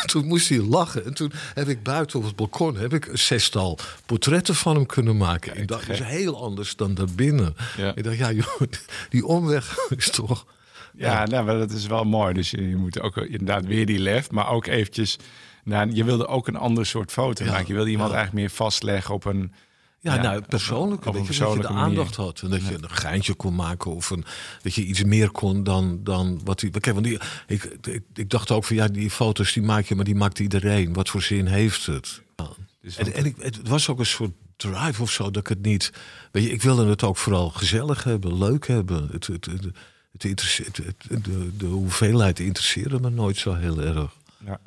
en 0.00 0.06
toen 0.06 0.26
moest 0.26 0.48
hij 0.48 0.58
lachen. 0.58 1.04
En 1.04 1.14
toen 1.14 1.32
heb 1.54 1.68
ik 1.68 1.82
buiten 1.82 2.18
op 2.18 2.24
het 2.24 2.36
balkon 2.36 2.76
heb 2.76 2.92
ik 2.92 3.06
een 3.06 3.18
zestal 3.18 3.78
portretten 4.06 4.54
van 4.54 4.74
hem 4.74 4.86
kunnen 4.86 5.16
maken. 5.16 5.56
En 5.56 5.66
dat 5.66 5.88
is 5.88 5.98
heel 5.98 6.42
anders 6.42 6.76
dan 6.76 6.94
daarbinnen. 6.94 7.56
Ja. 7.76 7.94
Ik 7.94 8.04
dacht, 8.04 8.16
ja, 8.16 8.32
joh, 8.32 8.60
die 9.08 9.26
omweg 9.26 9.76
is 9.96 10.10
toch... 10.10 10.46
Ja, 10.96 11.12
ja. 11.12 11.26
Nou, 11.26 11.44
maar 11.44 11.58
dat 11.58 11.70
is 11.70 11.86
wel 11.86 12.04
mooi. 12.04 12.34
Dus 12.34 12.50
je, 12.50 12.68
je 12.68 12.76
moet 12.76 13.00
ook 13.00 13.16
inderdaad 13.16 13.64
weer 13.64 13.86
die 13.86 13.98
lef, 13.98 14.30
maar 14.30 14.48
ook 14.48 14.66
eventjes... 14.66 15.18
Nou, 15.64 15.90
je 15.92 16.04
wilde 16.04 16.26
ook 16.26 16.48
een 16.48 16.56
ander 16.56 16.86
soort 16.86 17.12
foto 17.12 17.44
maken. 17.44 17.66
Je 17.66 17.74
wilde 17.74 17.90
iemand 17.90 18.12
eigenlijk 18.12 18.40
meer 18.40 18.56
vastleggen 18.56 19.14
op 19.14 19.24
een 19.24 19.52
ja, 20.02 20.22
nou, 20.22 20.40
persoonlijk. 20.40 21.06
Op, 21.06 21.14
dat 21.14 21.26
je 21.36 21.58
de 21.60 21.68
aandacht 21.68 22.16
had. 22.16 22.40
En 22.42 22.50
dat 22.50 22.66
je 22.66 22.74
een 22.74 22.90
geintje 22.90 23.34
kon 23.34 23.54
maken. 23.54 23.94
Of 23.94 24.10
een, 24.10 24.24
dat 24.62 24.74
je 24.74 24.84
iets 24.84 25.04
meer 25.04 25.30
kon 25.30 25.64
dan, 25.64 26.00
dan 26.04 26.40
wat 26.44 26.60
hij... 26.60 26.70
Kijk, 26.70 26.86
want 26.86 27.04
die, 27.04 27.20
ik, 27.46 27.64
ik, 27.82 28.02
ik, 28.14 28.30
dacht 28.30 28.50
ook 28.50 28.64
van 28.64 28.76
ja, 28.76 28.88
die 28.88 29.10
foto's 29.10 29.52
die 29.52 29.62
maak 29.62 29.84
je, 29.84 29.94
maar 29.94 30.04
die 30.04 30.14
maakt 30.14 30.38
iedereen. 30.38 30.92
Wat 30.92 31.08
voor 31.08 31.22
zin 31.22 31.46
heeft 31.46 31.86
het? 31.86 32.22
Dus 32.80 32.96
en, 32.96 33.14
en 33.14 33.24
ik, 33.24 33.36
het 33.38 33.68
was 33.68 33.88
ook 33.88 33.98
een 33.98 34.06
soort 34.06 34.32
drive 34.56 35.02
of 35.02 35.10
zo 35.10 35.30
dat 35.30 35.42
ik 35.42 35.48
het 35.48 35.62
niet... 35.62 35.92
Weet 36.32 36.44
je, 36.44 36.50
ik 36.50 36.62
wilde 36.62 36.86
het 36.86 37.02
ook 37.02 37.16
vooral 37.16 37.50
gezellig 37.50 38.04
hebben, 38.04 38.38
leuk 38.38 38.66
hebben. 38.66 39.08
Het, 39.12 39.26
het, 39.26 39.46
het, 39.46 39.64
het, 40.22 41.24
de, 41.24 41.56
de 41.56 41.66
hoeveelheid 41.66 42.38
interesseerde 42.38 43.00
me 43.00 43.10
nooit 43.10 43.36
zo 43.36 43.54
heel 43.54 43.80
erg. 43.80 44.16
Ja. 44.44 44.60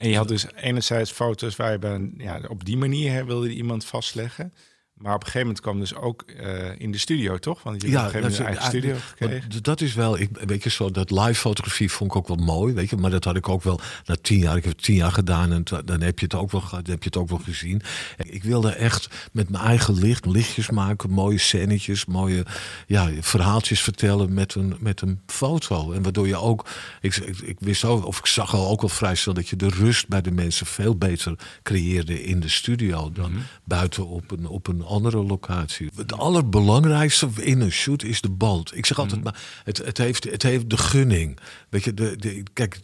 En 0.00 0.08
je 0.08 0.16
had 0.16 0.28
dus 0.28 0.46
enerzijds 0.54 1.10
foto's 1.10 1.56
waar 1.56 1.72
je 1.72 2.12
ja, 2.16 2.40
op 2.48 2.64
die 2.64 2.76
manier 2.76 3.26
wilde 3.26 3.54
iemand 3.54 3.84
vastleggen. 3.84 4.52
Maar 5.00 5.14
op 5.14 5.20
een 5.20 5.26
gegeven 5.26 5.46
moment 5.46 5.60
kwam 5.60 5.78
dus 5.78 5.94
ook 5.94 6.24
uh, 6.40 6.78
in 6.78 6.92
de 6.92 6.98
studio, 6.98 7.38
toch? 7.38 7.62
Want 7.62 7.82
je 7.82 7.90
ja, 7.90 7.98
op 7.98 8.04
een 8.04 8.10
gegeven 8.10 8.30
moment 8.30 8.46
eigen 8.46 8.64
studio 8.64 8.96
gekregen. 9.08 9.62
Dat 9.62 9.80
is 9.80 9.94
wel, 9.94 10.18
ik, 10.18 10.30
weet 10.46 10.62
je, 10.62 10.70
zo 10.70 10.90
dat 10.90 11.10
live 11.10 11.34
fotografie 11.34 11.90
vond 11.90 12.10
ik 12.10 12.16
ook 12.16 12.28
wel 12.28 12.36
mooi, 12.36 12.74
weet 12.74 12.90
je. 12.90 12.96
Maar 12.96 13.10
dat 13.10 13.24
had 13.24 13.36
ik 13.36 13.48
ook 13.48 13.62
wel 13.62 13.80
na 14.04 14.16
tien 14.22 14.38
jaar. 14.38 14.56
Ik 14.56 14.64
heb 14.64 14.72
het 14.72 14.82
tien 14.82 14.94
jaar 14.94 15.12
gedaan 15.12 15.52
en 15.52 15.62
dan 15.84 16.00
heb 16.00 16.18
je 16.18 16.24
het 16.24 16.34
ook 16.34 16.50
wel, 16.50 16.62
dan 16.70 16.82
heb 16.84 17.02
je 17.02 17.08
het 17.08 17.16
ook 17.16 17.28
wel 17.28 17.38
gezien. 17.38 17.82
Ik 18.16 18.42
wilde 18.42 18.70
echt 18.70 19.28
met 19.32 19.50
mijn 19.50 19.64
eigen 19.64 19.94
licht, 19.94 20.26
lichtjes 20.26 20.70
maken, 20.70 21.10
mooie 21.10 21.38
scènetjes, 21.38 22.04
mooie 22.04 22.44
ja, 22.86 23.10
verhaaltjes 23.20 23.82
vertellen 23.82 24.34
met 24.34 24.54
een, 24.54 24.76
met 24.78 25.00
een 25.00 25.20
foto. 25.26 25.92
En 25.92 26.02
waardoor 26.02 26.26
je 26.26 26.36
ook, 26.36 26.66
ik, 27.00 27.16
ik, 27.16 27.56
wist 27.60 27.84
ook, 27.84 28.06
of 28.06 28.18
ik 28.18 28.26
zag 28.26 28.54
al 28.54 28.68
ook 28.68 28.80
wel 28.80 28.90
vrij 28.90 29.14
snel 29.14 29.34
dat 29.34 29.48
je 29.48 29.56
de 29.56 29.68
rust 29.68 30.08
bij 30.08 30.20
de 30.20 30.32
mensen 30.32 30.66
veel 30.66 30.96
beter 30.96 31.34
creëerde 31.62 32.24
in 32.24 32.40
de 32.40 32.48
studio 32.48 33.10
dan 33.12 33.30
mhm. 33.30 33.40
buiten 33.64 34.06
op 34.06 34.30
een, 34.30 34.46
op 34.46 34.66
een 34.66 34.88
andere 34.90 35.22
locatie. 35.22 35.90
Het 35.96 36.12
allerbelangrijkste 36.12 37.28
in 37.40 37.60
een 37.60 37.72
shoot 37.72 38.02
is 38.02 38.20
de 38.20 38.30
band. 38.30 38.76
Ik 38.76 38.86
zeg 38.86 38.98
altijd, 38.98 39.20
mhm. 39.20 39.30
maar 39.30 39.42
het, 39.64 39.78
het, 39.78 39.98
heeft, 39.98 40.24
het 40.24 40.42
heeft 40.42 40.70
de 40.70 40.76
gunning. 40.76 41.38
Weet 41.68 41.84
je, 41.84 41.94
de, 41.94 42.16
de, 42.16 42.42
kijk, 42.52 42.80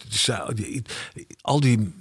al 1.40 1.60
die 1.60 1.94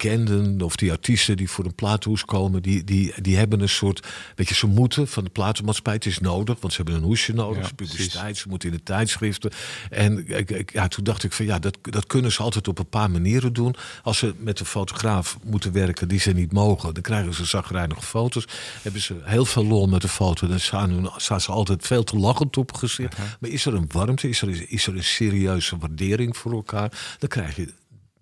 bekenden 0.00 0.62
of 0.62 0.76
die 0.76 0.90
artiesten 0.90 1.36
die 1.36 1.50
voor 1.50 1.64
een 1.64 1.74
platenhoes 1.74 2.24
komen, 2.24 2.62
die, 2.62 2.84
die, 2.84 3.12
die 3.22 3.36
hebben 3.36 3.60
een 3.60 3.68
soort, 3.68 4.06
weet 4.34 4.48
je, 4.48 4.54
ze 4.54 4.66
moeten 4.66 5.08
van 5.08 5.24
de 5.24 5.30
platenmaatschappij, 5.30 5.94
het 5.94 6.06
is 6.06 6.18
nodig, 6.18 6.60
want 6.60 6.72
ze 6.72 6.82
hebben 6.82 7.00
een 7.00 7.06
hoesje 7.06 7.32
nodig, 7.32 7.62
Ja, 7.68 7.74
publiciteit, 7.74 8.36
ze 8.36 8.48
moeten 8.48 8.68
in 8.68 8.76
de 8.76 8.82
tijdschriften. 8.82 9.50
En 9.90 10.24
ja, 10.66 10.88
toen 10.88 11.04
dacht 11.04 11.22
ik 11.22 11.32
van 11.32 11.44
ja, 11.44 11.58
dat, 11.58 11.78
dat 11.82 12.06
kunnen 12.06 12.32
ze 12.32 12.42
altijd 12.42 12.68
op 12.68 12.78
een 12.78 12.88
paar 12.88 13.10
manieren 13.10 13.52
doen. 13.52 13.74
Als 14.02 14.18
ze 14.18 14.34
met 14.38 14.60
een 14.60 14.66
fotograaf 14.66 15.38
moeten 15.44 15.72
werken 15.72 16.08
die 16.08 16.20
ze 16.20 16.32
niet 16.32 16.52
mogen, 16.52 16.94
dan 16.94 17.02
krijgen 17.02 17.34
ze 17.34 17.44
zagrijnige 17.44 18.02
foto's. 18.02 18.44
Hebben 18.82 19.00
ze 19.00 19.14
heel 19.22 19.44
veel 19.44 19.66
lol 19.66 19.86
met 19.86 20.02
de 20.02 20.08
foto, 20.08 20.46
dan 20.46 20.60
staan, 20.60 21.40
ze 21.40 21.52
altijd 21.52 21.86
veel 21.86 22.04
te 22.04 22.16
lachend 22.16 22.56
op 22.56 22.72
gezicht. 22.72 23.18
Maar 23.40 23.50
is 23.50 23.66
er 23.66 23.74
een 23.74 23.88
warmte, 23.92 24.28
is 24.28 24.42
er, 24.42 24.70
is 24.70 24.86
er 24.86 24.96
een 24.96 25.04
serieuze 25.04 25.78
waardering 25.78 26.36
voor 26.36 26.52
elkaar, 26.52 27.16
dan 27.18 27.28
krijg 27.28 27.56
je 27.56 27.72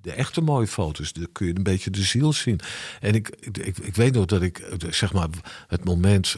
de 0.01 0.13
echte 0.13 0.41
mooie 0.41 0.67
foto's. 0.67 1.13
Dan 1.13 1.29
kun 1.33 1.47
je 1.47 1.57
een 1.57 1.63
beetje 1.63 1.91
de 1.91 2.03
ziel 2.03 2.33
zien. 2.33 2.61
En 3.01 3.15
ik, 3.15 3.29
ik, 3.41 3.79
ik, 3.79 3.95
weet 3.95 4.15
nog 4.15 4.25
dat 4.25 4.43
ik, 4.43 4.69
zeg 4.91 5.13
maar, 5.13 5.29
het 5.67 5.85
moment... 5.85 6.37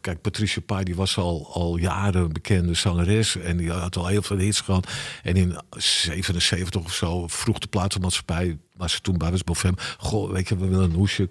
kijk, 0.00 0.20
Patricia 0.20 0.62
Pai, 0.62 0.84
die 0.84 0.94
was 0.94 1.16
al, 1.16 1.50
al 1.52 1.76
jaren 1.76 2.22
een 2.22 2.32
bekende 2.32 2.74
zangeres. 2.74 3.36
En 3.36 3.56
die 3.56 3.70
had 3.70 3.96
al 3.96 4.06
heel 4.06 4.22
veel 4.22 4.36
hits 4.36 4.60
gehad. 4.60 4.90
En 5.22 5.36
in 5.36 5.56
77 5.76 6.84
of 6.84 6.94
zo 6.94 7.26
vroeg 7.26 7.58
de 7.58 7.66
platenmaatschappij... 7.66 8.58
waar 8.76 8.90
ze 8.90 9.00
toen 9.00 9.18
bij 9.18 9.30
was, 9.30 9.44
Bovem... 9.44 9.74
Goh, 9.98 10.30
weet 10.30 10.48
je, 10.48 10.56
we 10.56 10.66
willen 10.66 10.90
een 10.90 10.96
hoesje. 10.96 11.30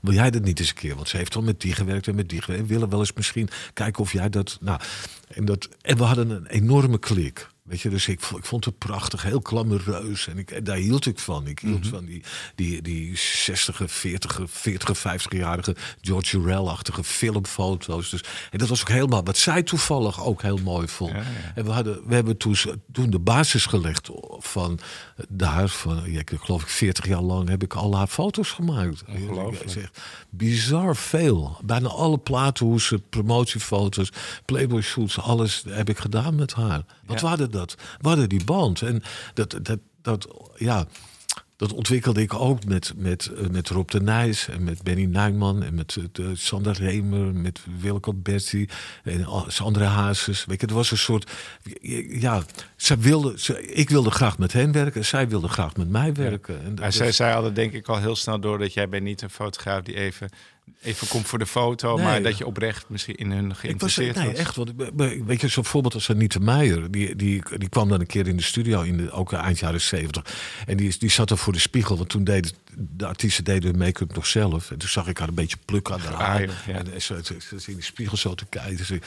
Wil 0.00 0.14
jij 0.14 0.30
dat 0.30 0.42
niet 0.42 0.58
eens 0.60 0.68
een 0.68 0.74
keer? 0.74 0.94
Want 0.94 1.08
ze 1.08 1.16
heeft 1.16 1.36
al 1.36 1.42
met 1.42 1.60
die 1.60 1.72
gewerkt 1.72 2.08
en 2.08 2.14
met 2.14 2.28
die 2.28 2.42
gewerkt. 2.42 2.62
En 2.62 2.68
willen 2.68 2.88
wel 2.88 3.00
eens 3.00 3.12
misschien 3.12 3.48
kijken 3.72 4.02
of 4.02 4.12
jij 4.12 4.28
dat... 4.28 4.58
Nou, 4.60 4.80
en, 5.28 5.44
dat 5.44 5.68
en 5.80 5.96
we 5.96 6.04
hadden 6.04 6.30
een 6.30 6.46
enorme 6.46 6.98
klik. 6.98 7.54
Weet 7.66 7.80
je, 7.80 7.88
dus 7.88 8.08
ik, 8.08 8.20
vo- 8.20 8.36
ik 8.36 8.44
vond 8.44 8.64
het 8.64 8.78
prachtig, 8.78 9.22
heel 9.22 9.40
klammereus. 9.40 10.26
En, 10.28 10.38
ik, 10.38 10.50
en 10.50 10.64
daar 10.64 10.76
hield 10.76 11.06
ik 11.06 11.18
van. 11.18 11.46
Ik 11.46 11.58
hield 11.58 11.86
van 11.86 12.04
die, 12.04 12.22
die, 12.54 12.82
die 12.82 13.16
60, 13.16 13.80
40, 13.86 14.40
40, 14.46 14.98
50-jarige 14.98 15.76
George 16.00 16.38
Orwell-achtige 16.38 17.04
filmfoto's. 17.04 18.10
Dus, 18.10 18.20
en 18.50 18.58
dat 18.58 18.68
was 18.68 18.80
ook 18.80 18.88
helemaal 18.88 19.24
wat 19.24 19.36
zij 19.38 19.62
toevallig 19.62 20.24
ook 20.24 20.42
heel 20.42 20.56
mooi 20.58 20.88
vond. 20.88 21.10
Ja, 21.10 21.16
ja. 21.18 21.24
En 21.54 21.64
we, 21.64 21.70
hadden, 21.70 22.06
we 22.06 22.14
hebben 22.14 22.36
toen, 22.36 22.56
toen 22.92 23.10
de 23.10 23.18
basis 23.18 23.66
gelegd 23.66 24.10
van 24.38 24.78
daar. 25.28 25.68
Van, 25.68 26.02
ja, 26.12 26.18
ik 26.20 26.32
geloof 26.40 26.62
ik 26.62 26.68
40 26.68 27.06
jaar 27.06 27.20
lang 27.22 27.48
heb 27.48 27.62
ik 27.62 27.74
al 27.74 27.96
haar 27.96 28.06
foto's 28.06 28.50
gemaakt. 28.50 29.02
Ongelooflijk. 29.08 29.90
Bizar 30.30 30.96
veel. 30.96 31.56
Bijna 31.64 31.88
alle 31.88 32.18
platenhoesen, 32.18 33.08
promotiefoto's, 33.08 34.10
playboy 34.44 34.80
shoots, 34.82 35.18
alles 35.20 35.64
heb 35.68 35.88
ik 35.88 35.98
gedaan 35.98 36.34
met 36.34 36.52
haar. 36.54 36.82
Wat 37.06 37.20
Ja. 37.20 37.26
waren 37.28 37.50
dat? 37.50 37.74
We 38.00 38.08
hadden 38.08 38.28
die 38.28 38.44
band. 38.44 38.82
En 38.82 39.02
dat, 39.34 39.58
dat, 39.62 39.78
dat, 40.02 40.28
ja, 40.56 40.86
dat 41.56 41.72
ontwikkelde 41.72 42.20
ik 42.22 42.34
ook 42.34 42.64
met, 42.64 42.92
met, 42.96 43.26
eh, 43.26 43.46
met 43.48 43.68
Rob 43.68 43.88
de 43.90 44.00
Nijs 44.00 44.48
en 44.48 44.64
met 44.64 44.82
Benny 44.82 45.04
Nijman 45.04 45.62
en 45.62 45.74
met 45.74 45.96
eh, 45.96 46.04
de 46.12 46.36
Sander 46.36 46.72
Remer, 46.74 47.34
met 47.34 47.60
Wilco 47.80 48.12
Betty 48.14 48.66
en 49.04 49.24
al- 49.24 49.44
Sandra 49.48 49.86
Hazes. 49.86 50.44
Weet 50.44 50.60
je, 50.60 50.66
het 50.66 50.74
was 50.74 50.90
een 50.90 50.98
soort, 50.98 51.30
ja, 52.08 52.42
zij 52.76 52.98
wilde, 52.98 53.40
ze, 53.40 53.66
ik 53.74 53.90
wilde 53.90 54.10
graag 54.10 54.38
met 54.38 54.52
hen 54.52 54.72
werken 54.72 55.00
en 55.00 55.06
zij 55.06 55.28
wilde 55.28 55.48
graag 55.48 55.76
met 55.76 55.88
mij 55.88 56.14
werken. 56.14 56.58
En 56.62 56.68
dat- 56.70 56.78
Maar 56.78 56.92
zij, 56.92 57.12
zij 57.12 57.32
hadden 57.32 57.54
denk 57.54 57.72
ik 57.72 57.88
al 57.88 57.98
heel 57.98 58.16
snel 58.16 58.40
door 58.40 58.58
dat 58.58 58.72
jij 58.74 58.88
bent 58.88 59.02
niet 59.02 59.22
een 59.22 59.30
fotograaf 59.30 59.82
die 59.82 59.94
even, 59.94 60.28
even 60.82 61.08
komt 61.08 61.26
voor 61.26 61.38
de 61.38 61.46
foto, 61.46 61.94
Nee. 61.96 62.04
maar 62.04 62.22
dat 62.22 62.38
je 62.38 62.46
oprecht 62.46 62.88
misschien 62.88 63.16
in 63.16 63.30
hun 63.30 63.44
Ik 63.44 63.48
was, 63.48 63.58
geïnteresseerd 63.58 64.16
nee, 64.16 64.26
was. 64.30 64.38
echt. 64.38 64.56
Want, 64.56 64.72
weet 65.26 65.40
je, 65.40 65.48
zo'n 65.48 65.64
voorbeeld 65.64 65.94
als 65.94 66.10
Anita 66.10 66.38
Meijer. 66.38 66.90
Die, 66.90 67.16
die, 67.16 67.42
die 67.56 67.68
kwam 67.68 67.88
dan 67.88 68.00
een 68.00 68.06
keer 68.06 68.26
in 68.28 68.36
de 68.36 68.42
studio, 68.42 68.82
in 68.82 68.96
de, 68.96 69.10
ook 69.10 69.32
eind 69.32 69.58
jaren 69.58 69.80
zeventig. 69.80 70.22
En 70.66 70.76
die, 70.76 70.98
die 70.98 71.10
zat 71.10 71.30
er 71.30 71.38
voor 71.38 71.52
de 71.52 71.58
spiegel. 71.58 71.96
Want 71.96 72.08
toen 72.08 72.24
deden 72.24 72.50
de 72.78 73.06
artiesten 73.06 73.44
deden 73.44 73.70
hun 73.70 73.78
make-up 73.78 74.14
nog 74.14 74.26
zelf. 74.26 74.70
En 74.70 74.78
toen 74.78 74.88
zag 74.88 75.06
ik 75.06 75.18
haar 75.18 75.28
een 75.28 75.34
beetje 75.34 75.56
plukken 75.64 75.94
aan 75.94 76.00
de 76.00 76.06
haar. 76.06 76.40
Ah, 76.48 76.66
ja. 76.66 76.74
En 76.74 77.02
ze, 77.02 77.14
in 77.66 77.76
de 77.76 77.82
spiegel 77.82 78.16
zo 78.16 78.34
te 78.34 78.46
kijken. 78.46 78.84
Ze, 78.86 79.00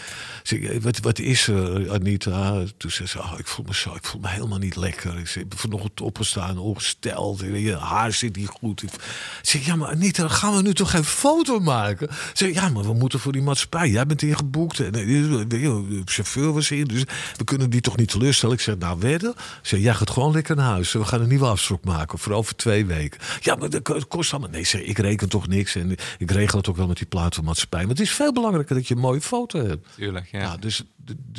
ze, 0.44 0.80
wat, 0.82 1.00
wat 1.00 1.20
is 1.20 1.48
er, 1.48 1.92
Anita? 1.92 2.64
Toen 2.78 2.92
zei 2.92 3.08
ze, 3.08 3.20
oh, 3.20 3.34
ik 3.38 3.48
voel 3.48 3.66
me 3.68 3.76
zo, 3.76 3.96
ik 3.96 4.04
voel 4.06 4.22
me 4.22 4.28
helemaal 4.30 4.58
niet 4.58 4.76
lekker. 4.76 5.18
Ik 5.18 5.28
zei, 5.28 5.46
ben 5.46 5.58
vanochtend 5.58 6.02
opgestaan, 6.02 6.58
ongesteld. 6.58 7.40
Je 7.40 7.76
haar 7.78 8.14
zit 8.14 8.36
niet 8.36 8.48
goed. 8.48 8.84
Ik 8.84 8.90
zeg, 9.42 9.66
ja, 9.66 9.76
maar 9.76 9.90
Anita, 9.90 10.22
dan 10.22 10.32
gaan 10.32 10.56
we 10.56 10.62
nu 10.62 10.74
toch 10.74 10.92
geen 10.92 11.04
foto 11.04 11.49
maken? 11.58 12.08
Ze 12.12 12.32
zei, 12.34 12.54
ja, 12.54 12.70
maar 12.70 12.84
we 12.84 12.94
moeten 12.94 13.20
voor 13.20 13.32
die 13.32 13.42
maatschappij. 13.42 13.90
Jij 13.90 14.06
bent 14.06 14.22
ingeboekt. 14.22 14.80
En 14.80 14.94
eh, 14.94 15.48
de 15.48 16.02
chauffeur 16.06 16.54
was 16.54 16.72
in. 16.72 16.84
Dus 16.86 17.04
we 17.38 17.44
kunnen 17.44 17.70
die 17.70 17.82
toch 17.82 17.98
niet 17.98 18.10
teleurstellen. 18.12 18.56
Ik 18.56 18.62
zeg, 18.62 18.78
nou, 18.78 19.00
wedden? 19.00 19.34
Ze 19.38 19.44
zei, 19.62 19.82
jij 19.82 19.94
gaat 19.94 20.10
gewoon 20.10 20.32
lekker 20.32 20.56
naar 20.56 20.70
huis. 20.72 20.92
We 20.94 21.06
gaan 21.06 21.22
een 21.22 21.28
nieuwe 21.28 21.46
afspraak 21.46 21.84
maken 21.84 22.20
voor 22.20 22.34
over 22.34 22.56
twee 22.56 22.86
weken. 22.86 23.20
Ja, 23.42 23.56
maar 23.56 23.70
dat 23.70 23.82
ko- 23.82 24.02
kost 24.08 24.32
allemaal... 24.32 24.50
Nee, 24.50 24.64
zeg, 24.66 24.82
ik 24.82 24.98
reken 24.98 25.30
toch 25.30 25.48
niks. 25.48 25.76
En 25.76 25.96
ik 26.18 26.32
regel 26.32 26.58
het 26.58 26.70
ook 26.70 26.78
wel 26.78 26.88
met 26.88 26.98
die 26.98 27.06
platenmaatschappij. 27.08 27.80
Maar 27.82 27.90
het 27.90 28.00
is 28.00 28.12
veel 28.12 28.34
belangrijker 28.34 28.76
dat 28.76 28.88
je 28.88 28.96
een 28.96 29.02
mooie 29.02 29.22
foto 29.22 29.66
hebt. 29.66 29.88
Tuurlijk, 29.96 30.28
ja. 30.32 30.40
Ja, 30.40 30.58
dus 30.58 30.84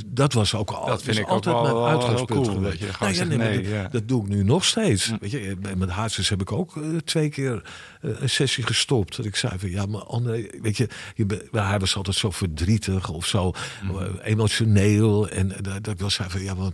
dat 0.07 0.33
was 0.33 0.55
ook 0.55 0.71
al. 0.71 0.87
Dat 0.87 1.03
vind 1.03 1.17
is 1.17 1.23
ik 1.23 1.29
ook 1.29 1.31
altijd 1.33 1.55
wel- 1.55 1.83
mijn 1.83 1.95
uitgangspunt 1.97 2.31
cool, 2.47 2.55
geweest. 2.55 2.81
dat 2.81 3.01
Nou 3.01 3.15
ja, 3.15 3.25
nee, 3.25 3.63
dat, 3.63 3.67
ja. 3.71 3.89
dat 3.89 4.09
doe 4.09 4.23
ik 4.23 4.29
nu 4.29 4.45
nog 4.45 4.65
steeds. 4.65 5.13
Weet 5.21 5.31
je, 5.31 5.57
bij- 5.61 5.77
met 5.77 5.89
Hazes 5.91 6.29
heb 6.29 6.41
ik 6.41 6.53
ook 6.53 6.77
eh, 6.77 6.83
twee 7.05 7.29
keer 7.29 7.63
eh, 8.01 8.11
een 8.21 8.29
sessie 8.31 8.65
gestopt. 8.67 9.17
Dat 9.17 9.27
ik 9.27 9.37
zei 9.37 9.59
van 9.59 9.71
ja, 9.71 9.87
maar 9.87 10.03
André, 10.03 10.47
weet 10.63 10.77
je, 10.77 10.89
je 11.15 11.49
hij 11.53 11.79
was 11.79 11.97
altijd 11.97 12.17
zo 12.17 12.31
verdrietig 12.31 13.09
of 13.09 13.27
zo 13.27 13.53
eh, 13.83 14.03
emotioneel. 14.23 15.29
En 15.29 15.53
eh, 15.53 15.63
dat 15.63 15.85
dat 15.85 15.95
ik 15.95 16.01
wel 16.01 16.11
zei 16.11 16.31
van 16.31 16.43
ja, 16.43 16.55
maar 16.55 16.71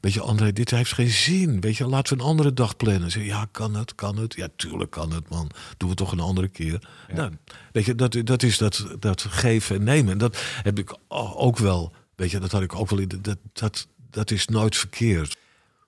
weet 0.00 0.12
je, 0.12 0.20
André, 0.20 0.52
dit 0.52 0.70
heeft 0.70 0.92
geen 0.92 1.08
zin. 1.10 1.60
Weet 1.60 1.76
je, 1.76 1.86
laten 1.86 2.16
we 2.16 2.22
een 2.22 2.28
andere 2.28 2.52
dag 2.52 2.76
plannen. 2.76 3.10
Zeg, 3.10 3.24
ja, 3.24 3.46
kan 3.50 3.74
het, 3.74 3.94
kan 3.94 4.16
het? 4.16 4.34
Ja, 4.34 4.48
tuurlijk 4.56 4.90
kan 4.90 5.12
het, 5.12 5.28
man. 5.28 5.50
Doen 5.76 5.88
we 5.88 5.94
toch 5.94 6.12
een 6.12 6.20
andere 6.20 6.48
keer. 6.48 6.88
Nou, 7.14 7.30
weet 7.72 7.84
je, 7.84 7.94
dat, 7.94 8.16
dat 8.24 8.42
is 8.42 8.58
dat, 8.58 8.86
dat 8.98 9.26
geven 9.28 9.76
en 9.76 9.84
nemen. 9.84 10.12
En 10.12 10.18
dat 10.18 10.38
heb 10.62 10.78
ik 10.78 10.96
ook 11.36 11.58
wel. 11.58 11.92
Weet 12.16 12.30
je, 12.30 12.38
dat 12.38 12.52
had 12.52 12.62
ik 12.62 12.74
ook 12.74 12.90
wel 12.90 13.06
Dat, 13.20 13.36
dat, 13.52 13.86
dat 14.10 14.30
is 14.30 14.46
nooit 14.46 14.76
verkeerd. 14.76 15.36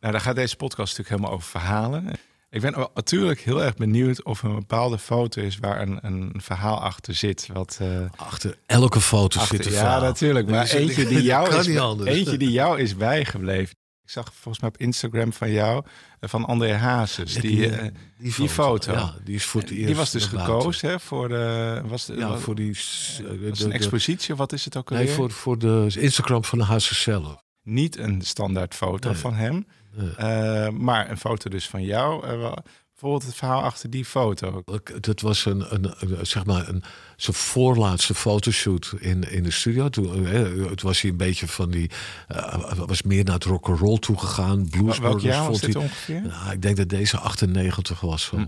Nou, 0.01 0.13
daar 0.13 0.23
gaat 0.23 0.35
deze 0.37 0.57
podcast 0.57 0.89
natuurlijk 0.97 1.09
helemaal 1.09 1.33
over 1.33 1.49
verhalen. 1.51 2.11
Ik 2.51 2.61
ben 2.61 2.89
natuurlijk 2.95 3.41
heel 3.41 3.63
erg 3.63 3.75
benieuwd 3.75 4.23
of 4.25 4.43
er 4.43 4.49
een 4.49 4.55
bepaalde 4.55 4.99
foto 4.99 5.43
is 5.43 5.57
waar 5.59 5.81
een, 5.81 5.99
een 6.03 6.33
verhaal 6.37 6.81
achter 6.81 7.15
zit. 7.15 7.49
Wat, 7.53 7.79
eh, 7.81 8.05
Achter 8.17 8.59
elke 8.67 9.01
foto 9.01 9.41
achter- 9.41 9.57
zit 9.57 9.67
een 9.67 9.73
ja, 9.73 9.79
verhaal. 9.79 10.01
natuurlijk. 10.01 10.49
Maar 10.49 10.69
eentje 10.69 11.05
die, 11.07 11.23
jou 11.33 11.55
is, 11.55 11.67
eentje 12.05 12.37
die 12.39 12.51
jou 12.51 12.81
is 12.81 12.97
bijgebleven. 12.97 13.77
Ik 14.09 14.15
zag 14.15 14.33
volgens 14.35 14.61
mij 14.61 14.69
op 14.69 14.77
Instagram 14.77 15.33
van 15.33 15.51
jou, 15.51 15.85
eh, 16.21 16.29
van 16.29 16.45
André 16.45 16.73
Hazes. 16.75 17.35
Ja, 17.35 17.41
die, 17.41 17.71
eh, 17.77 17.89
die 18.19 18.49
foto. 18.49 18.93
Ja, 18.93 19.15
die 19.25 19.35
is 19.35 19.45
voor 19.45 19.61
het 19.61 19.71
eerst. 19.71 19.87
die 19.87 19.97
was 19.97 20.11
dus 20.11 20.25
gekozen 20.25 20.89
hè, 20.89 21.01
voor 21.01 21.29
de... 21.29 21.81
Was 21.85 22.07
de 22.07 22.15
Ja, 22.17 22.29
was- 22.29 22.41
voor 22.41 22.55
die. 22.55 22.71
eh, 22.71 23.49
was 23.49 23.59
de- 23.59 23.65
een 23.65 23.73
expositie 23.73 24.33
of 24.33 24.39
wat 24.39 24.53
is 24.53 24.65
het 24.65 24.77
ook 24.77 24.91
Nee, 24.91 24.99
alweer? 25.01 25.15
voor, 25.15 25.31
voor 25.31 25.59
de 25.59 25.87
Instagram 25.99 26.45
van 26.45 26.59
de 26.59 26.65
Hazes 26.65 27.03
zelf. 27.03 27.43
Niet 27.63 27.97
een 27.99 28.23
standaard 28.23 28.75
foto 28.75 29.09
Nee. 29.11 29.19
van 29.19 29.35
hem, 29.35 29.67
Nee. 29.93 30.11
eh, 30.15 30.69
maar 30.69 31.11
een 31.11 31.19
foto 31.19 31.51
dus 31.51 31.69
van 31.69 31.83
jou. 31.83 32.27
Eh, 32.27 32.37
wel- 32.39 32.59
bijvoorbeeld 33.01 33.31
het 33.31 33.35
verhaal 33.39 33.63
achter 33.63 33.91
die 33.91 34.05
foto. 34.05 34.63
Dat 35.01 35.21
was 35.21 35.45
een, 35.45 35.75
een, 35.75 36.27
zeg 36.27 36.45
maar 36.47 36.69
een 36.69 36.83
zijn 37.17 37.37
voorlaatste 37.37 38.15
fotoshoot 38.15 38.95
in, 38.99 39.31
in 39.31 39.43
de 39.43 39.51
studio. 39.51 39.89
Toen, 39.89 40.27
eh, 40.27 40.71
het 40.71 40.83
was 40.83 41.01
hij 41.01 41.11
een 41.11 41.17
beetje 41.17 41.49
van 41.49 41.71
die, 41.71 41.91
eh, 42.29 42.73
was 42.73 43.03
meer 43.03 43.25
naar 43.25 43.35
het 43.35 43.45
rock 43.45 43.69
and 43.69 43.79
roll 43.79 43.99
toe 43.99 44.19
gegaan. 44.19 44.69
Blues 44.69 44.99
Welk 44.99 45.21
jaar 45.21 45.39
was 45.39 45.47
vond 45.47 45.61
dit 45.61 45.75
hij- 45.75 45.83
ongeveer? 45.83 46.23
Nou, 46.23 46.53
ik 46.53 46.63
denk 46.63 46.77
dat 46.77 46.89
deze 46.89 47.19
98 47.19 48.01
was 48.01 48.25
zo. 48.25 48.37
Hm. 48.37 48.47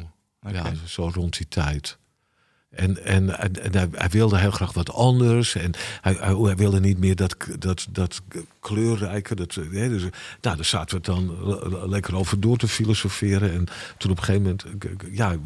Ja, 0.53 0.73
zo 0.87 1.11
rond 1.15 1.37
die 1.37 1.49
tijd. 1.49 1.99
En, 2.71 3.05
en, 3.05 3.29
hij, 3.95 4.09
wilde 4.11 4.39
heel 4.39 4.51
graag 4.51 4.73
wat 4.73 4.93
anders. 4.93 5.55
En 5.55 5.73
hij, 6.01 6.17
hij, 6.21 6.57
wilde 6.57 6.81
niet 6.81 6.99
meer 6.99 7.17
dat, 7.17 7.37
dat, 7.59 7.87
dat 7.91 8.21
kleurrijke. 8.61 9.35
Dat, 9.35 9.55
hè, 9.55 9.89
dus, 9.89 10.03
nou, 10.41 10.57
daar 10.57 10.65
zaten 10.65 10.97
we 10.97 11.03
dan 11.03 11.49
le- 11.49 11.89
lekker 11.89 12.17
over 12.17 12.41
door 12.41 12.57
te 12.57 12.69
filosoferen. 12.69 13.53
En 13.53 13.67
toen 13.99 14.11
op 14.11 14.19
een 14.19 14.25
gegeven 14.25 14.43
moment... 14.43 14.65
Ja, 15.13 15.37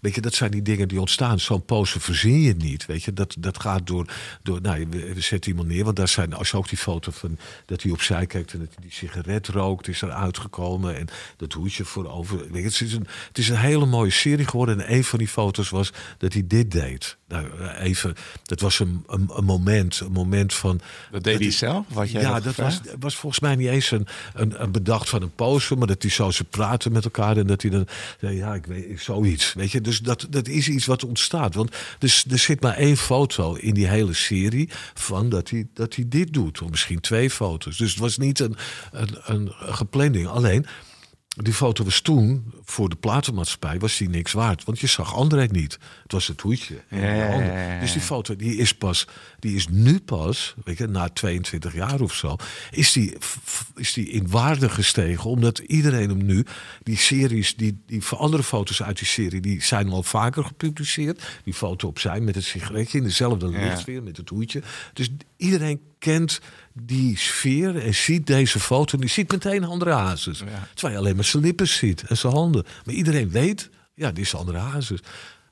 weet 0.00 0.14
je, 0.14 0.20
dat 0.20 0.34
zijn 0.34 0.50
die 0.50 0.62
dingen 0.62 0.88
die 0.88 1.00
ontstaan. 1.00 1.40
Zo'n 1.40 1.64
pose 1.64 2.00
verzin 2.00 2.40
je 2.40 2.54
niet. 2.54 2.86
Weet 2.86 3.02
je, 3.02 3.12
dat, 3.12 3.36
dat 3.38 3.60
gaat 3.60 3.86
door... 3.86 4.12
door 4.42 4.60
nou, 4.60 4.86
we, 4.90 5.14
we 5.14 5.20
zetten 5.20 5.50
iemand 5.50 5.68
neer. 5.68 5.84
Want 5.84 5.96
daar 5.96 6.08
zijn, 6.08 6.34
als 6.34 6.50
je 6.50 6.56
ook 6.56 6.68
die 6.68 6.78
foto 6.78 7.12
van 7.12 7.38
dat 7.66 7.82
hij 7.82 7.92
opzij 7.92 8.26
kijkt... 8.26 8.52
en 8.52 8.58
dat 8.58 8.68
hij 8.74 8.82
die 8.82 8.92
sigaret 8.92 9.48
rookt, 9.48 9.88
is 9.88 10.02
er 10.02 10.10
uitgekomen. 10.10 10.96
En 10.96 11.06
dat 11.36 11.52
hoedje 11.52 11.84
voorover. 11.84 12.38
Weet 12.38 12.62
je, 12.62 12.62
het, 12.62 12.80
is 12.80 12.92
een, 12.92 13.06
het 13.28 13.38
is 13.38 13.48
een 13.48 13.56
hele 13.56 13.86
mooie 13.86 14.10
serie 14.10 14.46
geworden. 14.46 14.80
En 14.80 14.94
een 14.94 15.04
van 15.04 15.18
die 15.18 15.28
foto's 15.28 15.68
was 15.68 15.92
dat 16.18 16.32
hij 16.32 16.46
dit 16.46 16.69
deed. 16.70 17.16
Nou, 17.28 17.46
even, 17.78 18.14
dat 18.42 18.60
was 18.60 18.78
een, 18.78 19.04
een, 19.06 19.30
een 19.34 19.44
moment. 19.44 20.00
Een 20.00 20.12
moment 20.12 20.54
van... 20.54 20.80
Dat 21.10 21.24
deed 21.24 21.34
hij 21.34 21.42
hij- 21.42 21.52
zelf? 21.52 21.86
Wat 21.88 22.10
jij 22.10 22.22
ja, 22.22 22.40
dat 22.40 22.54
was, 22.54 22.80
was 23.00 23.16
volgens 23.16 23.40
mij 23.40 23.56
niet 23.56 23.68
eens 23.68 23.90
een, 23.90 24.06
een, 24.34 24.62
een 24.62 24.72
bedacht 24.72 25.08
van 25.08 25.22
een 25.22 25.34
poster, 25.34 25.78
maar 25.78 25.86
dat 25.86 26.02
hij 26.02 26.10
zo 26.10 26.30
ze 26.30 26.44
praten 26.44 26.92
met 26.92 27.04
elkaar 27.04 27.36
en 27.36 27.46
dat 27.46 27.62
hij 27.62 27.70
dan, 27.70 27.86
ja, 28.20 28.54
ik 28.54 28.66
weet 28.66 29.00
zoiets, 29.00 29.52
weet 29.52 29.70
je. 29.70 29.80
Dus 29.80 30.00
dat, 30.00 30.26
dat 30.30 30.48
is 30.48 30.68
iets 30.68 30.86
wat 30.86 31.04
ontstaat. 31.04 31.54
Want 31.54 31.76
dus, 31.98 32.24
er 32.30 32.38
zit 32.38 32.60
maar 32.60 32.76
één 32.76 32.96
foto 32.96 33.54
in 33.54 33.74
die 33.74 33.86
hele 33.86 34.14
serie 34.14 34.68
van 34.94 35.28
dat 35.28 35.50
hij, 35.50 35.66
dat 35.74 35.94
hij 35.94 36.04
dit 36.08 36.32
doet, 36.32 36.62
of 36.62 36.70
misschien 36.70 37.00
twee 37.00 37.30
foto's. 37.30 37.76
Dus 37.76 37.90
het 37.90 37.98
was 37.98 38.16
niet 38.18 38.40
een, 38.40 38.56
een, 38.92 39.18
een 39.24 39.52
gepland 39.58 40.12
ding. 40.12 40.26
Alleen, 40.26 40.66
die 41.36 41.52
foto 41.52 41.84
was 41.84 42.00
toen, 42.00 42.52
voor 42.64 42.88
de 42.88 42.96
platenmaatschappij, 42.96 43.78
was 43.78 43.96
die 43.96 44.08
niks 44.08 44.32
waard. 44.32 44.64
Want 44.64 44.78
je 44.78 44.86
zag 44.86 45.14
André 45.14 45.46
niet. 45.50 45.78
Het 46.02 46.12
was 46.12 46.26
het 46.26 46.40
hoedje. 46.40 46.80
en 46.88 47.00
Ja, 47.00 47.14
ja, 47.14 47.74
ja. 47.74 47.80
Dus 47.80 47.92
die 47.92 48.02
foto, 48.02 48.36
die 48.36 48.56
is 48.56 48.74
pas, 48.74 49.06
die 49.38 49.54
is 49.54 49.68
nu 49.68 50.00
pas, 50.00 50.54
weet 50.64 50.78
je, 50.78 50.86
na 50.86 51.08
22 51.08 51.74
jaar 51.74 52.00
of 52.00 52.14
zo, 52.14 52.36
is 52.70 52.92
die, 52.92 53.16
is 53.74 53.92
die 53.92 54.08
in 54.08 54.30
waarde 54.30 54.68
gestegen. 54.68 55.30
Omdat 55.30 55.58
iedereen 55.58 56.08
hem 56.08 56.24
nu, 56.24 56.44
die 56.82 56.96
series, 56.96 57.56
die, 57.56 57.78
die 57.86 58.02
andere 58.16 58.42
foto's 58.42 58.82
uit 58.82 58.98
die 58.98 59.06
serie, 59.06 59.40
die 59.40 59.62
zijn 59.62 59.88
al 59.88 60.02
vaker 60.02 60.44
gepubliceerd. 60.44 61.40
Die 61.44 61.54
foto 61.54 61.88
opzij 61.88 62.20
met 62.20 62.34
het 62.34 62.44
sigaretje 62.44 62.98
in 62.98 63.04
dezelfde 63.04 63.48
lichtsfeer, 63.48 64.02
met 64.02 64.16
het 64.16 64.28
hoedje. 64.28 64.62
Dus 64.92 65.08
iedereen 65.36 65.80
kent 66.00 66.40
die 66.72 67.18
sfeer 67.18 67.76
en 67.76 67.94
ziet 67.94 68.26
deze 68.26 68.60
foto. 68.60 68.94
En 68.94 69.00
die 69.00 69.10
ziet 69.10 69.32
meteen 69.32 69.64
andere 69.64 69.90
hazes. 69.90 70.38
Ja. 70.38 70.68
Terwijl 70.74 70.94
je 70.94 70.98
alleen 70.98 71.16
maar 71.16 71.24
zijn 71.24 71.42
lippen 71.42 71.68
ziet 71.68 72.02
en 72.02 72.16
zijn 72.16 72.32
handen. 72.32 72.64
Maar 72.84 72.94
iedereen 72.94 73.30
weet, 73.30 73.70
ja, 73.94 74.12
die 74.12 74.24
is 74.24 74.34
andere 74.34 74.58
hazes. 74.58 75.00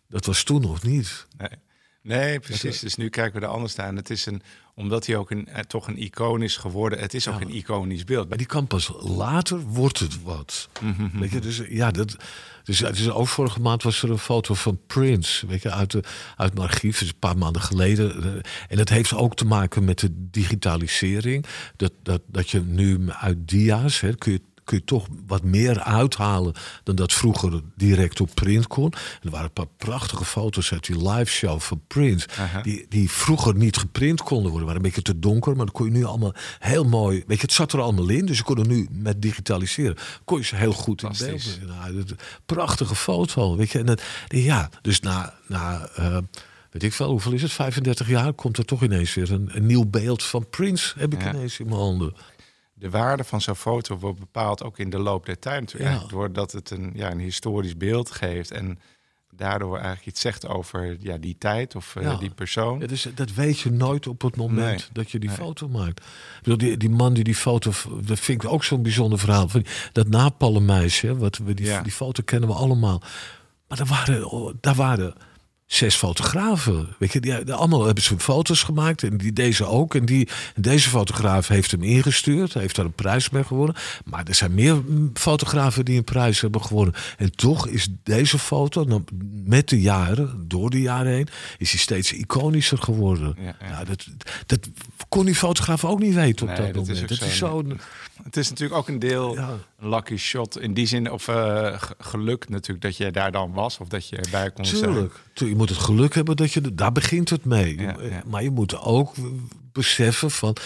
Dat 0.08 0.26
was 0.26 0.42
toen 0.42 0.60
nog 0.60 0.82
niet. 0.82 1.26
Nee. 1.36 1.48
Nee, 2.08 2.40
precies. 2.40 2.78
Dus 2.78 2.94
nu 2.96 3.08
kijken 3.08 3.40
we 3.40 3.46
er 3.46 3.52
anders 3.52 3.74
naar. 3.74 3.86
En 3.88 3.96
het 3.96 4.10
is 4.10 4.26
een, 4.26 4.42
omdat 4.74 5.06
hij 5.06 5.16
ook 5.16 5.30
een, 5.30 5.46
eh, 5.48 5.60
toch 5.62 5.88
een 5.88 6.02
icoon 6.02 6.42
is 6.42 6.56
geworden. 6.56 6.98
Het 6.98 7.14
is 7.14 7.28
ook 7.28 7.40
Ja. 7.40 7.46
een 7.46 7.54
iconisch 7.54 8.04
beeld. 8.04 8.28
Maar 8.28 8.38
die 8.38 8.46
kan 8.46 8.66
pas 8.66 8.92
later, 9.00 9.60
wordt 9.60 9.98
het 9.98 10.22
wat. 10.22 10.68
Mhm. 10.80 11.18
Weet 11.18 11.30
je, 11.30 11.40
dus 11.40 11.62
ja, 11.68 11.90
dat. 11.90 12.16
Dus, 12.64 12.78
dus 12.78 13.10
ook 13.10 13.28
vorige 13.28 13.60
maand 13.60 13.82
was 13.82 14.02
er 14.02 14.10
een 14.10 14.18
foto 14.18 14.54
van 14.54 14.78
Prince, 14.86 15.46
weet 15.46 15.62
je, 15.62 15.70
uit, 15.70 15.90
de, 15.90 16.02
uit 16.36 16.54
mijn 16.54 16.66
archief, 16.68 16.98
dus 16.98 17.08
een 17.08 17.18
paar 17.18 17.38
maanden 17.38 17.62
geleden. 17.62 18.22
Eh, 18.22 18.32
En 18.68 18.76
dat 18.76 18.88
heeft 18.88 19.14
ook 19.14 19.36
te 19.36 19.44
maken 19.44 19.84
met 19.84 19.98
de 19.98 20.10
digitalisering. 20.30 21.44
Dat, 21.76 21.92
dat, 22.02 22.20
dat 22.26 22.50
je 22.50 22.60
nu 22.60 23.10
uit 23.10 23.48
dia's, 23.48 24.00
hè, 24.00 24.14
kun 24.14 24.32
je 24.32 24.40
kun 24.68 24.78
je 24.78 24.84
toch 24.84 25.06
wat 25.26 25.42
meer 25.42 25.80
uithalen 25.82 26.54
dan 26.82 26.94
dat 26.96 27.12
vroeger 27.12 27.60
direct 27.76 28.20
op 28.20 28.30
print 28.34 28.66
kon. 28.66 28.92
En 28.92 29.20
er 29.22 29.30
waren 29.30 29.46
een 29.46 29.52
paar 29.52 29.66
prachtige 29.76 30.24
foto's 30.24 30.72
uit 30.72 30.86
die 30.86 31.08
live 31.10 31.30
show 31.32 31.60
van 31.60 31.80
Prince, 31.86 32.28
die, 32.62 32.86
die 32.88 33.10
vroeger 33.10 33.54
niet 33.54 33.76
geprint 33.76 34.22
konden 34.22 34.50
worden. 34.50 34.66
waren 34.66 34.76
een 34.76 34.86
beetje 34.94 35.02
te 35.12 35.18
donker, 35.18 35.56
maar 35.56 35.64
dan 35.64 35.74
kon 35.74 35.86
je 35.86 35.92
nu 35.92 36.04
allemaal 36.04 36.34
heel 36.58 36.84
mooi. 36.84 37.24
Weet 37.26 37.36
je, 37.36 37.42
het 37.42 37.52
zat 37.52 37.72
er 37.72 37.80
allemaal 37.80 38.08
in, 38.08 38.26
dus 38.26 38.36
je 38.36 38.42
kon 38.42 38.58
er 38.58 38.66
nu 38.66 38.88
met 38.90 39.22
digitaliseren. 39.22 39.96
Kon 40.24 40.38
je 40.38 40.44
ze 40.44 40.56
heel 40.56 40.72
goed 40.72 41.02
in 41.02 41.08
beeld. 41.18 41.58
Brengen. 41.58 41.76
Nou, 41.92 42.04
prachtige 42.46 42.94
foto, 42.94 43.56
weet 43.56 43.70
je. 43.70 43.78
En 43.78 43.86
dat, 43.86 44.02
ja, 44.28 44.70
dus 44.82 45.00
na, 45.00 45.34
na 45.46 45.88
eh, 45.94 46.18
weet 46.70 46.82
ik 46.82 46.92
veel, 46.92 47.10
hoeveel 47.10 47.32
is 47.32 47.42
het? 47.42 47.52
35 47.52 48.08
jaar 48.08 48.32
komt 48.32 48.58
er 48.58 48.64
toch 48.64 48.82
ineens 48.82 49.14
weer 49.14 49.32
een, 49.32 49.50
een 49.52 49.66
nieuw 49.66 49.84
beeld 49.86 50.22
van 50.22 50.48
Prince. 50.50 50.98
Heb 50.98 51.12
ik 51.12 51.22
Ja. 51.22 51.34
ineens 51.34 51.58
in 51.58 51.66
mijn 51.66 51.78
handen. 51.80 52.12
De 52.78 52.90
waarde 52.90 53.24
van 53.24 53.40
zo'n 53.40 53.54
foto 53.56 53.98
wordt 53.98 54.18
bepaald 54.18 54.62
ook 54.64 54.78
in 54.78 54.90
de 54.90 54.98
loop 54.98 55.26
der 55.26 55.38
tijd. 55.38 55.60
natuurlijk. 55.60 56.00
Ja. 56.00 56.06
Doordat 56.06 56.52
het 56.52 56.70
een, 56.70 56.90
ja, 56.94 57.10
een 57.10 57.18
historisch 57.20 57.76
beeld 57.76 58.10
geeft. 58.10 58.50
En 58.50 58.78
daardoor 59.30 59.74
eigenlijk 59.76 60.06
iets 60.06 60.20
zegt 60.20 60.46
over 60.46 60.96
ja, 61.00 61.16
die 61.16 61.36
tijd 61.38 61.74
of 61.76 61.96
eh, 61.96 62.18
die 62.18 62.30
persoon. 62.30 62.80
Ja, 62.80 62.86
dus 62.86 63.06
dat 63.14 63.32
weet 63.34 63.58
je 63.58 63.70
nooit 63.70 64.06
op 64.06 64.22
het 64.22 64.36
moment 64.36 64.66
Nee. 64.78 64.84
dat 64.92 65.10
je 65.10 65.18
die 65.18 65.28
Nee. 65.28 65.38
foto 65.38 65.68
maakt. 65.68 65.98
Ik 66.00 66.38
bedoel, 66.42 66.58
die, 66.58 66.76
die 66.76 66.90
man 66.90 67.14
die 67.14 67.24
die 67.24 67.34
foto, 67.34 67.72
dat 68.04 68.18
vind 68.20 68.42
ik 68.44 68.50
ook 68.50 68.64
zo'n 68.64 68.82
bijzonder 68.82 69.18
verhaal. 69.18 69.48
Van 69.48 69.64
dat 69.92 70.08
Napalm-meisje, 70.08 71.06
hè, 71.06 71.16
wat 71.16 71.36
we 71.38 71.54
die, 71.54 71.82
die 71.82 71.92
foto 71.92 72.22
kennen 72.24 72.48
we 72.48 72.54
allemaal. 72.54 73.02
Maar 73.68 73.78
daar 73.78 73.86
waren, 73.86 74.30
oh, 74.30 74.54
daar 74.60 74.74
waren 74.74 75.14
zes 75.68 75.94
fotografen. 75.94 76.88
Weet 76.98 77.12
je, 77.12 77.20
die, 77.20 77.52
allemaal 77.54 77.84
hebben 77.84 78.02
ze 78.02 78.18
foto's 78.18 78.62
gemaakt 78.62 79.02
en 79.02 79.16
die 79.16 79.32
deze 79.32 79.64
ook. 79.64 79.94
En, 79.94 80.04
die, 80.04 80.28
deze 80.56 80.88
fotograaf 80.88 81.48
heeft 81.48 81.70
hem 81.70 81.82
ingestuurd, 81.82 82.54
heeft 82.54 82.76
daar 82.76 82.84
een 82.84 82.92
prijs 82.92 83.30
mee 83.30 83.44
gewonnen. 83.44 83.74
Maar 84.04 84.24
er 84.26 84.34
zijn 84.34 84.54
meer 84.54 84.74
mm, 84.74 85.10
fotografen 85.14 85.84
die 85.84 85.96
een 85.96 86.04
prijs 86.04 86.40
hebben 86.40 86.62
gewonnen. 86.62 86.94
En 87.16 87.32
toch 87.32 87.66
is 87.66 87.88
deze 88.02 88.38
foto, 88.38 88.84
nou, 88.84 89.02
met 89.44 89.68
de 89.68 89.80
jaren, 89.80 90.44
door 90.48 90.70
de 90.70 90.80
jaren 90.80 91.12
heen, 91.12 91.28
is 91.58 91.70
hij 91.70 91.80
steeds 91.80 92.12
iconischer 92.12 92.78
geworden. 92.78 93.36
Ja, 93.38 93.56
ja. 93.60 93.70
Nou, 93.70 93.84
dat, 93.84 94.06
dat 94.46 94.68
kon 95.08 95.24
die 95.24 95.34
fotograaf 95.34 95.84
ook 95.84 96.00
niet 96.00 96.14
weten 96.14 96.48
op 96.48 96.56
Nee, 96.56 96.72
dat, 96.72 96.74
dat 96.74 96.88
is 96.88 97.00
moment. 97.00 97.12
ook 97.12 97.18
Het 97.18 97.28
is 97.28 97.36
zo. 97.36 97.64
Het 98.22 98.36
is 98.36 98.48
natuurlijk 98.48 98.78
ook 98.78 98.88
een 98.88 98.98
deel 98.98 99.34
Ja. 99.34 99.56
Een 99.78 99.88
lucky 99.88 100.16
shot. 100.16 100.60
In 100.60 100.74
die 100.74 100.86
zin, 100.86 101.10
of 101.10 101.28
eh, 101.28 101.80
geluk 101.98 102.48
natuurlijk 102.48 102.80
dat 102.82 102.96
je 102.96 103.10
daar 103.10 103.32
dan 103.32 103.52
was. 103.52 103.78
Of 103.78 103.88
dat 103.88 104.08
je 104.08 104.16
erbij 104.16 104.50
kon 104.50 104.64
zijn. 104.66 104.82
Tuurlijk. 104.82 105.14
Tu- 105.32 105.48
Je 105.48 105.56
moet 105.56 105.68
het 105.68 105.78
geluk 105.78 106.14
hebben 106.14 106.36
dat 106.36 106.52
je... 106.52 106.74
Daar 106.74 106.92
begint 106.92 107.30
het 107.30 107.44
mee. 107.44 107.80
Ja, 107.80 107.96
ja. 108.00 108.22
Maar 108.26 108.42
je 108.42 108.50
moet 108.50 108.78
ook 108.80 109.14
beseffen 109.72 110.30
van... 110.30 110.56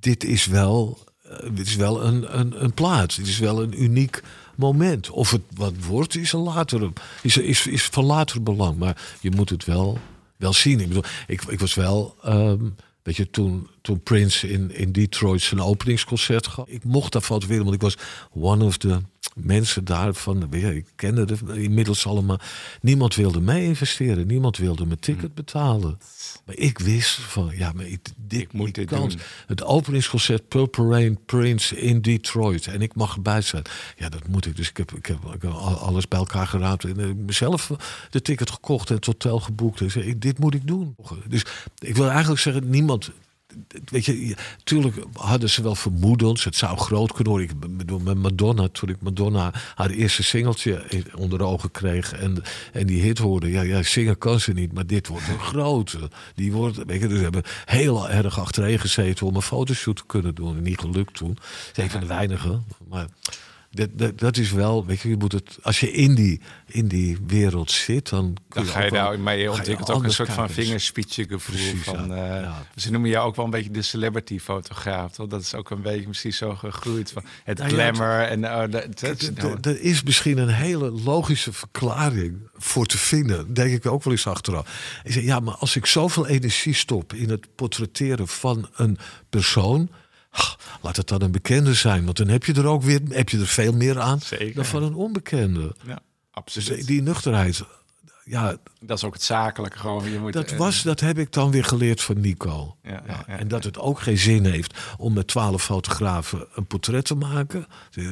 Dit 0.00 0.24
is 0.24 0.46
wel, 0.46 0.98
eh, 1.22 1.36
dit 1.52 1.66
is 1.66 1.76
wel 1.76 2.04
een, 2.04 2.38
een, 2.38 2.64
een 2.64 2.72
plaats. 2.74 3.16
Dit 3.16 3.26
is 3.26 3.38
wel 3.38 3.62
een 3.62 3.82
uniek 3.82 4.22
moment. 4.56 5.10
Of 5.10 5.30
het 5.30 5.42
wat 5.54 5.72
wordt, 5.86 6.16
is, 6.16 6.32
een 6.32 6.40
later, 6.40 6.90
is, 7.22 7.36
is, 7.36 7.66
is 7.66 7.84
van 7.84 8.04
later 8.04 8.42
belang. 8.42 8.78
Maar 8.78 9.02
je 9.20 9.30
moet 9.30 9.50
het 9.50 9.64
wel, 9.64 9.98
wel 10.36 10.52
zien. 10.52 10.80
Ik 10.80 10.88
bedoel, 10.88 11.04
ik, 11.26 11.42
ik 11.42 11.60
was 11.60 11.74
wel... 11.74 12.16
ehm, 12.22 12.64
Weet 13.04 13.16
je, 13.16 13.30
toen, 13.30 13.68
toen 13.82 14.02
Prince 14.02 14.48
in, 14.48 14.74
in 14.74 14.92
Detroit 14.92 15.40
zijn 15.40 15.60
openingsconcert 15.60 16.46
gaf. 16.46 16.68
Ik 16.68 16.84
mocht 16.84 17.12
daar 17.12 17.22
fotograferen, 17.22 17.64
want 17.64 17.74
ik 17.74 17.82
was 17.82 17.96
one 18.32 18.64
of 18.64 18.76
the 18.76 19.00
mensen 19.34 19.84
daarvan. 19.84 20.48
je, 20.50 20.76
Ik 20.76 20.86
kende 20.96 21.20
het 21.20 21.40
inmiddels 21.54 22.06
allemaal. 22.06 22.40
Niemand 22.80 23.14
wilde 23.14 23.40
mee 23.40 23.64
investeren. 23.64 24.26
Niemand 24.26 24.56
wilde 24.56 24.86
mijn 24.86 24.98
ticket 24.98 25.34
betalen. 25.34 25.98
Maar 26.44 26.56
ik 26.56 26.78
wist 26.78 27.10
van, 27.20 27.52
ja, 27.56 27.72
maar 27.72 27.86
ik, 27.86 28.00
dit, 28.16 28.40
Ik 28.40 28.52
moet 28.52 28.74
dit 28.74 28.88
doen. 28.88 29.12
Het 29.46 29.62
openingsconcert 29.64 30.48
Purple 30.48 30.88
Rain 30.88 31.18
Prince 31.26 31.80
in 31.80 32.00
Detroit. 32.02 32.66
En 32.66 32.82
ik 32.82 32.94
mag 32.94 33.14
erbij 33.14 33.40
zijn. 33.40 33.62
Ja, 33.96 34.08
dat 34.08 34.28
moet 34.28 34.46
ik. 34.46 34.56
Dus 34.56 34.68
ik 34.68 34.76
heb, 34.76 34.92
ik 34.92 35.06
heb, 35.06 35.18
ik 35.34 35.42
heb 35.42 35.50
al- 35.50 35.76
alles 35.78 36.08
bij 36.08 36.18
elkaar 36.18 36.46
geraapt. 36.46 36.84
En 36.84 36.98
heb 36.98 37.16
mezelf 37.16 37.70
de 38.10 38.22
ticket 38.22 38.50
gekocht 38.50 38.88
en 38.90 38.96
het 38.96 39.06
hotel 39.06 39.40
geboekt. 39.40 39.96
Ik- 39.96 40.20
dit 40.22 40.38
moet 40.38 40.54
ik 40.54 40.66
doen. 40.66 40.96
Dus 41.28 41.44
ik 41.78 41.96
wil 41.96 42.08
eigenlijk 42.10 42.40
zeggen, 42.40 42.70
niemand... 42.70 43.10
Weet 43.84 44.04
je, 44.04 44.36
tuurlijk 44.64 44.96
hadden 45.12 45.50
ze 45.50 45.62
wel 45.62 45.74
vermoedens. 45.74 46.44
Het 46.44 46.56
zou 46.56 46.78
groot 46.78 47.12
kunnen 47.12 47.32
worden. 47.32 47.50
Ik 47.50 47.76
bedoel, 47.76 47.98
met 47.98 48.16
Madonna, 48.16 48.68
toen 48.68 48.88
ik 48.88 49.00
Madonna 49.00 49.52
haar 49.74 49.90
eerste 49.90 50.22
singeltje 50.22 50.84
onder 51.14 51.38
de 51.38 51.44
ogen 51.44 51.70
kreeg 51.70 52.12
en, 52.12 52.42
en 52.72 52.86
die 52.86 53.02
hit 53.02 53.18
hoorde. 53.18 53.50
Ja, 53.50 53.62
ja, 53.62 53.82
zingen 53.82 54.18
kan 54.18 54.40
ze 54.40 54.52
niet, 54.52 54.72
maar 54.72 54.86
dit 54.86 55.06
wordt 55.06 55.28
een 55.28 55.38
grote. 55.38 56.10
Die 56.34 56.52
wordt, 56.52 56.84
weet 56.86 57.00
je, 57.00 57.08
dus 57.08 57.16
we 57.16 57.22
hebben 57.22 57.42
heel 57.64 58.10
erg 58.10 58.38
achtereen 58.40 58.78
gezeten 58.78 59.26
om 59.26 59.36
een 59.36 59.42
fotoshoot 59.42 59.96
te 59.96 60.06
kunnen 60.06 60.34
doen. 60.34 60.56
En 60.56 60.62
niet 60.62 60.80
gelukt 60.80 61.14
toen. 61.14 61.38
Het 61.68 61.78
is 61.78 61.84
een 61.84 61.90
van 61.90 62.00
de 62.00 62.06
weinigen. 62.06 62.64
Maar 62.88 63.06
dat, 63.74 63.88
dat, 63.92 64.18
dat 64.18 64.36
is 64.36 64.52
wel, 64.52 64.86
weet 64.86 65.00
je, 65.00 65.08
je 65.08 65.16
moet 65.16 65.32
het, 65.32 65.58
als 65.62 65.80
je 65.80 65.92
in 65.92 66.14
die, 66.14 66.40
in 66.66 66.88
die 66.88 67.18
wereld 67.26 67.70
zit, 67.70 68.08
dan, 68.08 68.36
ga 68.48 68.82
je 68.84 68.90
daar, 68.90 69.20
maar 69.20 69.36
je 69.36 69.50
ontwikkelt 69.50 69.90
ook 69.90 70.04
een 70.04 70.10
soort 70.10 70.28
van. 70.32 70.48
Precies, 71.74 71.82
van, 71.84 72.06
ja. 72.16 72.36
eh, 72.36 72.42
Ja. 72.42 72.66
Ze 72.76 72.90
noemen 72.90 73.10
jou 73.10 73.26
ook 73.26 73.36
wel 73.36 73.44
een 73.44 73.50
beetje 73.50 73.70
de 73.70 73.82
celebrity 73.82 74.38
fotograaf. 74.38 75.12
Toch? 75.12 75.26
Dat 75.28 75.40
is 75.40 75.54
ook 75.54 75.70
een 75.70 75.82
beetje 75.82 76.08
misschien 76.08 76.32
zo 76.32 76.54
gegroeid 76.54 77.10
van 77.12 77.22
het 77.44 77.58
Nou 77.58 77.70
ja, 77.70 77.74
glamour. 77.92 78.20
en, 78.28 78.44
eh, 78.44 78.70
dat- 78.70 79.00
dat- 79.00 79.62
d- 79.62 79.66
Er 79.66 79.80
is 79.80 80.02
misschien 80.02 80.38
een 80.38 80.48
hele 80.48 80.90
logische 80.90 81.52
verklaring 81.52 82.36
voor 82.56 82.86
te 82.86 82.98
vinden. 82.98 83.54
Denk 83.54 83.70
ik 83.72 83.86
ook 83.86 84.02
wel 84.04 84.12
eens 84.12 84.26
achteraf. 84.26 85.00
Ik 85.04 85.12
zeg, 85.12 85.22
ja, 85.22 85.40
maar 85.40 85.54
als 85.54 85.76
ik 85.76 85.86
zoveel 85.86 86.26
energie 86.26 86.74
stop 86.74 87.12
in 87.12 87.30
het 87.30 87.46
portretteren 87.54 88.28
van 88.28 88.68
een 88.76 88.98
persoon. 89.30 89.90
Laat 90.82 90.96
het 90.96 91.08
dan 91.08 91.22
een 91.22 91.32
bekende 91.32 91.74
zijn. 91.74 92.04
Want 92.04 92.16
dan 92.16 92.28
heb 92.28 92.44
je 92.44 92.52
er 92.54 92.66
ook 92.66 92.82
weer 92.82 93.00
heb 93.08 93.28
je 93.28 93.38
er 93.38 93.46
veel 93.46 93.72
meer 93.72 94.00
aan 94.00 94.20
Zeker. 94.20 94.54
dan 94.54 94.64
van 94.64 94.82
een 94.82 94.94
onbekende. 94.94 95.60
ja, 95.86 95.94
Dus 95.94 95.98
absoluut. 96.30 96.86
die 96.86 97.02
nuchterheid. 97.02 97.62
Ja, 98.24 98.56
dat 98.80 98.96
is 98.98 99.04
ook 99.04 99.12
het 99.12 99.22
zakelijke 99.22 99.78
gewoon. 99.78 100.10
Je 100.10 100.18
moet, 100.18 100.32
dat, 100.32 100.50
eh, 100.50 100.58
was, 100.58 100.82
dat 100.82 101.00
heb 101.00 101.18
ik 101.18 101.32
dan 101.32 101.50
weer 101.50 101.64
geleerd 101.64 102.02
van 102.02 102.20
Nico. 102.20 102.76
Ja, 102.82 103.02
ja, 103.06 103.26
en 103.26 103.48
dat 103.48 103.64
het 103.64 103.78
ook 103.78 104.00
geen 104.00 104.18
zin 104.18 104.44
heeft 104.44 104.78
om 104.98 105.12
met 105.12 105.26
twaalf 105.26 105.64
fotografen 105.64 106.46
een 106.54 106.66
portret 106.66 107.04
te 107.04 107.14
maken. 107.14 107.66
Eh, 107.92 108.04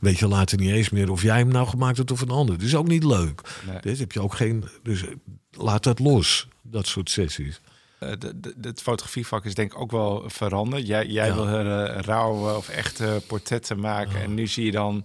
weet 0.00 0.18
je 0.18 0.28
later 0.28 0.58
niet 0.58 0.70
eens 0.70 0.90
meer 0.90 1.10
of 1.10 1.22
jij 1.22 1.38
hem 1.38 1.48
nou 1.48 1.66
gemaakt 1.68 1.96
hebt 1.96 2.10
of 2.10 2.20
een 2.20 2.30
ander. 2.30 2.58
Dat 2.58 2.66
is 2.66 2.74
ook 2.74 2.88
niet 2.88 3.04
leuk. 3.04 3.40
Nee. 3.66 3.80
Dus 3.80 3.98
heb 3.98 4.12
je 4.12 4.22
ook 4.22 4.34
geen. 4.34 4.64
Dus 4.82 5.04
laat 5.50 5.82
dat 5.82 5.98
los, 5.98 6.48
dat 6.62 6.86
soort 6.86 7.10
sessies. 7.10 7.60
Eh, 7.98 8.10
Het 8.60 8.82
fotografievak 8.82 9.44
is 9.44 9.54
denk 9.54 9.72
ik 9.72 9.80
ook 9.80 9.90
wel 9.90 10.22
veranderd. 10.26 10.86
Jij, 10.86 11.06
jij 11.06 11.26
Ja. 11.26 11.34
wil 11.34 11.46
eh, 11.48 11.98
rauwe 12.00 12.56
of 12.56 12.68
echte 12.68 13.22
portretten 13.26 13.80
maken. 13.80 14.20
En 14.22 14.34
nu 14.34 14.46
zie 14.46 14.64
je 14.64 14.70
dan, 14.70 15.04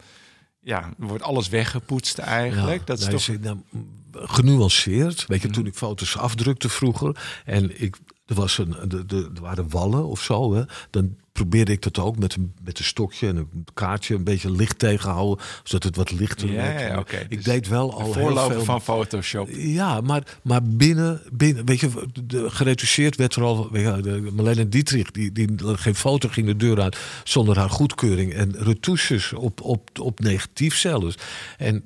ja, 0.62 0.90
wordt 0.98 1.24
alles 1.24 1.50
weggepoetst 1.50 2.18
eigenlijk. 2.18 2.80
Ja, 2.80 2.86
dat 2.86 3.00
is 3.00 3.28
nee, 3.28 3.40
toch... 3.40 3.44
nou, 3.44 3.58
m, 3.70 3.80
genuanceerd. 4.12 5.26
Weet 5.28 5.42
je, 5.42 5.50
toen 5.50 5.66
ik 5.66 5.76
foto's 5.76 6.18
afdrukte 6.18 6.70
vroeger 6.70 7.42
en 7.46 7.82
ik. 7.82 7.98
Er, 8.26 8.36
was 8.36 8.58
een, 8.58 8.76
de, 8.88 9.06
de, 9.06 9.32
er 9.36 9.42
waren 9.42 9.70
wallen 9.70 10.06
of 10.06 10.22
zo. 10.22 10.54
Hè, 10.54 10.64
dan 10.90 11.16
probeerde 11.34 11.72
ik 11.72 11.82
dat 11.82 12.00
ook 12.00 12.18
met 12.18 12.36
een, 12.36 12.54
met 12.64 12.80
een 12.80 12.86
stokje 12.86 13.28
en 13.28 13.36
een 13.38 13.66
kaartje 13.74 14.16
een 14.16 14.24
beetje 14.24 14.52
licht 14.52 14.80
tegenhouden, 14.80 15.46
zodat 15.64 15.84
het 15.84 15.96
wat 15.96 16.12
lichter 16.12 16.48
Ja, 16.52 16.54
werd. 16.54 16.80
ja. 17.12 17.20
Ik 17.30 17.36
Dus 17.36 17.44
deed 17.44 17.68
wel 17.68 17.94
al 17.94 18.04
heel 18.04 18.14
voorloper 18.14 18.56
veel 18.56 18.64
van 18.64 18.82
Photoshop. 18.82 19.50
ja, 19.52 20.02
maar, 20.02 20.38
maar 20.42 20.64
binnen, 20.64 21.22
binnen, 21.32 21.66
weet 21.66 21.80
je, 21.80 21.90
de, 22.26 22.50
geretuseerd 22.50 23.16
werd 23.16 23.36
er 23.36 23.44
al. 23.44 23.72
Weet 23.72 23.96
je, 23.96 24.02
de, 24.02 24.30
Marlene 24.34 24.70
Dietrich, 24.70 25.12
die, 25.12 25.32
die 25.32 25.50
geen 25.58 25.96
foto 25.96 26.30
ging 26.30 26.48
de 26.48 26.56
deur 26.56 26.82
uit 26.82 26.98
zonder 27.24 27.58
haar 27.58 27.70
goedkeuring. 27.70 28.34
En 28.34 28.56
retouches 28.58 29.34
op, 29.34 29.62
op, 29.62 29.90
op 30.00 30.20
negatief 30.20 30.76
zelfs. 30.78 31.16
En 31.58 31.84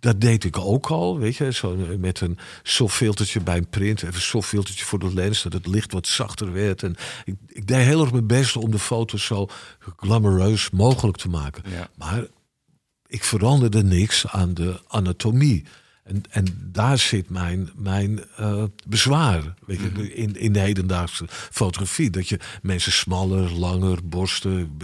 dat 0.00 0.20
deed 0.20 0.44
ik 0.44 0.58
ook 0.58 0.86
al, 0.86 1.18
weet 1.18 1.36
je, 1.36 1.52
zo 1.52 1.76
met 1.98 2.20
een 2.20 2.38
softfiltertje 2.62 3.40
bij 3.40 3.56
een 3.56 3.68
print, 3.68 4.02
even 4.02 4.14
een 4.14 4.20
softfiltertje 4.20 4.84
voor 4.84 4.98
de 4.98 5.14
lens, 5.14 5.42
dat 5.42 5.52
het 5.52 5.66
licht 5.66 5.92
wat 5.92 6.06
zachter 6.06 6.52
werd. 6.52 6.82
En 6.82 6.96
ik, 7.24 7.34
ik 7.48 7.66
deed 7.66 7.84
heel 7.84 8.00
erg 8.00 8.12
mijn 8.12 8.26
best 8.26 8.56
om 8.56 8.70
de 8.70 8.78
foto's 8.78 9.24
zo 9.24 9.48
glamoureus 9.96 10.70
mogelijk 10.70 11.16
te 11.16 11.28
maken. 11.28 11.62
Ja. 11.70 11.88
Maar 11.96 12.26
ik 13.06 13.24
veranderde 13.24 13.82
niks 13.82 14.26
aan 14.26 14.54
de 14.54 14.80
anatomie. 14.86 15.64
En, 16.04 16.22
en 16.30 16.44
daar 16.72 16.98
zit 16.98 17.30
mijn, 17.30 17.70
mijn 17.76 18.20
eh, 18.36 18.62
bezwaar 18.86 19.54
weet 19.66 19.80
je, 19.80 20.14
in, 20.14 20.36
in 20.36 20.52
de 20.52 20.58
hedendaagse 20.58 21.24
fotografie. 21.50 22.10
Dat 22.10 22.28
je 22.28 22.38
mensen 22.62 22.92
smaller, 22.92 23.50
langer, 23.52 23.98
borsten. 24.08 24.76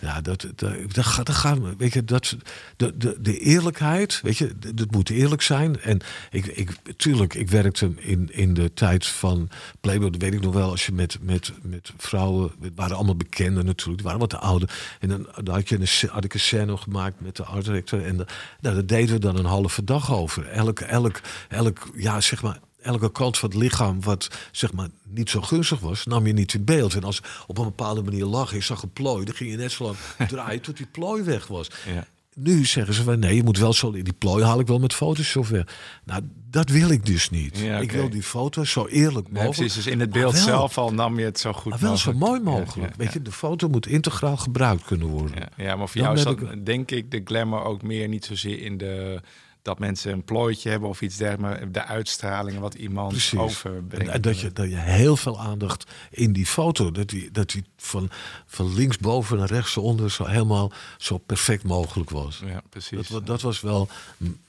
Ja, 0.00 0.20
dat, 0.20 0.46
dat, 0.56 0.74
dat, 0.94 1.04
gaat- 1.06 1.26
dat 1.26 1.34
gaan 1.36 1.62
we. 1.62 1.74
Weet 1.78 1.92
je, 1.92 2.04
dat, 2.04 2.36
de, 2.76 2.96
de, 2.96 3.16
de 3.20 3.38
eerlijkheid, 3.38 4.20
weet 4.22 4.38
je, 4.38 4.52
dat 4.74 4.90
moet 4.90 5.10
eerlijk 5.10 5.42
zijn. 5.42 5.80
En 5.80 6.00
ik, 6.30 6.46
ik, 6.46 6.70
tuurlijk, 6.96 7.34
ik 7.34 7.48
werkte 7.50 7.92
in, 7.96 8.28
in 8.32 8.54
de 8.54 8.72
tijd 8.74 9.06
van 9.06 9.48
Playboy, 9.80 10.10
dat 10.10 10.22
weet 10.22 10.34
ik 10.34 10.40
nog 10.40 10.54
wel, 10.54 10.70
als 10.70 10.86
je 10.86 10.92
met, 10.92 11.18
met, 11.22 11.52
met 11.62 11.92
vrouwen, 11.96 12.50
het 12.60 12.72
waren 12.74 12.96
allemaal 12.96 13.16
bekenden 13.16 13.64
natuurlijk, 13.64 13.96
die 13.98 14.06
waren 14.06 14.20
wat 14.28 14.34
ouder. 14.40 14.70
En 15.00 15.08
dan, 15.08 15.28
dan 15.42 15.54
had, 15.54 15.68
je 15.68 15.78
een, 15.80 16.08
had 16.10 16.24
ik 16.24 16.34
een 16.34 16.40
scène 16.40 16.76
gemaakt 16.76 17.20
met 17.20 17.36
de 17.36 17.44
art 17.44 17.64
director. 17.64 18.04
En 18.04 18.16
da- 18.16 18.26
nou, 18.60 18.74
daar 18.74 18.86
deden 18.86 19.14
we 19.14 19.20
dan 19.20 19.36
een 19.38 19.44
halve 19.44 19.84
dag 19.84 20.12
over. 20.12 20.38
Elk, 20.46 20.80
elk, 20.80 21.20
elk, 21.48 21.78
ja, 21.96 22.20
zeg 22.20 22.42
maar, 22.42 22.58
elke 22.82 23.12
kant 23.12 23.38
van 23.38 23.48
het 23.48 23.58
lichaam 23.58 24.00
wat 24.02 24.28
zeg 24.52 24.72
maar 24.72 24.88
niet 25.08 25.30
zo 25.30 25.40
gunstig 25.40 25.80
was, 25.80 26.06
nam 26.06 26.26
je 26.26 26.32
niet 26.32 26.54
in 26.54 26.64
beeld. 26.64 26.94
En 26.94 27.04
als 27.04 27.22
op 27.46 27.58
een 27.58 27.64
bepaalde 27.64 28.02
manier 28.02 28.24
lag, 28.24 28.52
je 28.52 28.60
zag 28.60 28.82
een 28.82 28.92
plooi, 28.92 29.24
dan 29.24 29.34
ging 29.34 29.50
je 29.50 29.56
net 29.56 29.72
zo 29.72 29.84
lang 29.84 29.96
draaien 30.30 30.60
tot 30.60 30.76
die 30.76 30.86
plooi 30.86 31.22
weg 31.22 31.46
was. 31.46 31.70
Ja. 31.94 32.06
Nu 32.34 32.64
zeggen 32.64 32.94
ze 32.94 33.02
van 33.02 33.18
nee, 33.18 33.34
je 33.36 33.42
moet 33.42 33.58
wel 33.58 33.72
zo. 33.72 33.90
Die 33.92 34.12
plooi 34.12 34.44
haal 34.44 34.60
ik 34.60 34.66
wel 34.66 34.78
met 34.78 34.94
Photoshop 34.94 35.46
weg. 35.46 35.64
Nou, 36.04 36.22
dat 36.50 36.68
wil 36.68 36.90
ik 36.90 37.06
dus 37.06 37.30
niet. 37.30 37.58
Ja, 37.58 37.78
Ik 37.78 37.92
wil 37.92 38.10
die 38.10 38.22
foto's 38.22 38.70
zo 38.70 38.86
eerlijk 38.86 39.26
Nee, 39.26 39.32
mogelijk. 39.44 39.56
precies. 39.56 39.74
Dus 39.74 39.86
in 39.86 40.00
het 40.00 40.10
beeld 40.10 40.32
wel- 40.32 40.42
zelf 40.42 40.78
al 40.78 40.92
nam 40.92 41.18
je 41.18 41.24
het 41.24 41.40
zo 41.40 41.52
goed 41.52 41.70
maar 41.70 41.80
wel 41.80 41.96
zo 41.96 42.12
mooi 42.12 42.40
mogelijk. 42.40 42.90
ja, 42.90 42.96
Weet 43.04 43.12
je, 43.12 43.22
de 43.22 43.32
foto 43.32 43.68
moet 43.68 43.86
integraal 43.86 44.36
gebruikt 44.36 44.84
kunnen 44.84 45.06
worden. 45.06 45.48
Ja, 45.56 45.76
maar 45.76 45.88
voor 45.88 46.00
jou 46.00 46.16
is 46.16 46.22
dat, 46.22 46.38
denk 46.64 46.90
ik 46.90 47.10
de 47.10 47.20
glamour 47.24 47.62
ook 47.64 47.82
meer 47.82 48.08
niet 48.08 48.24
zozeer 48.24 48.60
in 48.62 48.78
de 48.78 49.20
dat 49.62 49.78
mensen 49.78 50.12
een 50.12 50.24
plooitje 50.24 50.70
hebben 50.70 50.88
of 50.88 51.00
iets 51.00 51.16
dergelijks, 51.16 51.64
de 51.72 51.84
uitstraling 51.84 52.56
en 52.56 52.62
wat 52.62 52.74
iemand 52.74 53.08
Precies. 53.08 53.38
overbrengt. 53.38 54.12
En, 54.12 54.20
dat, 54.20 54.40
je, 54.40 54.52
dat 54.52 54.68
je 54.68 54.76
heel 54.76 55.16
veel 55.16 55.40
aandacht 55.40 55.90
in 56.10 56.32
die 56.32 56.46
foto, 56.46 56.90
dat 56.90 57.08
die, 57.08 57.30
dat 57.30 57.50
die 57.50 57.64
van, 57.76 58.10
van 58.46 58.74
linksboven 58.74 59.38
naar 59.38 59.48
rechtsonder 59.48 60.10
zo 60.10 60.24
helemaal 60.24 60.72
zo 60.98 61.18
perfect 61.18 61.62
mogelijk 61.62 62.10
was. 62.10 62.42
Ja, 62.46 62.62
precies. 62.68 63.08
Dat, 63.08 63.26
dat 63.26 63.40
was 63.40 63.60
wel, 63.60 63.88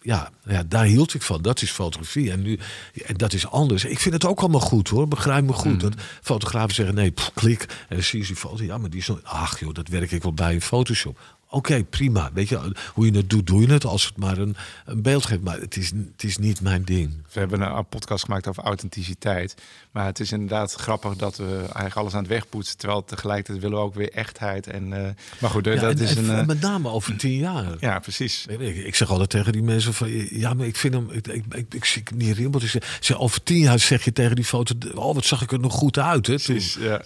ja, 0.02 0.30
ja, 0.44 0.64
daar 0.68 0.86
hield 0.86 1.14
ik 1.14 1.22
van. 1.22 1.42
Dat 1.42 1.62
is 1.62 1.72
fotografie. 1.72 2.32
En 2.32 2.42
nu, 2.42 2.60
en 3.06 3.18
dat 3.18 3.34
is 3.34 3.48
anders. 3.48 3.86
Ik 3.86 4.00
vind 4.00 4.14
het 4.14 4.26
ook 4.26 4.40
allemaal 4.40 4.60
goed 4.60 4.90
hoor, 4.90 5.08
begrijp 5.08 5.46
me 5.46 5.54
goed. 5.54 5.80
Dat 5.80 5.94
fotografen 6.22 6.76
zeggen, 6.76 6.96
nee, 6.96 7.12
pff, 7.12 7.32
klik. 7.34 7.62
En 7.62 7.96
dan 7.96 8.04
zie 8.04 8.20
je 8.20 8.26
die 8.26 8.36
foto, 8.36 8.64
ja, 8.64 8.78
maar 8.78 8.90
die 8.90 9.00
is 9.00 9.06
zo, 9.06 9.20
ach 9.24 9.60
joh, 9.60 9.74
dat 9.74 9.88
werk 9.88 10.12
ik 10.12 10.24
wel 10.24 10.34
bij 10.34 10.54
in 10.54 10.62
Photoshop. 10.62 11.20
Oké, 11.54 11.84
prima. 11.84 12.30
Weet 12.34 12.50
je, 12.50 12.76
hoe 12.94 13.06
je 13.06 13.18
het 13.18 13.30
doet, 13.30 13.48
doe 13.48 13.62
je 13.62 13.72
het 13.74 13.86
als 13.86 14.06
het 14.06 14.18
maar 14.18 14.38
een, 14.38 14.56
een 14.86 15.02
beeld 15.02 15.26
geeft. 15.26 15.42
Maar 15.42 15.60
het 15.60 15.78
is, 15.78 15.90
het 16.12 16.24
is 16.24 16.38
niet 16.38 16.62
mijn 16.62 16.84
ding. 16.84 17.14
We 17.34 17.40
hebben 17.40 17.62
een 17.62 17.88
podcast 17.88 18.24
gemaakt 18.24 18.48
over 18.48 18.64
authenticiteit. 18.64 19.56
Maar 19.92 20.06
het 20.06 20.20
is 20.20 20.32
inderdaad 20.32 20.74
grappig 20.74 21.16
dat 21.16 21.38
we 21.38 21.56
eigenlijk 21.58 21.96
alles 21.96 22.14
aan 22.14 22.20
het 22.20 22.28
wegpoetsen. 22.28 22.78
Terwijl 22.78 23.04
tegelijkertijd 23.04 23.60
willen 23.60 23.78
we 23.78 23.84
ook 23.84 23.94
weer 23.96 24.12
echtheid. 24.12 24.68
En, 24.68 24.94
eh, 24.94 25.10
maar 25.40 25.50
goed, 25.50 25.66
Ja, 25.66 25.76
dat 25.76 26.00
en- 26.00 26.04
is 26.04 26.16
en 26.16 26.30
een... 26.30 26.40
eh, 26.40 26.46
met 26.46 26.62
name 26.62 26.90
over 26.90 27.16
tien 27.18 27.38
jaar. 27.38 27.66
ja, 27.80 28.00
precies. 28.00 28.46
Ik, 28.48 28.60
ik 28.86 28.96
zeg 28.96 29.10
altijd 29.10 29.30
tegen 29.30 29.52
die 29.52 29.64
mensen 29.64 29.94
van 29.94 30.10
ja, 30.30 30.54
maar 30.54 30.68
ik 30.68 30.76
vind 30.76 30.94
hem, 30.94 31.08
ik, 31.12 31.28
ik, 31.28 31.44
ik, 31.54 31.74
ik 31.74 31.86
zie 31.86 32.04
niet 32.16 32.38
in. 32.38 32.52
Ik 32.54 32.62
zeg, 32.70 32.98
zeg, 33.00 33.18
over 33.20 33.44
tien 33.44 33.60
jaar 33.60 33.80
zeg 33.80 34.04
je 34.04 34.14
tegen 34.14 34.36
die 34.36 34.46
foto, 34.46 34.76
oh 34.96 35.14
wat 35.16 35.26
zag 35.26 35.42
ik 35.42 35.52
er 35.52 35.60
nog 35.60 35.74
goed 35.74 35.98
uit, 35.98 36.28
hè? 36.28 36.34
Precies, 36.34 36.78
ja. 36.80 37.02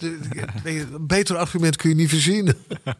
Beter 1.00 1.36
argument 1.36 1.76
kun 1.76 1.88
je 1.88 1.94
niet 1.96 2.08
verzinnen. 2.08 2.56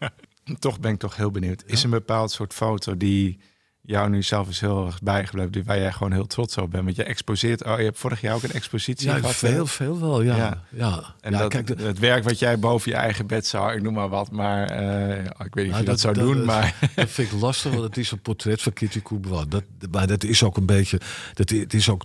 Toch 0.59 0.80
ben 0.80 0.92
ik 0.92 0.98
toch 0.98 1.16
heel 1.16 1.30
benieuwd. 1.30 1.62
Is 1.66 1.82
een 1.82 1.90
bepaald 1.90 2.30
soort 2.30 2.54
foto 2.54 2.96
die 2.96 3.38
jou 3.80 4.09
nu 4.11 4.22
zelf 4.22 4.48
is 4.48 4.61
heel 4.61 4.87
erg 4.87 5.02
bijgebleven, 5.02 5.52
die- 5.52 5.64
waar 5.64 5.78
jij 5.78 5.92
gewoon 5.92 6.12
heel 6.12 6.26
trots 6.26 6.56
op 6.56 6.70
bent? 6.70 6.85
Want 6.85 6.96
je 6.96 7.04
exposeert, 7.04 7.64
oh, 7.64 7.78
je 7.78 7.85
hebt 7.85 7.98
vorig 7.98 8.20
jaar 8.20 8.35
ook 8.35 8.42
een 8.42 8.52
expositie 8.52 9.06
Ja, 9.09 9.14
gehad. 9.16 9.35
veel, 9.35 9.50
hè? 9.50 9.66
veel 9.66 10.00
wel, 10.00 10.22
ja. 10.22 10.37
Ja. 10.37 10.62
ja. 10.70 11.14
En 11.20 11.32
ja, 11.32 11.38
dat, 11.38 11.48
kijk, 11.48 11.66
de- 11.66 11.82
het 11.82 11.98
werk 11.98 12.24
wat 12.24 12.38
jij 12.38 12.59
boven 12.59 12.90
je 12.90 12.96
eigen 12.96 13.26
bed 13.26 13.46
zou, 13.46 13.74
ik 13.76 13.82
noem 13.82 13.94
maar 13.94 14.09
wat, 14.09 14.30
maar 14.30 14.66
eh, 14.70 15.24
ik 15.24 15.54
weet 15.54 15.54
niet 15.54 15.64
of 15.64 15.70
Nou, 15.70 15.78
je 15.80 15.85
dat, 15.85 16.00
zou 16.00 16.14
doen, 16.14 16.44
maar 16.44 16.74
Dat 16.94 17.11
vind 17.11 17.32
ik 17.32 17.40
lastig, 17.40 17.70
want 17.72 17.82
het 17.85 17.96
is 17.96 18.11
een 18.11 18.20
portret 18.20 18.62
van 18.62 18.72
Kitty 18.72 19.02
Courbois. 19.02 19.44
Dat, 19.48 19.64
maar 19.90 20.06
dat 20.06 20.24
is 20.24 20.42
ook 20.42 20.56
een 20.56 20.66
beetje... 20.66 21.00
Dat 21.35 21.50
het 21.50 21.74
is 21.74 21.88
ook 21.88 22.04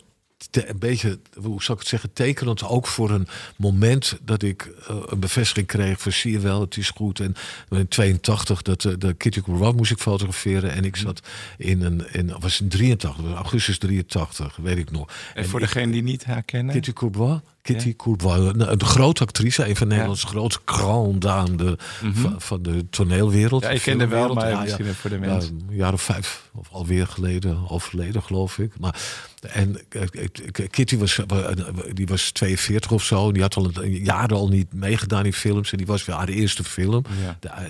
te- 0.49 0.69
een 0.69 0.79
beetje, 0.79 1.19
hoe 1.41 1.63
zou 1.63 1.73
ik 1.73 1.79
het 1.79 1.87
zeggen, 1.87 2.13
tekenend 2.13 2.63
ook 2.63 2.87
voor 2.87 3.09
een 3.11 3.27
moment 3.55 4.17
dat 4.23 4.43
ik 4.43 4.71
eh, 4.87 4.95
een 5.05 5.19
bevestiging 5.19 5.67
kreeg 5.67 6.01
van 6.01 6.11
zie 6.11 6.31
je 6.31 6.39
wel, 6.39 6.61
het 6.61 6.77
is 6.77 6.89
goed. 6.89 7.19
En 7.19 7.35
in 7.69 7.87
82 7.87 8.61
dat 8.61 8.85
eh, 8.85 8.93
de 8.97 9.13
Kitty 9.13 9.41
Courbois 9.41 9.73
moest 9.75 9.91
ik 9.91 9.99
fotograferen 9.99 10.71
en 10.71 10.85
ik 10.85 10.95
zat 10.95 11.21
in 11.57 11.81
een, 11.81 12.13
in, 12.13 12.33
was 12.39 12.61
in 12.61 12.67
83, 12.69 13.21
was 13.23 13.33
augustus 13.35 13.77
83, 13.77 14.55
weet 14.55 14.77
ik 14.77 14.91
nog. 14.91 15.09
en 15.33 15.45
voor 15.45 15.59
degene 15.59 15.91
die 15.91 16.03
niet 16.03 16.25
herkennen. 16.25 16.73
Kitty 16.73 16.93
Courbois. 16.93 17.39
Kitty 17.61 17.95
Courbois, 17.95 18.39
een, 18.53 18.71
een 18.71 18.83
grote 18.83 19.21
actrice, 19.23 19.67
een 19.69 19.75
van 19.75 19.87
Nederlands 19.87 20.23
grote 20.23 20.59
grand 20.65 21.21
dame 21.21 21.55
de, 21.55 21.75
van, 22.13 22.35
van 22.41 22.61
de 22.63 22.89
toneelwereld. 22.89 23.61
Mhm. 23.61 23.69
ja, 23.71 23.77
ik 23.77 23.83
de 23.83 23.89
kende 23.89 24.07
wel, 24.07 24.33
maar 24.33 24.45
Ja, 24.45 24.51
ja. 24.51 24.59
misschien 24.61 24.93
voor 24.93 25.09
de 25.09 25.15
Ja, 25.15 25.21
mensen. 25.21 25.61
een 25.69 25.75
jaar 25.75 25.93
of 25.93 26.01
vijf 26.01 26.49
of 26.53 26.67
alweer 26.71 27.07
geleden 27.07 27.69
overleden, 27.69 28.23
geloof 28.23 28.57
ik. 28.57 28.79
Maar, 28.79 28.95
en 29.41 29.77
eh, 29.89 30.67
Kitty 30.69 30.97
was, 30.97 31.19
eh, 31.27 31.47
die 31.93 32.07
was 32.07 32.31
42 32.31 32.91
of 32.91 33.03
zo. 33.03 33.31
Die 33.31 33.41
had 33.41 33.55
al 33.55 33.69
een, 33.73 33.91
jaren 34.03 34.37
al 34.37 34.47
niet 34.47 34.73
meegedaan 34.73 35.25
in 35.25 35.33
films. 35.33 35.71
En 35.71 35.77
die 35.77 35.87
was 35.87 36.05
weer 36.05 36.15
haar 36.15 36.27
eerste 36.27 36.63
film. 36.63 37.03
Ja. 37.23 37.37
De, 37.39 37.47
eh, 37.47 37.63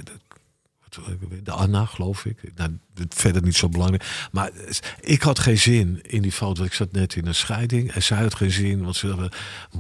de, 0.96 1.42
de 1.44 1.52
Anna, 1.52 1.86
geloof 1.86 2.26
ik. 2.26 2.38
Nou, 2.56 2.78
verder 3.10 3.42
niet 3.44 3.56
zo 3.56 3.70
belangrijk. 3.70 4.28
Maar 4.32 4.50
eh, 4.50 4.76
ik 5.00 5.22
had 5.22 5.40
geen 5.40 5.58
zin 5.58 6.00
in 6.02 6.22
die 6.22 6.32
foto. 6.32 6.64
Ik 6.64 6.74
zat 6.74 6.92
net 6.92 7.16
in 7.16 7.28
een 7.28 7.36
scheiding 7.36 7.92
en 7.92 8.04
zij 8.04 8.18
had 8.18 8.36
geen 8.36 8.52
zin. 8.52 8.84
Want 8.84 8.96
ze 8.96 9.08
hadden 9.08 9.32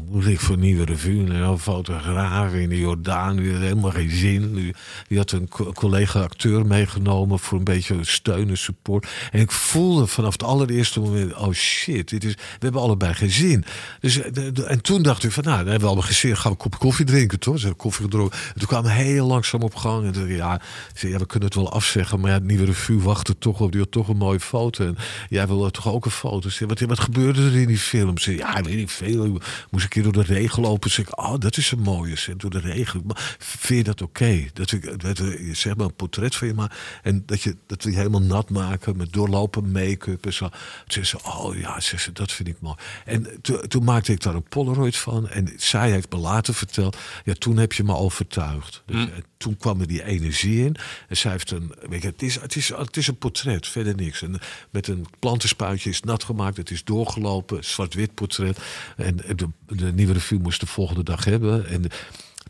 moeilijk 0.05 0.39
voor 0.39 0.55
een 0.55 0.61
nieuwe 0.61 0.85
revue. 0.85 1.25
En 1.25 1.31
een 1.31 1.59
fotograaf 1.59 2.53
in 2.53 2.69
de 2.69 2.79
Jordaan. 2.79 3.35
Die 3.35 3.51
had 3.51 3.61
helemaal 3.61 3.91
geen 3.91 4.09
zin. 4.09 4.73
Die, 5.07 5.17
had 5.17 5.31
een 5.31 5.47
co- 5.47 5.71
collega-acteur 5.71 6.65
meegenomen 6.65 7.39
voor 7.39 7.57
een 7.57 7.63
beetje 7.63 7.97
steun 8.01 8.49
en 8.49 8.57
support. 8.57 9.07
En 9.31 9.39
ik 9.39 9.51
voelde 9.51 10.07
vanaf 10.07 10.31
het 10.31 10.43
allereerste 10.43 10.99
moment: 10.99 11.35
oh 11.35 11.53
shit, 11.53 12.09
dit 12.09 12.23
is, 12.23 12.33
we 12.33 12.41
hebben 12.59 12.81
allebei 12.81 13.13
geen 13.13 13.31
zin. 13.31 13.65
Dus, 13.99 14.21
eh, 14.21 14.69
en 14.69 14.81
toen 14.81 15.01
dacht 15.01 15.23
ik: 15.23 15.31
van 15.31 15.43
nou, 15.43 15.57
dan 15.57 15.65
hebben 15.65 15.81
we 15.81 15.87
allemaal 15.87 16.07
geen 16.07 16.15
zin. 16.15 16.37
Gaan 16.37 16.51
we 16.51 16.57
kopje 16.57 16.79
koffie 16.79 17.05
drinken, 17.05 17.39
toch? 17.39 17.55
Ze 17.55 17.65
hebben 17.65 17.83
koffie 17.83 18.03
gedronken. 18.03 18.39
En 18.53 18.59
toen 18.59 18.67
kwamen 18.67 18.91
heel 18.91 19.27
langzaam 19.27 19.61
op 19.61 19.75
gang. 19.75 20.13
En 20.13 20.29
ik, 20.29 20.37
ja, 20.37 20.61
ik 20.93 20.99
zei, 21.01 21.11
ja, 21.13 21.19
we 21.19 21.25
kunnen 21.25 21.47
het 21.49 21.57
wel 21.57 21.71
afzeggen. 21.71 22.19
Maar 22.19 22.29
ja, 22.29 22.35
het 22.35 22.45
nieuwe 22.45 22.65
revue 22.65 22.99
wachtte 23.01 23.37
toch 23.37 23.59
op. 23.59 23.71
Die 23.71 23.81
had 23.81 23.91
toch 23.91 24.07
een 24.07 24.17
mooie 24.17 24.39
foto. 24.39 24.85
En 24.85 24.97
jij 25.29 25.47
wilde 25.47 25.71
toch 25.71 25.87
ook 25.87 26.05
een 26.05 26.11
foto? 26.11 26.47
Ik 26.47 26.53
zei, 26.53 26.69
wat, 26.69 26.79
wat 26.79 26.99
gebeurde 26.99 27.45
er 27.45 27.55
in 27.55 27.67
die 27.67 27.77
film? 27.77 28.17
Ze 28.17 28.23
zei, 28.23 28.37
ja, 28.37 28.61
weet 28.61 28.79
ik 28.79 28.89
veel. 28.89 29.25
Ik 29.25 29.31
moest 29.71 29.83
een 29.83 29.89
keer 29.89 30.03
door 30.03 30.13
de 30.13 30.21
regen 30.23 30.61
lopen. 30.61 30.91
Zeg 30.91 31.07
ik, 31.07 31.19
oh, 31.19 31.33
dat 31.39 31.57
is 31.57 31.71
een 31.71 31.79
mooie. 31.81 32.15
Zeg, 32.15 32.35
door 32.35 32.49
de 32.49 32.59
regen. 32.59 33.01
Maar 33.05 33.35
vind 33.39 33.77
je 33.79 33.83
dat 33.83 34.01
oké? 34.01 34.45
Dat 34.53 34.71
ik, 34.71 34.99
dat, 35.01 35.17
we- 35.17 35.49
zeg 35.53 35.75
maar, 35.75 35.85
een 35.85 35.93
portret 35.95 36.35
van 36.35 36.47
je 36.47 36.53
maar 36.53 36.99
En 37.03 37.23
dat, 37.25 37.41
je, 37.41 37.55
dat 37.67 37.83
we 37.83 37.91
je 37.91 37.97
helemaal 37.97 38.21
nat 38.21 38.49
maken 38.49 38.97
met 38.97 39.13
doorlopen 39.13 39.71
make-up 39.71 40.25
en 40.25 40.33
zo. 40.33 40.47
Toen 40.49 40.57
zei 40.85 41.05
ze, 41.05 41.17
oh 41.23 41.55
ja, 41.57 41.79
zei 41.79 42.01
ze, 42.01 42.11
dat 42.11 42.31
vind 42.31 42.47
ik 42.49 42.55
mooi. 42.59 42.75
En 43.05 43.27
toen- 43.41 43.67
toen 43.67 43.83
maakte 43.83 44.11
ik 44.11 44.21
daar 44.21 44.35
een 44.35 44.43
Polaroid 44.49 44.97
van. 44.97 45.29
En 45.29 45.53
zij 45.57 45.91
heeft 45.91 46.11
me 46.11 46.17
later 46.19 46.53
verteld, 46.53 46.97
ja, 47.23 47.33
toen 47.33 47.57
heb 47.57 47.73
je 47.73 47.83
me 47.83 47.95
overtuigd. 47.95 48.83
Dus, 48.85 48.95
en 49.09 49.23
toen 49.37 49.57
kwam 49.57 49.81
er 49.81 49.87
die 49.87 50.03
energie 50.03 50.65
in. 50.65 50.75
En 51.07 51.17
zij 51.17 51.31
heeft 51.31 51.51
een, 51.51 51.73
weet 51.89 52.01
je, 52.01 52.07
het 52.07 52.21
is, 52.21 52.35
het 52.35 52.55
is, 52.55 52.69
het 52.69 52.97
is 52.97 53.07
een 53.07 53.17
portret, 53.17 53.67
verder 53.67 53.95
niks. 53.95 54.21
En 54.21 54.39
met 54.69 54.87
een 54.87 55.05
plantenspuitje 55.19 55.89
is 55.89 56.01
nat 56.01 56.23
gemaakt, 56.23 56.57
het 56.57 56.71
is 56.71 56.83
doorgelopen, 56.83 57.63
zwart-wit 57.63 58.13
portret. 58.13 58.57
En 58.97 59.15
de, 59.15 59.47
de 59.67 59.93
nieuwe 59.93 60.13
revue 60.13 60.39
moest 60.39 60.59
de 60.59 60.65
volgende 60.65 61.03
dag 61.03 61.25
hebben. 61.25 61.67
En 61.67 61.85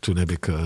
Toen 0.02 0.16
heb 0.16 0.30
ik 0.30 0.46
uh, 0.46 0.60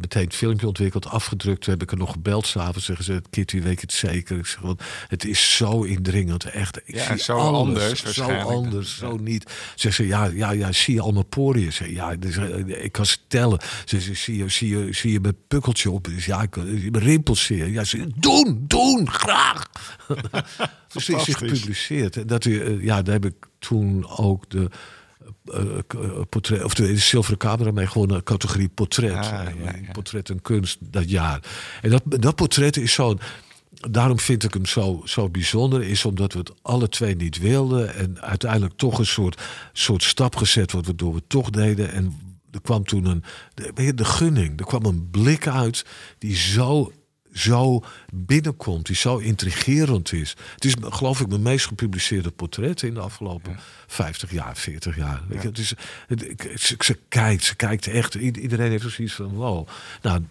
meteen 0.00 0.24
het 0.24 0.34
filmpje 0.34 0.66
ontwikkeld, 0.66 1.06
afgedrukt. 1.06 1.60
Toen 1.60 1.72
heb 1.72 1.82
ik 1.82 1.90
er 1.90 1.96
nog 1.96 2.12
gebeld 2.12 2.46
s'avonds. 2.46 2.84
Zeggen 2.84 3.04
ze, 3.04 3.22
Kitty, 3.30 3.62
weet 3.62 3.74
je 3.74 3.80
het 3.80 3.92
zeker? 3.92 4.38
Ik 4.38 4.46
zeg, 4.46 4.60
want 4.60 4.82
het 5.08 5.24
is 5.24 5.56
zo 5.56 5.82
indringend. 5.82 6.44
Echt, 6.44 6.80
ik 6.84 6.94
ja, 6.94 7.06
zie 7.06 7.18
zo 7.18 7.36
alles, 7.36 7.58
anders 7.58 8.14
Zo 8.14 8.30
anders, 8.30 8.96
zo 8.96 9.16
niet. 9.16 9.52
Ze 9.74 9.90
ze, 9.90 10.06
ja, 10.06 10.24
ja, 10.24 10.50
ja, 10.50 10.72
zie 10.72 10.94
je 10.94 11.00
al 11.00 11.12
mijn 11.12 11.28
poriën? 11.28 11.72
Zeg, 11.72 11.88
ja, 11.88 12.16
dus, 12.16 12.36
ik 12.66 12.92
kan 12.92 13.06
ze 13.06 13.16
tellen. 13.28 13.58
Ze 13.84 14.00
zie 14.00 14.36
je, 14.36 14.48
zie 14.48 14.68
je, 14.68 14.92
zie 14.92 15.12
je 15.12 15.20
mijn 15.20 15.36
pukkeltje 15.48 15.90
op? 15.90 16.04
Dus 16.04 16.24
ja, 16.24 16.42
ik, 16.42 16.56
mijn 16.56 16.98
rimpels 16.98 17.44
zeer. 17.44 17.68
Ja, 17.68 17.84
ze, 17.84 18.06
doen, 18.16 18.64
doen, 18.66 19.10
graag. 19.10 19.66
dus 20.92 21.08
is 21.08 21.24
gepubliceerd. 21.24 22.28
Dat, 22.28 22.44
ja, 22.80 23.02
daar 23.02 23.14
heb 23.14 23.24
ik 23.24 23.34
toen 23.58 24.08
ook 24.08 24.50
de 24.50 24.70
portret, 26.28 26.64
of 26.64 26.74
de, 26.74 26.96
zilveren 26.96 27.38
camera 27.38 27.70
mee 27.70 27.86
gewoon 27.86 28.10
een 28.10 28.22
categorie 28.22 28.68
portret. 28.68 29.12
Ah, 29.12 29.22
ja, 29.22 29.52
ja. 29.64 29.92
Portret 29.92 30.30
en 30.30 30.42
kunst 30.42 30.78
dat 30.80 31.10
jaar. 31.10 31.40
En 31.82 31.90
dat, 31.90 32.02
dat 32.04 32.34
portret 32.34 32.76
is 32.76 32.92
zo. 32.92 33.16
Daarom 33.90 34.18
vind 34.18 34.44
ik 34.44 34.54
hem 34.54 34.66
zo, 34.66 35.02
zo 35.04 35.28
bijzonder, 35.28 35.82
is 35.82 36.04
omdat 36.04 36.32
we 36.32 36.38
het 36.38 36.52
alle 36.62 36.88
twee 36.88 37.16
niet 37.16 37.38
wilden. 37.38 37.94
En 37.94 38.20
uiteindelijk 38.20 38.76
toch 38.76 38.98
een 38.98 39.06
soort, 39.06 39.42
soort 39.72 40.02
stap 40.02 40.36
gezet 40.36 40.72
wordt, 40.72 40.86
waardoor 40.86 41.10
we 41.10 41.16
het 41.16 41.28
toch 41.28 41.50
deden. 41.50 41.92
En 41.92 42.20
er 42.50 42.60
kwam 42.60 42.84
toen 42.84 43.04
een, 43.04 43.24
de, 43.54 43.94
de 43.94 44.04
gunning, 44.04 44.58
er 44.58 44.66
kwam 44.66 44.84
een 44.84 45.10
blik 45.10 45.46
uit 45.46 45.84
die 46.18 46.36
zo 46.36 46.92
zo 47.36 47.82
binnenkomt, 48.14 48.86
die 48.86 48.96
zo 48.96 49.16
intrigerend 49.16 50.12
is. 50.12 50.36
Het 50.54 50.64
is, 50.64 50.74
geloof 50.80 51.20
ik, 51.20 51.28
mijn 51.28 51.42
meest 51.42 51.66
gepubliceerde 51.66 52.30
portret 52.30 52.82
in 52.82 52.94
de 52.94 53.00
afgelopen 53.00 53.56
50 53.86 54.30
jaar, 54.32 54.56
40 54.56 54.96
jaar. 54.96 55.22
Ja. 55.30 55.40
Het 55.40 55.58
is, 55.58 55.74
het, 56.06 56.34
ze, 56.78 56.98
kijkt, 57.08 57.44
ze 57.44 57.56
kijkt 57.56 57.86
echt. 57.86 58.14
Iedereen 58.14 58.70
heeft 58.70 58.90
zoiets 58.90 59.14
van: 59.14 59.32
wow. 59.32 59.68
Nou, 60.02 60.24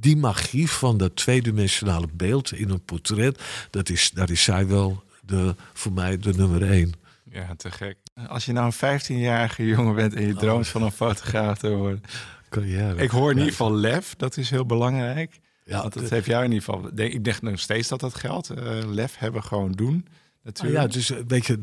die 0.00 0.16
magie 0.16 0.70
van 0.70 0.96
dat 0.96 1.16
tweedimensionale 1.16 2.08
beeld 2.12 2.52
in 2.52 2.70
een 2.70 2.84
portret, 2.84 3.42
dat 3.70 3.88
is, 3.88 4.10
daar 4.10 4.30
is 4.30 4.42
zij 4.42 4.66
wel 4.66 5.02
de, 5.26 5.54
voor 5.72 5.92
mij 5.92 6.18
de 6.18 6.32
nummer 6.36 6.70
één. 6.70 6.92
Ja, 7.30 7.54
te 7.56 7.70
gek. 7.70 7.96
Als 8.28 8.44
je 8.44 8.52
nou 8.52 8.72
een 8.78 9.00
15-jarige 9.00 9.66
jongen 9.66 9.94
bent 9.94 10.14
en 10.14 10.26
je 10.26 10.34
droomt 10.34 10.68
van 10.68 10.82
een 10.82 10.92
fotograaf 10.92 11.58
te 11.58 11.70
worden. 11.70 12.02
Carrière. 12.48 13.02
Ik 13.02 13.10
hoor 13.10 13.30
in 13.30 13.36
ieder 13.36 13.50
geval 13.50 13.74
lef, 13.74 14.14
dat 14.16 14.36
is 14.36 14.50
heel 14.50 14.66
belangrijk. 14.66 15.40
Ja, 15.64 15.80
Want 15.80 15.92
dat 15.92 16.10
heeft 16.10 16.26
jou 16.26 16.44
in 16.44 16.52
ieder 16.52 16.64
geval. 16.64 16.90
Ik 16.94 17.24
denk 17.24 17.42
nog 17.42 17.58
steeds 17.58 17.88
dat 17.88 18.00
dat 18.00 18.14
geldt. 18.14 18.50
Uh, 18.50 18.78
lef 18.86 19.18
hebben, 19.18 19.42
gewoon 19.42 19.72
doen. 19.72 20.06
Natuurlijk. 20.44 20.78
Ah, 20.78 20.82
ja, 20.82 20.88
dus 20.88 21.12
weet 21.28 21.46
je, 21.46 21.62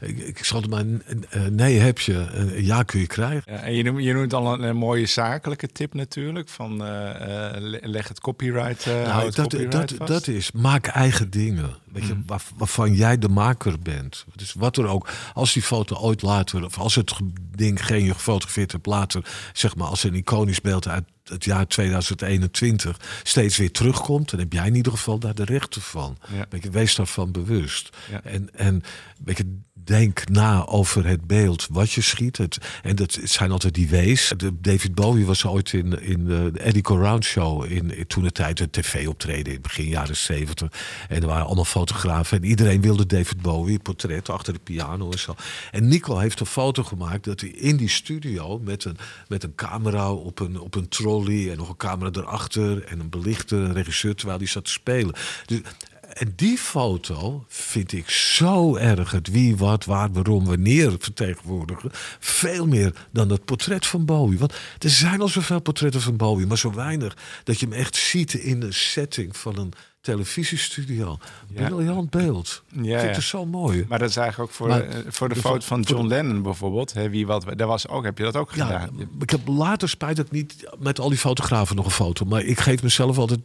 ik, 0.00 0.18
ik 0.18 0.44
zal 0.44 0.60
het 0.60 0.70
maar 0.70 0.84
nee 1.50 1.78
heb 1.78 1.98
je, 1.98 2.52
ja 2.56 2.82
kun 2.82 3.00
je 3.00 3.06
krijgen. 3.06 3.52
Ja, 3.52 3.58
en 3.58 3.74
je 3.74 3.82
noemt, 3.82 4.04
je 4.04 4.12
noemt 4.12 4.34
al 4.34 4.62
een, 4.62 4.76
mooie 4.76 5.06
zakelijke 5.06 5.66
tip 5.66 5.94
natuurlijk, 5.94 6.48
van 6.48 6.72
uh, 6.72 7.50
leg 7.80 8.08
het 8.08 8.20
copyright, 8.20 8.86
uh, 8.86 9.02
nou, 9.02 9.30
dat, 9.30 9.34
copyright 9.34 9.72
dat, 9.72 9.92
vast. 9.92 10.10
dat 10.10 10.26
is, 10.26 10.52
maak 10.52 10.86
eigen 10.86 11.30
dingen. 11.30 11.76
Weet 11.92 12.06
je, 12.06 12.14
mm. 12.14 12.22
waar, 12.26 12.42
waarvan 12.56 12.94
jij 12.94 13.18
de 13.18 13.28
maker 13.28 13.80
bent. 13.80 14.24
Dus 14.34 14.52
wat 14.52 14.76
er 14.76 14.86
ook, 14.86 15.08
als 15.34 15.52
die 15.52 15.62
foto 15.62 15.96
ooit 15.96 16.22
later, 16.22 16.64
of 16.64 16.78
als 16.78 16.94
het 16.94 17.12
ding 17.56 17.86
geen 17.86 18.04
je 18.04 18.14
gefotografeerd 18.14 18.72
hebt 18.72 18.86
later, 18.86 19.24
zeg 19.52 19.76
maar 19.76 19.88
als 19.88 20.04
een 20.04 20.14
iconisch 20.14 20.60
beeld 20.60 20.88
uit 20.88 21.04
het 21.28 21.44
jaar 21.44 21.66
2021 21.66 23.00
steeds 23.22 23.56
weer 23.56 23.72
terugkomt, 23.72 24.30
dan 24.30 24.40
heb 24.40 24.52
jij 24.52 24.66
in 24.66 24.74
ieder 24.74 24.92
geval 24.92 25.18
daar 25.18 25.34
de 25.34 25.44
rechten 25.44 25.82
van. 25.82 26.18
Ja. 26.34 26.70
Wees 26.70 26.94
daarvan 26.94 27.32
bewust. 27.32 27.96
En, 28.22 28.48
en 28.54 28.82
je, 29.38 29.58
denk 29.86 30.28
na 30.28 30.66
over 30.66 31.06
het 31.06 31.26
beeld 31.26 31.66
wat 31.70 31.92
je 31.92 32.00
schiet. 32.00 32.36
Het, 32.36 32.58
en 32.82 32.96
dat 32.96 33.18
zijn 33.22 33.50
altijd 33.50 33.74
die 33.74 33.88
wees. 33.88 34.32
David 34.60 34.94
Bowie 34.94 35.26
was 35.26 35.44
ooit 35.46 35.72
in, 35.72 36.02
in 36.02 36.24
de 36.24 36.50
Eddie 36.54 36.82
Round 36.82 37.24
Show 37.24 37.64
in, 37.64 38.04
toen 38.06 38.22
de 38.22 38.32
tijd 38.32 38.60
een 38.60 38.70
tv-optreden 38.70 39.52
in 39.52 39.60
begin 39.60 39.86
jaren 39.86 40.16
70. 40.16 40.72
En 41.08 41.20
er 41.20 41.26
waren 41.26 41.46
allemaal 41.46 41.64
fotografen 41.64 42.38
en 42.38 42.44
iedereen 42.44 42.80
wilde 42.80 43.06
David 43.06 43.42
Bowie, 43.42 43.78
portret 43.78 44.28
achter 44.28 44.52
de 44.52 44.58
piano 44.58 45.10
en 45.10 45.18
zo. 45.18 45.34
En 45.70 45.88
Nico 45.88 46.18
heeft 46.18 46.40
een 46.40 46.46
foto 46.46 46.82
gemaakt 46.82 47.24
dat 47.24 47.40
hij 47.40 47.50
in 47.50 47.76
die 47.76 47.88
studio 47.88 48.58
met 48.58 48.84
een, 48.84 48.96
met 49.28 49.42
een 49.42 49.54
camera 49.54 50.12
op 50.12 50.40
een, 50.40 50.60
op 50.60 50.74
een 50.74 50.88
trolley 50.88 51.50
en 51.50 51.56
nog 51.56 51.68
een 51.68 51.76
camera 51.76 52.10
erachter 52.12 52.84
en 52.84 53.00
een 53.00 53.10
belichter, 53.10 53.58
een 53.58 53.72
regisseur, 53.72 54.14
terwijl 54.14 54.38
hij 54.38 54.46
zat 54.46 54.64
te 54.64 54.70
spelen. 54.70 55.14
Dus 55.46 55.60
en 56.16 56.32
die 56.36 56.58
foto 56.58 57.44
vind 57.48 57.92
ik 57.92 58.10
zo 58.10 58.76
erg 58.76 59.10
het 59.10 59.28
wie, 59.28 59.56
wat, 59.56 59.84
waar, 59.84 60.12
waarom, 60.12 60.44
wanneer 60.44 60.94
vertegenwoordigen. 60.98 61.90
Veel 62.18 62.66
meer 62.66 63.06
dan 63.10 63.30
het 63.30 63.44
portret 63.44 63.86
van 63.86 64.04
Bowie. 64.04 64.38
Want 64.38 64.52
er 64.78 64.90
zijn 64.90 65.20
al 65.20 65.28
zoveel 65.28 65.60
portretten 65.60 66.00
van 66.00 66.16
Bowie, 66.16 66.46
maar 66.46 66.58
zo 66.58 66.72
weinig 66.72 67.16
dat 67.44 67.60
je 67.60 67.66
hem 67.66 67.74
echt 67.74 67.96
ziet 67.96 68.34
in 68.34 68.60
de 68.60 68.72
setting 68.72 69.36
van 69.36 69.58
een 69.58 69.72
televisiestudio. 70.06 71.18
Ja. 71.48 71.68
Briljant 71.68 72.10
beeld. 72.10 72.62
Ja, 72.82 72.94
ik 72.94 73.00
vind 73.00 73.16
het 73.16 73.24
zo 73.24 73.46
mooi. 73.46 73.84
Maar 73.88 73.98
dat 73.98 74.08
is 74.08 74.16
eigenlijk 74.16 74.50
ook 74.50 74.56
voor, 74.56 74.68
de, 74.68 75.04
voor 75.08 75.28
de, 75.28 75.34
foto 75.34 75.66
van 75.66 75.80
John 75.80 76.06
Lennon 76.06 76.42
bijvoorbeeld. 76.42 76.92
Hè, 76.92 77.10
wie 77.10 77.26
wat, 77.26 77.44
daar 77.56 77.66
was 77.66 77.88
ook, 77.88 78.04
heb 78.04 78.18
je 78.18 78.24
dat 78.24 78.36
ook 78.36 78.50
gedaan? 78.50 79.08
Ik 79.20 79.30
heb 79.30 79.48
later 79.48 79.88
spijt 79.88 80.16
dat 80.16 80.26
ik 80.26 80.32
niet 80.32 80.68
met 80.78 81.00
al 81.00 81.08
die 81.08 81.18
fotografen 81.18 81.76
nog 81.76 81.84
een 81.84 81.90
foto. 81.90 82.24
Maar 82.24 82.42
ik 82.42 82.60
geef 82.60 82.82
mezelf 82.82 83.18
altijd 83.18 83.40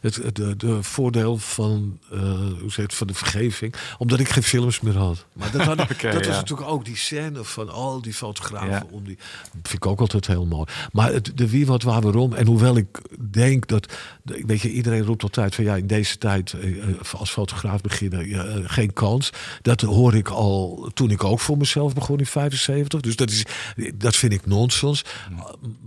het, 0.00 0.16
het 0.16 0.36
de, 0.36 0.56
de, 0.56 0.82
voordeel 0.82 1.38
van, 1.38 1.98
uh, 2.12 2.20
hoe 2.60 2.70
zeg 2.70 2.96
van 2.96 3.06
de 3.06 3.14
vergeving. 3.14 3.74
Omdat 3.98 4.20
ik 4.20 4.28
geen 4.28 4.42
films 4.42 4.80
meer 4.80 4.96
had. 4.96 5.26
Maar 5.32 5.50
dat, 5.50 5.60
had, 5.62 5.76
dat 6.12 6.26
was 6.26 6.36
natuurlijk 6.36 6.68
ook 6.68 6.84
die 6.84 6.96
scène 6.96 7.44
van 7.44 7.70
al 7.70 8.02
die 8.02 8.14
fotografen. 8.14 8.90
Om 8.90 9.04
die, 9.04 9.18
vind 9.52 9.72
ik 9.72 9.86
ook 9.86 10.00
altijd 10.00 10.26
heel 10.26 10.46
mooi. 10.46 10.66
Maar 10.92 11.12
het, 11.12 11.32
de 11.34 11.50
wie, 11.50 11.66
wat, 11.66 11.82
waar, 11.82 12.00
waarom. 12.00 12.32
En 12.32 12.46
hoewel 12.46 12.76
ik 12.76 13.00
denk 13.30 13.66
dat, 13.66 13.92
weet 14.24 14.60
je, 14.60 14.70
iedereen 14.70 15.02
roept 15.02 15.22
altijd 15.22 15.54
van 15.54 15.64
ja, 15.64 15.76
in 15.76 15.86
deze 15.94 16.18
tijd 16.18 16.52
eh, 16.52 16.78
eh, 16.78 17.14
als 17.14 17.30
fotograaf 17.30 17.80
beginnen, 17.80 18.28
ja, 18.28 18.44
geen 18.64 18.92
kans. 18.92 19.30
Dat 19.62 19.80
hoor 19.80 20.14
ik 20.14 20.28
al 20.28 20.90
toen 20.94 21.10
ik 21.10 21.24
ook 21.24 21.40
voor 21.40 21.56
mezelf 21.56 21.94
begon 21.94 22.18
in 22.18 22.26
75. 22.26 23.00
Dus 23.00 23.16
dat, 23.16 23.30
is, 23.30 23.44
dat 23.94 24.16
vind 24.16 24.32
ik 24.32 24.46
nonsens. 24.46 25.04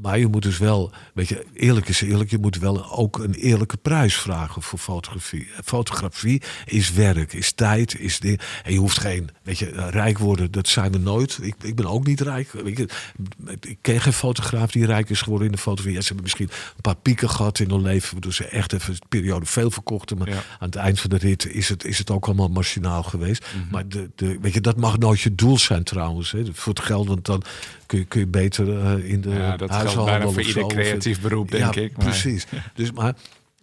Maar 0.02 0.20
je 0.20 0.28
moet 0.28 0.42
dus 0.42 0.58
wel, 0.58 0.92
weet 1.14 1.28
je, 1.28 1.46
eerlijk 1.54 1.90
is 1.90 2.02
eerlijk, 2.02 2.30
je 2.30 2.38
moet 2.38 2.58
wel 2.58 2.92
ook 2.92 3.20
een 3.20 3.34
eerlijk 3.34 3.74
prijs 3.82 4.16
vragen 4.16 4.62
voor 4.62 4.80
fotografie. 4.80 5.48
Fotografie 5.64 6.42
is 6.66 6.92
werk, 6.92 7.34
is 7.34 7.52
tijd, 7.52 8.00
is 8.00 8.20
de, 8.20 8.40
en 8.64 8.74
je 8.74 8.80
hoeft 8.80 9.00
geen, 9.00 9.30
weet 9.44 9.60
je, 9.60 9.90
rijk 9.90 10.18
worden, 10.18 10.52
dat 10.52 10.68
zijn 10.68 10.92
we 10.92 10.98
nooit. 10.98 11.40
Ik, 11.42 11.56
ik 11.62 11.76
ben 11.76 11.86
ook 11.86 12.06
niet 12.06 12.22
rijk. 12.22 12.54
Ik 12.54 13.78
ken 13.82 14.02
geen 14.02 14.14
fotograaf 14.14 14.72
die 14.72 14.86
rijk 14.86 15.10
is 15.10 15.22
geworden 15.22 15.48
in 15.48 15.54
de 15.54 15.58
fotografie. 15.58 15.96
Ja, 15.96 16.02
ze 16.02 16.08
hebben 16.08 16.24
misschien 16.24 16.50
een 16.76 16.82
paar 16.82 16.96
pieken 16.96 17.30
gehad 17.30 17.60
in 17.60 17.70
hun 17.70 17.82
leven, 17.82 18.12
waardoor 18.12 18.34
ze 18.34 18.46
echt 18.46 18.74
even 18.74 18.94
een 18.94 19.00
periode 19.10 19.46
veel 19.46 19.72
Maar 20.18 20.30
aan 20.30 20.68
het 20.68 20.76
eind 20.76 21.00
van 21.00 21.10
de 21.10 21.18
rit 21.18 21.46
is 21.46 21.70
het, 21.70 21.86
is 21.86 21.98
het 21.98 22.12
ook 22.12 22.26
allemaal 22.26 22.48
machinaal 22.48 23.04
geweest. 23.04 23.46
Mhm. 23.46 23.72
Maar 23.72 23.88
de, 23.88 24.10
de, 24.16 24.38
weet 24.42 24.54
je, 24.54 24.62
dat 24.62 24.78
mag 24.78 24.98
nooit 24.98 25.20
je 25.20 25.36
doel 25.36 25.58
zijn 25.58 25.84
trouwens. 25.84 26.32
Hè, 26.32 26.44
voor 26.54 26.74
het 26.74 26.84
geld, 26.84 27.08
want 27.08 27.26
dan 27.26 27.44
kun 27.86 28.00
je, 28.00 28.06
kun 28.06 28.20
je 28.20 28.28
beter 28.28 28.68
uh, 28.68 29.10
in 29.12 29.22
de 29.22 29.30
ja, 29.30 29.58
dat 29.58 29.76
geldt 29.76 30.06
bijna 30.06 30.28
voor 30.30 30.42
ieder 30.42 30.68
creatief 30.68 31.22
beroep, 31.22 31.52
denk 31.52 31.74
ja, 31.74 31.82
ik. 31.82 31.98
Maar. 31.98 32.06
Precies. 32.06 32.46
Dus, 32.74 32.92
maar 32.92 33.16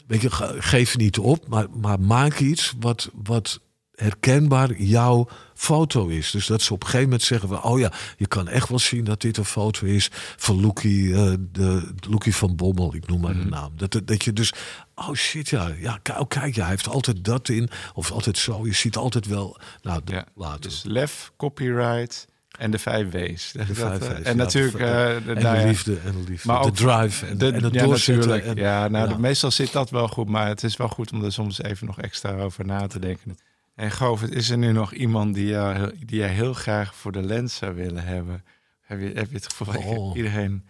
weet 0.07 0.20
je, 0.20 0.28
geef 0.59 0.97
niet 0.97 1.18
op, 1.18 1.49
maar, 1.49 1.66
maar 1.80 2.01
maak 2.01 2.39
iets 2.39 2.74
wat, 2.80 3.11
wat 3.22 3.61
herkenbaar 3.95 4.74
jouw 4.76 5.28
foto 5.55 6.07
is. 6.07 6.30
Dus 6.30 6.47
dat 6.47 6.62
ze 6.62 6.72
op 6.72 6.80
een 6.80 6.86
gegeven 6.86 7.09
moment 7.09 7.26
zeggen 7.26 7.49
van... 7.49 7.62
oh 7.62 7.78
ja, 7.78 7.92
je 8.16 8.26
kan 8.26 8.49
echt 8.49 8.68
wel 8.68 8.78
zien 8.78 9.05
dat 9.05 9.20
dit 9.20 9.36
een 9.36 9.45
foto 9.45 9.86
is 9.86 10.11
van 10.36 10.61
Loekie, 10.61 11.03
uh, 11.03 11.32
de, 11.53 11.92
Loekie 12.09 12.34
van 12.34 12.57
Bommel, 12.57 12.95
ik 12.95 13.07
noem 13.07 13.20
maar 13.20 13.32
de 13.32 13.38
mhm. 13.38 13.49
naam. 13.49 13.72
Dat, 13.76 14.01
dat 14.05 14.24
je 14.24 14.32
dus, 14.32 14.53
oh 14.95 15.12
shit, 15.12 15.49
ja, 15.49 15.70
ja 15.78 16.01
oh, 16.18 16.28
kijk, 16.28 16.55
ja, 16.55 16.61
hij 16.61 16.70
heeft 16.70 16.88
altijd 16.88 17.24
dat 17.24 17.49
in, 17.49 17.70
of 17.95 18.11
altijd 18.11 18.38
zo. 18.38 18.66
Je 18.66 18.74
ziet 18.74 18.97
altijd 18.97 19.26
wel, 19.26 19.59
nou, 19.82 20.01
ja, 20.05 20.26
later. 20.34 20.61
Dus 20.61 20.82
lef, 20.84 21.32
copyright... 21.36 22.32
En 22.59 22.70
de 22.70 22.78
vijf 22.78 23.11
W's. 23.11 23.53
De 23.53 23.74
vijf 23.74 23.99
W's. 23.99 24.22
En 24.22 24.36
natuurlijk... 24.36 24.74
Uh, 24.74 24.80
de, 24.80 25.40
en 25.40 25.57
de 25.57 25.66
liefde. 25.66 25.99
En 26.05 26.12
de 26.12 26.30
liefde. 26.30 26.49
Maar 26.49 26.61
ook, 26.61 26.76
de 26.76 26.84
drive. 26.84 27.26
En, 27.26 27.38
de, 27.38 27.47
en 27.47 27.62
het 27.62 27.74
ja, 27.74 27.86
natuurlijk. 27.86 28.45
En, 28.45 28.57
ja, 28.57 28.88
nou, 28.88 29.09
ja. 29.09 29.16
meestal 29.18 29.51
zit 29.51 29.72
dat 29.72 29.90
wel 29.90 30.09
goed. 30.09 30.28
Maar 30.28 30.47
het 30.47 30.62
is 30.62 30.76
wel 30.76 30.88
goed 30.88 31.12
om 31.12 31.24
er 31.24 31.32
soms 31.32 31.62
even 31.62 31.86
nog 31.86 32.01
extra 32.01 32.36
over 32.36 32.66
na 32.66 32.86
te 32.86 32.99
denken. 32.99 33.36
En 33.75 33.91
Govert, 33.91 34.33
is 34.33 34.51
er 34.51 34.59
nu 34.59 34.72
nog 34.72 34.93
iemand 34.93 35.35
die, 35.35 35.47
jou, 35.47 35.93
die 36.07 36.18
jij 36.18 36.29
heel 36.29 36.55
graag 36.55 36.95
voor 36.95 37.12
de 37.12 37.22
lens 37.22 37.55
zou 37.55 37.75
willen 37.75 38.05
hebben? 38.05 38.45
Heb 38.81 39.01
je, 39.01 39.12
heb 39.14 39.29
je 39.29 39.37
het 39.37 39.53
gevoel 39.53 39.97
oh. 39.97 40.16
iedereen... 40.16 40.64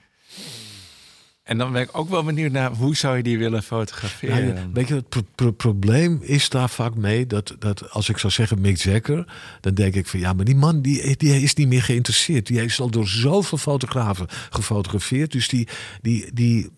En 1.44 1.58
dan 1.58 1.72
ben 1.72 1.82
ik 1.82 1.98
ook 1.98 2.08
wel 2.08 2.24
benieuwd 2.24 2.52
naar 2.52 2.70
hoe 2.70 2.96
zou 2.96 3.16
je 3.16 3.22
die 3.22 3.38
willen 3.38 3.62
fotograferen? 3.62 4.46
Ja, 4.46 4.70
weet 4.72 4.88
je, 4.88 4.94
het 4.94 5.56
probleem 5.56 6.18
is 6.22 6.48
daar 6.48 6.70
vaak 6.70 6.94
mee 6.94 7.26
dat, 7.26 7.56
dat 7.58 7.90
als 7.90 8.08
ik 8.08 8.18
zou 8.18 8.32
zeggen 8.32 8.60
Mick 8.60 8.76
Jagger, 8.76 9.32
dan 9.60 9.74
denk 9.74 9.94
ik 9.94 10.06
van 10.06 10.20
ja, 10.20 10.32
maar 10.32 10.44
die 10.44 10.56
man 10.56 10.82
die, 10.82 11.16
die 11.16 11.42
is 11.42 11.54
niet 11.54 11.68
meer 11.68 11.82
geïnteresseerd. 11.82 12.46
Die 12.46 12.64
is 12.64 12.80
al 12.80 12.90
door 12.90 13.08
zoveel 13.08 13.58
fotografen 13.58 14.26
gefotografeerd. 14.50 15.32
Dus 15.32 15.48
die, 15.48 15.68
die, 16.02 16.32
die, 16.32 16.70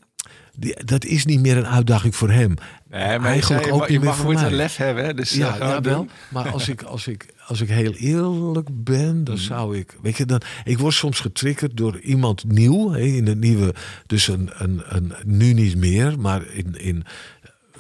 die, 0.56 0.84
dat 0.84 1.04
is 1.04 1.24
niet 1.24 1.40
meer 1.40 1.56
een 1.56 1.66
uitdaging 1.66 2.16
voor 2.16 2.30
hem. 2.30 2.54
Nee, 2.90 3.18
maar 3.18 3.30
Eigenlijk 3.30 3.64
je, 3.64 3.72
ook 3.72 3.88
je, 3.88 4.00
mag 4.00 4.16
voor 4.16 4.34
een 4.34 4.54
lef 4.54 4.76
hebben, 4.76 5.16
dus 5.16 5.30
ja, 5.30 5.56
ja 5.56 5.80
wel. 5.80 6.06
Maar 6.28 6.50
als 6.50 6.68
ik, 6.68 6.82
als, 6.94 7.06
ik, 7.06 7.34
als 7.46 7.60
ik 7.60 7.68
heel 7.68 7.92
eerlijk 7.92 8.68
ben, 8.72 9.24
dan 9.24 9.34
mhm. 9.34 9.44
zou 9.44 9.76
ik... 9.76 9.96
Weet 10.02 10.16
je, 10.16 10.26
dan, 10.26 10.40
ik 10.64 10.78
word 10.78 10.94
soms 10.94 11.20
getriggerd 11.20 11.76
door 11.76 12.00
iemand 12.00 12.44
nieuw, 12.44 12.92
hè, 12.92 13.00
in 13.00 13.26
een 13.26 13.38
nieuwe... 13.38 13.74
Dus 14.06 14.28
een, 14.28 14.50
een, 14.52 14.82
een, 14.84 15.12
nu 15.24 15.52
niet 15.52 15.76
meer, 15.76 16.20
maar 16.20 16.46
in... 16.46 16.74
in 16.80 17.04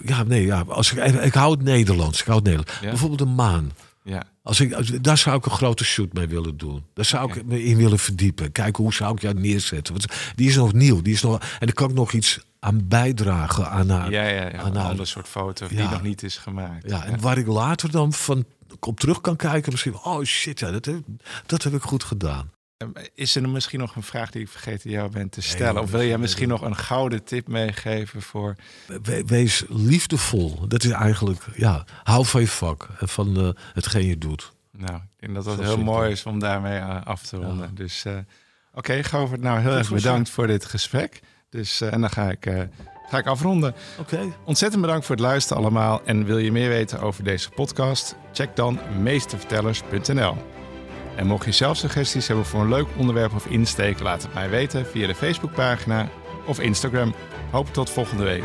ja, 0.04 0.22
nee, 0.22 0.46
ja, 0.46 0.64
als 0.68 0.92
ik, 0.92 1.04
ik 1.04 1.34
hou 1.34 1.50
het 1.50 1.62
Nederlands. 1.62 2.20
Ik 2.20 2.26
hou 2.26 2.38
het 2.38 2.46
Nederlands. 2.46 2.80
Bijvoorbeeld 2.80 3.20
een 3.20 3.34
maan. 3.34 3.72
Ja. 4.02 4.22
Als 4.46 4.60
ik, 4.60 5.04
daar 5.04 5.18
zou 5.18 5.36
ik 5.36 5.44
een 5.44 5.50
grote 5.50 5.84
shoot 5.84 6.12
mee 6.12 6.26
willen 6.26 6.56
doen. 6.56 6.84
Daar 6.94 7.04
zou 7.04 7.32
ik 7.32 7.44
me 7.44 7.64
in 7.64 7.76
willen 7.76 7.98
verdiepen. 7.98 8.52
Kijken 8.52 8.82
hoe 8.82 8.92
zou 8.92 9.14
ik 9.14 9.20
jou 9.20 9.34
neerzetten. 9.34 9.94
Want 9.94 10.06
die 10.34 10.48
is 10.48 10.56
nog 10.56 10.72
nieuw. 10.72 11.02
Die 11.02 11.14
is 11.14 11.22
nog, 11.22 11.40
en 11.40 11.66
dan 11.66 11.72
kan 11.74 11.88
ik 11.88 11.94
nog 11.94 12.12
iets 12.12 12.40
aan 12.60 12.88
bijdragen 12.88 13.70
aan 13.70 13.88
haar. 13.88 14.10
Ja, 14.10 14.22
ja, 14.22 14.42
ja. 14.42 14.58
Aan 14.58 14.76
een 14.76 14.82
ander 14.82 15.06
soort 15.06 15.28
foto 15.28 15.68
die 15.68 15.78
nog 15.78 16.02
niet 16.02 16.22
is 16.22 16.36
gemaakt. 16.36 16.90
Ja, 16.90 17.04
en 17.04 17.20
waar 17.20 17.38
ik 17.38 17.46
later 17.46 17.90
dan 17.90 18.12
van 18.12 18.44
op 18.80 19.00
terug 19.00 19.20
kan 19.20 19.36
kijken, 19.36 19.72
misschien. 19.72 19.94
Oh 20.02 20.24
shit, 20.24 20.58
ja, 20.58 20.70
dat, 20.70 20.84
heb, 20.84 21.02
dat 21.46 21.62
heb 21.62 21.74
ik 21.74 21.82
goed 21.82 22.04
gedaan. 22.04 22.50
Ehm, 22.76 22.90
is 23.14 23.36
er 23.36 23.48
misschien 23.48 23.78
nog 23.78 23.96
een 23.96 24.02
vraag 24.02 24.30
die 24.30 24.42
ik 24.42 24.48
vergeten 24.48 24.90
jou 24.90 25.10
ben 25.10 25.28
te 25.28 25.42
stellen? 25.42 25.82
of 25.82 25.90
wil 25.90 26.02
jij 26.02 26.18
misschien 26.18 26.48
nog 26.48 26.62
een 26.62 26.76
gouden 26.76 27.24
tip 27.24 27.48
meegeven 27.48 28.22
voor. 28.22 28.56
wees 29.26 29.64
liefdevol. 29.68 30.68
Dat 30.68 30.84
is 30.84 30.90
eigenlijk, 30.90 31.42
ja, 31.54 31.84
hou 32.02 32.24
van 32.24 32.40
je 32.40 32.48
vak 32.48 32.88
en 32.98 33.08
van 33.08 33.40
uh, 33.40 33.48
hetgeen 33.72 34.06
je 34.06 34.18
doet. 34.18 34.52
Nou, 34.70 34.94
ik 34.94 35.00
denk 35.16 35.34
dat 35.34 35.44
dat 35.44 35.60
heel 35.60 35.78
mooi 35.78 36.10
is 36.10 36.24
om 36.24 36.38
daarmee 36.38 36.78
uh, 36.78 37.04
af 37.04 37.22
te 37.22 37.36
ronden. 37.36 37.74
Dus 37.74 38.04
uh, 38.06 38.12
oké, 38.72 39.02
okay, 39.04 39.36
nou 39.36 39.60
heel 39.60 39.76
erg 39.76 39.90
bedankt 39.90 40.30
voor 40.30 40.46
dit 40.46 40.64
gesprek. 40.64 41.20
Dus 41.50 41.80
en 41.80 42.00
dan 42.00 42.10
ga 42.10 42.30
ik, 42.30 42.68
ga 43.08 43.18
ik 43.18 43.26
afronden. 43.26 43.74
Oké. 43.98 44.32
Ontzettend 44.44 44.82
bedankt 44.82 45.06
voor 45.06 45.14
het 45.14 45.24
luisteren 45.24 45.62
allemaal. 45.62 46.02
En 46.04 46.24
wil 46.24 46.38
je 46.38 46.52
meer 46.52 46.68
weten 46.68 47.00
over 47.00 47.24
deze 47.24 47.50
podcast? 47.50 48.16
Check 48.32 48.56
dan 48.56 48.78
meestervertellers.nl. 49.02 50.55
En 51.16 51.26
mocht 51.26 51.44
je 51.44 51.52
zelf 51.52 51.76
suggesties 51.76 52.26
hebben 52.26 52.46
voor 52.46 52.60
een 52.60 52.68
leuk 52.68 52.86
onderwerp 52.96 53.34
of 53.34 53.46
insteek, 53.46 54.00
laat 54.00 54.22
het 54.22 54.34
mij 54.34 54.50
weten 54.50 54.86
via 54.86 55.06
de 55.06 55.14
Facebookpagina 55.14 56.08
of 56.46 56.60
Instagram. 56.60 57.14
Hoop 57.50 57.72
tot 57.72 57.90
volgende 57.90 58.24
week. 58.24 58.42